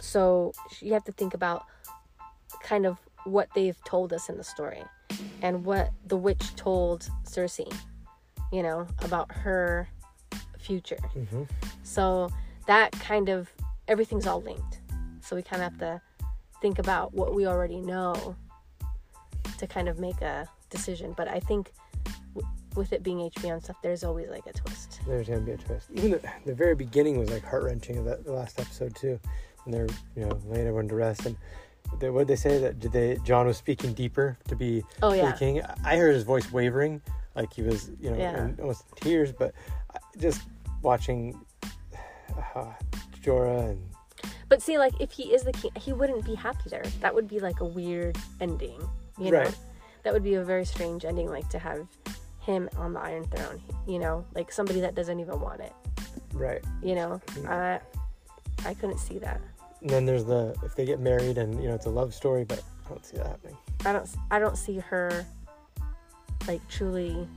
so 0.00 0.52
you 0.80 0.92
have 0.92 1.04
to 1.04 1.12
think 1.12 1.34
about 1.34 1.64
kind 2.62 2.86
of 2.86 2.98
what 3.24 3.48
they've 3.54 3.82
told 3.84 4.12
us 4.12 4.28
in 4.28 4.36
the 4.36 4.44
story 4.44 4.82
and 5.42 5.64
what 5.64 5.90
the 6.06 6.16
witch 6.16 6.54
told 6.56 7.08
Cersei, 7.24 7.72
you 8.52 8.62
know, 8.62 8.86
about 9.02 9.30
her 9.32 9.88
future. 10.58 10.98
hmm 11.12 11.42
So 11.82 12.30
that 12.66 12.92
kind 12.92 13.28
of 13.28 13.52
everything's 13.88 14.26
all 14.26 14.40
linked. 14.40 14.80
So 15.20 15.36
we 15.36 15.42
kind 15.42 15.62
of 15.62 15.72
have 15.72 15.78
to 15.80 16.00
think 16.60 16.78
about 16.78 17.14
what 17.14 17.34
we 17.34 17.46
already 17.46 17.80
know 17.80 18.36
to 19.58 19.66
kind 19.66 19.88
of 19.88 19.98
make 19.98 20.20
a 20.22 20.48
decision. 20.70 21.14
But 21.16 21.28
I 21.28 21.40
think 21.40 21.72
with 22.76 22.92
it 22.92 23.02
being 23.02 23.18
HBO 23.30 23.54
and 23.54 23.62
stuff, 23.62 23.76
there's 23.82 24.04
always 24.04 24.28
like 24.28 24.46
a 24.46 24.52
twist. 24.52 25.00
There's 25.06 25.28
gonna 25.28 25.40
be 25.40 25.52
a 25.52 25.56
twist. 25.56 25.88
Even 25.94 26.12
the, 26.12 26.20
the 26.44 26.54
very 26.54 26.74
beginning 26.74 27.18
was 27.18 27.30
like 27.30 27.44
heart 27.44 27.64
wrenching 27.64 27.98
of 27.98 28.04
that 28.04 28.24
the 28.24 28.32
last 28.32 28.60
episode 28.60 28.94
too, 28.94 29.18
and 29.64 29.74
they're 29.74 29.88
you 30.16 30.24
know 30.26 30.38
laying 30.46 30.66
everyone 30.66 30.88
to 30.88 30.94
rest. 30.94 31.26
And 31.26 31.36
they, 31.98 32.10
what 32.10 32.20
did 32.20 32.28
they 32.28 32.36
say 32.36 32.58
that 32.58 32.78
did 32.80 32.92
they 32.92 33.18
Jon 33.24 33.46
was 33.46 33.56
speaking 33.56 33.92
deeper 33.92 34.38
to 34.48 34.56
be 34.56 34.84
Oh 35.02 35.10
the 35.10 35.36
king? 35.38 35.62
I 35.84 35.96
heard 35.96 36.14
his 36.14 36.24
voice 36.24 36.50
wavering, 36.52 37.00
like 37.34 37.52
he 37.52 37.62
was 37.62 37.90
you 38.00 38.10
know 38.10 38.16
Yeah. 38.18 38.44
in 38.46 38.58
almost 38.60 38.84
tears. 38.96 39.32
But 39.32 39.54
just 40.18 40.42
watching 40.82 41.38
uh, 42.54 42.72
Jorah 43.22 43.70
and 43.70 43.82
but 44.48 44.62
see, 44.62 44.78
like 44.78 44.92
if 45.00 45.10
he 45.10 45.34
is 45.34 45.42
the 45.42 45.52
king, 45.52 45.72
he 45.76 45.92
wouldn't 45.92 46.24
be 46.24 46.34
happy 46.36 46.70
there. 46.70 46.84
That 47.00 47.14
would 47.14 47.26
be 47.28 47.40
like 47.40 47.60
a 47.60 47.64
weird 47.64 48.16
ending, 48.40 48.80
you 49.18 49.32
know. 49.32 49.40
Right. 49.40 49.56
That 50.04 50.12
would 50.12 50.22
be 50.22 50.34
a 50.34 50.44
very 50.44 50.64
strange 50.64 51.04
ending, 51.04 51.28
like 51.28 51.48
to 51.48 51.58
have 51.58 51.84
him 52.46 52.68
on 52.76 52.92
the 52.92 53.00
Iron 53.00 53.24
Throne, 53.24 53.60
you 53.86 53.98
know, 53.98 54.24
like 54.34 54.50
somebody 54.52 54.80
that 54.80 54.94
doesn't 54.94 55.18
even 55.20 55.40
want 55.40 55.60
it, 55.60 55.72
right. 56.32 56.64
you 56.82 56.94
know. 56.94 57.20
Mhm. 57.26 57.48
I 57.48 57.80
I 58.64 58.74
couldn't 58.74 58.98
see 58.98 59.18
that. 59.18 59.40
And 59.82 59.90
then 59.90 60.06
there's 60.06 60.24
the 60.24 60.56
if 60.64 60.74
they 60.74 60.86
get 60.86 61.00
married 61.00 61.36
and 61.38 61.60
you 61.60 61.68
know 61.68 61.74
it's 61.74 61.86
a 61.86 61.90
love 61.90 62.14
story, 62.14 62.44
but 62.44 62.62
I 62.86 62.88
don't 62.88 63.04
see 63.04 63.16
that 63.18 63.26
happening. 63.26 63.56
I 63.84 63.92
don't 63.92 64.08
I 64.30 64.38
don't 64.38 64.56
see 64.56 64.78
her 64.78 65.26
like 66.46 66.66
truly 66.68 67.28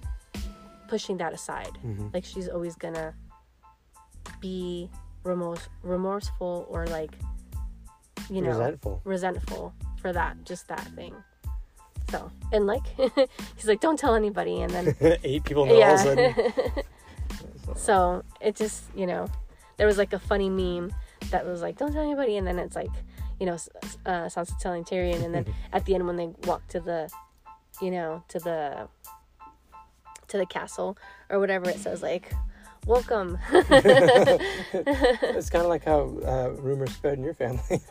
pushing 0.88 1.18
that 1.18 1.34
aside. 1.34 1.72
Mm-hmm. 1.84 2.10
Like 2.14 2.24
she's 2.24 2.48
always 2.48 2.76
gonna 2.76 3.14
be 4.40 4.90
remorse 5.24 5.68
remorseful 5.84 6.66
or 6.70 6.86
like 6.88 7.12
you 8.30 8.42
know 8.42 8.50
Resentful. 8.52 9.02
resentful 9.04 9.74
for 10.02 10.14
that 10.14 10.44
just 10.46 10.68
that 10.68 10.86
thing. 10.96 11.14
So 12.12 12.32
and 12.52 12.66
like 12.66 12.86
he's 13.56 13.68
like 13.68 13.80
don't 13.82 13.98
tell 14.00 14.16
anybody 14.16 14.62
and 14.62 14.72
then 14.72 14.96
Eight 15.24 15.44
people 15.44 15.66
know 15.66 15.76
all 15.76 15.84
of 15.84 16.00
a 16.00 16.04
sudden. 16.04 16.34
yeah. 16.38 16.84
so 17.76 18.24
it 18.42 18.56
just 18.56 18.84
you 18.96 19.06
know 19.06 19.28
there 19.78 19.86
was 19.88 19.98
like 19.98 20.14
a 20.14 20.20
funny 20.20 20.50
meme 20.50 20.92
that 21.32 21.46
was 21.46 21.62
like 21.62 21.78
don't 21.78 21.94
tell 21.94 22.02
anybody 22.04 22.38
and 22.38 22.48
then 22.48 22.58
it's 22.60 22.76
like 22.76 22.90
you 23.40 23.46
know 23.46 23.54
uh, 24.06 24.26
Sansa 24.28 24.58
telling 24.60 24.84
Tyrion 24.84 25.24
and 25.24 25.34
then 25.34 25.46
at 25.72 25.86
the 25.86 25.94
end 25.96 26.06
when 26.08 26.16
they 26.16 26.28
walk 26.46 26.68
to 26.70 26.80
the 26.80 27.10
you 27.82 27.92
know 27.92 28.24
to 28.30 28.40
the 28.40 28.88
to 30.28 30.38
the 30.38 30.46
castle 30.46 30.98
or 31.30 31.40
whatever 31.40 31.70
it 31.70 31.80
says 31.80 32.02
like 32.02 32.34
welcome 32.86 33.38
it's 34.74 35.50
kind 35.50 35.64
of 35.64 35.70
like 35.70 35.84
how 35.84 36.02
uh, 36.26 36.50
rumors 36.60 36.92
spread 36.92 37.18
in 37.18 37.24
your 37.24 37.34
family. 37.34 37.82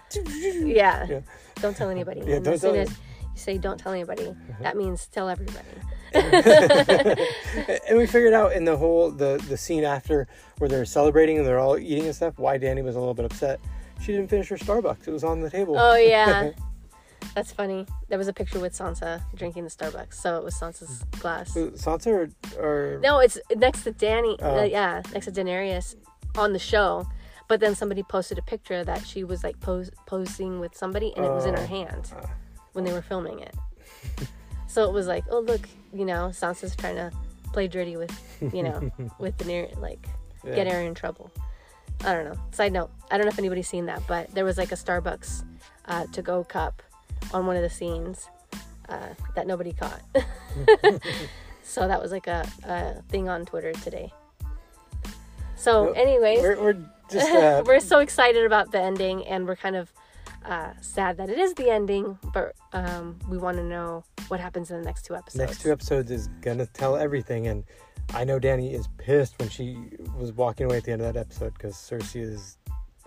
yeah. 0.65 1.07
Yeah. 1.09 1.21
don't 1.57 1.77
tell 1.77 1.91
anybody 1.91 2.23
Yeah, 2.27 2.37
and 2.37 2.45
don't 2.45 2.61
tell 2.61 2.75
as 2.75 2.91
say 3.39 3.57
don't 3.59 3.79
tell 3.79 3.93
anybody 3.93 4.35
that 4.61 4.77
means 4.77 5.07
tell 5.07 5.29
everybody 5.29 5.67
and 7.89 7.97
we 7.99 8.07
figured 8.07 8.33
out 8.33 8.53
in 8.53 8.65
the 8.65 8.77
whole 8.77 9.11
the 9.11 9.43
the 9.49 9.57
scene 9.57 9.85
after 9.85 10.27
where 10.59 10.69
they're 10.69 10.85
celebrating 10.85 11.39
and 11.39 11.47
they're 11.47 11.59
all 11.59 11.79
eating 11.79 12.05
and 12.07 12.15
stuff 12.15 12.39
why 12.39 12.59
Dany 12.59 12.83
was 12.83 12.97
a 12.97 12.99
little 12.99 13.15
bit 13.15 13.25
upset. 13.27 13.61
She 14.01 14.13
didn't 14.13 14.29
finish 14.29 14.49
her 14.49 14.57
Starbucks. 14.57 15.07
It 15.09 15.11
was 15.11 15.25
on 15.25 15.41
the 15.41 15.51
table. 15.51 15.77
oh 15.79 15.97
yeah 15.97 16.51
that's 17.35 17.53
funny 17.53 17.85
there 18.09 18.17
was 18.19 18.29
a 18.29 18.33
picture 18.33 18.61
with 18.61 18.73
Sansa 18.73 19.21
drinking 19.35 19.65
the 19.65 19.71
Starbucks 19.71 20.15
so 20.15 20.37
it 20.39 20.45
was 20.45 20.55
Sansa's 20.55 21.05
glass 21.21 21.53
Sansa 21.55 22.07
or, 22.07 22.31
or 22.63 23.01
No, 23.01 23.19
it's 23.19 23.39
next 23.57 23.83
to 23.85 23.93
Dany. 23.93 24.37
Oh. 24.41 24.61
Uh, 24.61 24.63
yeah, 24.65 25.03
next 25.13 25.27
to 25.27 25.33
Daenerys 25.33 25.95
on 26.37 26.53
the 26.53 26.59
show. 26.59 27.07
But 27.49 27.61
then 27.61 27.75
somebody 27.75 28.03
posted 28.03 28.39
a 28.39 28.43
picture 28.43 28.85
that 28.85 29.07
she 29.07 29.25
was 29.25 29.43
like 29.43 29.59
pose- 29.61 29.91
posing 30.07 30.61
with 30.61 30.77
somebody, 30.77 31.15
and 31.17 31.25
it 31.25 31.31
was 31.31 31.47
in 31.47 31.55
her 31.55 31.63
Oh. 31.63 31.67
hand 31.67 32.13
Ah. 32.15 32.31
When 32.79 32.85
they 32.85 32.93
were 32.93 33.03
filming 33.03 33.41
it. 33.41 33.57
so 34.69 34.85
it 34.85 34.93
was 34.93 35.09
like, 35.09 35.25
oh 35.31 35.41
look, 35.41 35.69
you 35.93 36.05
know, 36.05 36.31
Sansa's 36.33 36.77
trying 36.77 36.95
to 36.95 37.11
play 37.53 37.67
dirty 37.67 37.97
with, 37.97 38.17
you 38.55 38.63
know, 38.63 38.89
with 39.19 39.37
Daenerys, 39.37 39.77
like 39.81 40.07
yeah. 40.45 40.55
get 40.55 40.73
her 40.73 40.81
in 40.81 40.95
trouble. 40.95 41.33
I 42.05 42.15
don't 42.15 42.25
know. 42.25 42.39
Side 42.53 42.73
note, 42.73 42.91
I 43.11 43.17
don't 43.17 43.27
know 43.27 43.33
if 43.33 43.39
anybody's 43.41 43.67
seen 43.67 43.87
that, 43.87 44.01
but 44.07 44.33
there 44.33 44.45
was 44.45 44.59
like 44.59 44.71
a 44.71 44.77
Starbucks 44.77 45.45
uh, 45.87 46.07
to 46.13 46.23
go 46.23 46.45
cup 46.45 46.81
on 47.35 47.47
one 47.47 47.57
of 47.57 47.63
the 47.63 47.71
scenes 47.71 48.29
uh, 48.89 49.09
that 49.35 49.49
nobody 49.49 49.73
caught. 49.73 50.01
so 51.65 51.89
that 51.89 52.01
was 52.01 52.13
like 52.13 52.29
a, 52.29 52.49
a 52.63 53.03
thing 53.09 53.29
on 53.29 53.45
Twitter 53.45 53.73
today. 53.73 54.13
So, 55.57 55.87
Well, 55.87 55.95
anyways, 55.97 56.43
We're, 56.43 56.63
we're 56.63 56.77
just 57.11 57.29
uh, 57.29 57.65
we're 57.67 57.81
so 57.81 57.99
excited 57.99 58.47
about 58.47 58.71
the 58.71 58.81
ending, 58.81 59.27
and 59.27 59.49
we're 59.49 59.57
kind 59.57 59.75
of 59.75 59.93
uh, 60.49 60.73
sad 60.81 61.19
that 61.19 61.29
it 61.29 61.39
is 61.39 61.55
the 61.55 61.71
ending, 61.71 62.19
but 62.33 62.55
um, 62.73 63.19
we 63.29 63.37
want 63.39 63.59
to 63.59 63.63
know 63.63 64.03
what 64.29 64.41
happens 64.41 64.71
in 64.71 64.79
the 64.79 64.85
next 64.85 65.05
two 65.05 65.15
episodes. 65.15 65.37
next 65.37 65.61
two 65.61 65.71
episodes 65.71 66.11
is 66.11 66.29
gonna 66.41 66.67
tell 66.67 66.97
everything 66.97 67.47
and 67.47 67.65
I 68.15 68.25
know 68.25 68.41
Dany 68.41 68.73
is 68.73 68.89
pissed 68.97 69.39
when 69.39 69.51
she 69.51 69.77
was 70.17 70.33
walking 70.33 70.67
away 70.67 70.79
at 70.79 70.85
the 70.85 70.93
end 70.93 71.03
of 71.03 71.13
that 71.13 71.21
episode 71.21 71.53
because 71.53 71.75
Cersei 71.75 72.23
is 72.23 72.57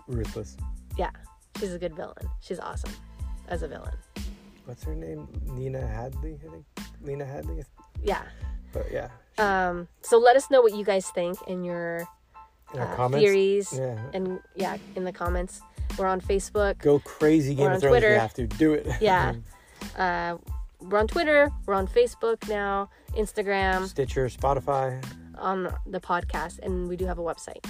ruthless. 0.06 0.56
Yeah, 0.96 1.10
she's 1.58 1.74
a 1.74 1.78
good 1.78 1.96
villain. 1.96 2.28
She's 2.40 2.60
awesome 2.60 2.92
as 3.48 3.62
a 3.64 3.68
villain. 3.68 3.96
What's 4.64 4.84
her 4.84 4.94
name? 4.94 5.26
Nina 5.54 5.84
Hadley, 5.84 6.38
I 6.46 6.50
think. 6.50 6.64
Lena 7.02 7.24
Hadley. 7.24 7.64
Yeah. 8.00 8.22
But 8.72 8.86
yeah, 8.92 9.08
Um, 9.38 9.88
so 10.02 10.18
let 10.18 10.36
us 10.36 10.50
know 10.50 10.62
what 10.62 10.74
you 10.74 10.84
guys 10.84 11.10
think 11.10 11.36
in 11.48 11.64
your 11.64 12.06
in 12.72 12.80
our 12.80 12.92
uh, 12.92 12.96
comments, 12.96 13.22
theories 13.22 13.74
yeah, 13.76 13.98
and 14.14 14.40
yeah, 14.54 14.78
in 14.96 15.04
the 15.04 15.12
comments. 15.12 15.60
We're 15.98 16.06
on 16.06 16.20
Facebook. 16.20 16.78
go 16.78 16.98
crazy 17.00 17.54
Game 17.54 17.64
We're 17.66 17.70
of 17.70 17.74
on 17.74 17.80
Thrones. 17.80 17.96
if 17.96 18.00
Twitter. 18.02 18.14
You 18.14 18.20
have 18.20 18.34
to 18.34 18.46
do 18.46 18.72
it. 18.74 18.86
Yeah. 19.00 19.34
Uh, 19.98 20.36
we're 20.80 20.98
on 21.00 21.08
Twitter. 21.08 21.50
We're 21.66 21.74
on 21.74 21.88
Facebook 21.88 22.48
now, 22.48 22.88
Instagram, 23.16 23.86
Stitcher, 23.88 24.26
Spotify. 24.28 25.04
on 25.36 25.74
the 25.86 25.98
podcast, 26.00 26.60
and 26.60 26.88
we 26.88 26.94
do 26.96 27.04
have 27.04 27.18
a 27.18 27.22
website. 27.22 27.64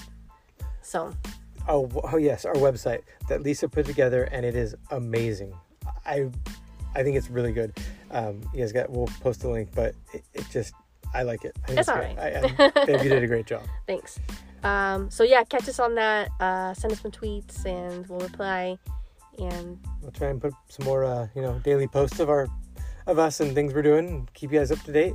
So 0.82 1.10
Oh, 1.68 1.88
oh 2.12 2.18
yes, 2.18 2.44
our 2.44 2.52
website 2.54 3.00
that 3.30 3.42
Lisa 3.42 3.66
put 3.66 3.86
together, 3.86 4.24
and 4.24 4.44
it 4.44 4.54
is 4.54 4.74
amazing. 4.90 5.54
I, 6.04 6.28
I 6.94 7.02
think 7.02 7.16
it's 7.16 7.30
really 7.30 7.52
good. 7.52 7.72
Um, 8.10 8.42
you 8.52 8.60
guys 8.60 8.72
got. 8.72 8.90
We'll 8.90 9.08
post 9.20 9.40
the 9.40 9.48
link, 9.48 9.70
but 9.74 9.94
it, 10.12 10.22
it 10.34 10.44
just, 10.50 10.74
I 11.14 11.22
like 11.22 11.44
it. 11.46 11.56
I 11.64 11.66
think 11.68 11.78
It's 11.80 11.88
good. 11.88 11.94
alright. 11.96 12.18
I, 12.18 12.72
I, 12.80 12.84
Babe, 12.84 13.00
you 13.02 13.08
did 13.08 13.22
a 13.22 13.26
great 13.26 13.46
job. 13.46 13.62
thanks. 13.86 14.20
Um, 14.62 15.10
so 15.10 15.24
yeah, 15.24 15.44
catch 15.44 15.68
us 15.68 15.78
on 15.78 15.94
that. 15.96 16.30
Uh, 16.40 16.74
send 16.74 16.92
us 16.92 17.00
some 17.00 17.10
tweets, 17.10 17.64
and 17.66 18.06
we'll 18.08 18.20
reply. 18.20 18.78
And 19.38 19.78
we'll 20.00 20.12
try 20.12 20.28
and 20.28 20.40
put 20.40 20.54
some 20.68 20.84
more, 20.84 21.04
uh, 21.04 21.28
you 21.34 21.42
know, 21.42 21.58
daily 21.60 21.88
posts 21.88 22.20
of 22.20 22.28
our, 22.28 22.48
of 23.06 23.18
us 23.18 23.40
and 23.40 23.54
things 23.54 23.74
we're 23.74 23.82
doing. 23.82 24.28
Keep 24.34 24.52
you 24.52 24.58
guys 24.58 24.70
up 24.70 24.80
to 24.82 24.92
date, 24.92 25.14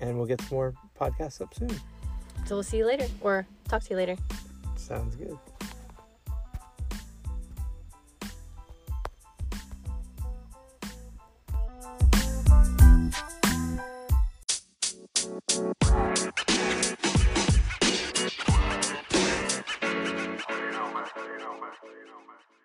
and 0.00 0.16
we'll 0.16 0.26
get 0.26 0.40
some 0.40 0.56
more 0.56 0.74
podcasts 0.98 1.40
up 1.40 1.54
soon. 1.54 1.70
So 2.46 2.56
we'll 2.56 2.62
see 2.62 2.78
you 2.78 2.86
later, 2.86 3.06
or 3.20 3.46
talk 3.68 3.82
to 3.82 3.90
you 3.90 3.96
later. 3.96 4.16
Sounds 4.76 5.16
good. 5.16 5.38
Thank 15.98 16.38
you. 16.38 16.47
you 21.96 22.06
know, 22.10 22.20
man. 22.28 22.57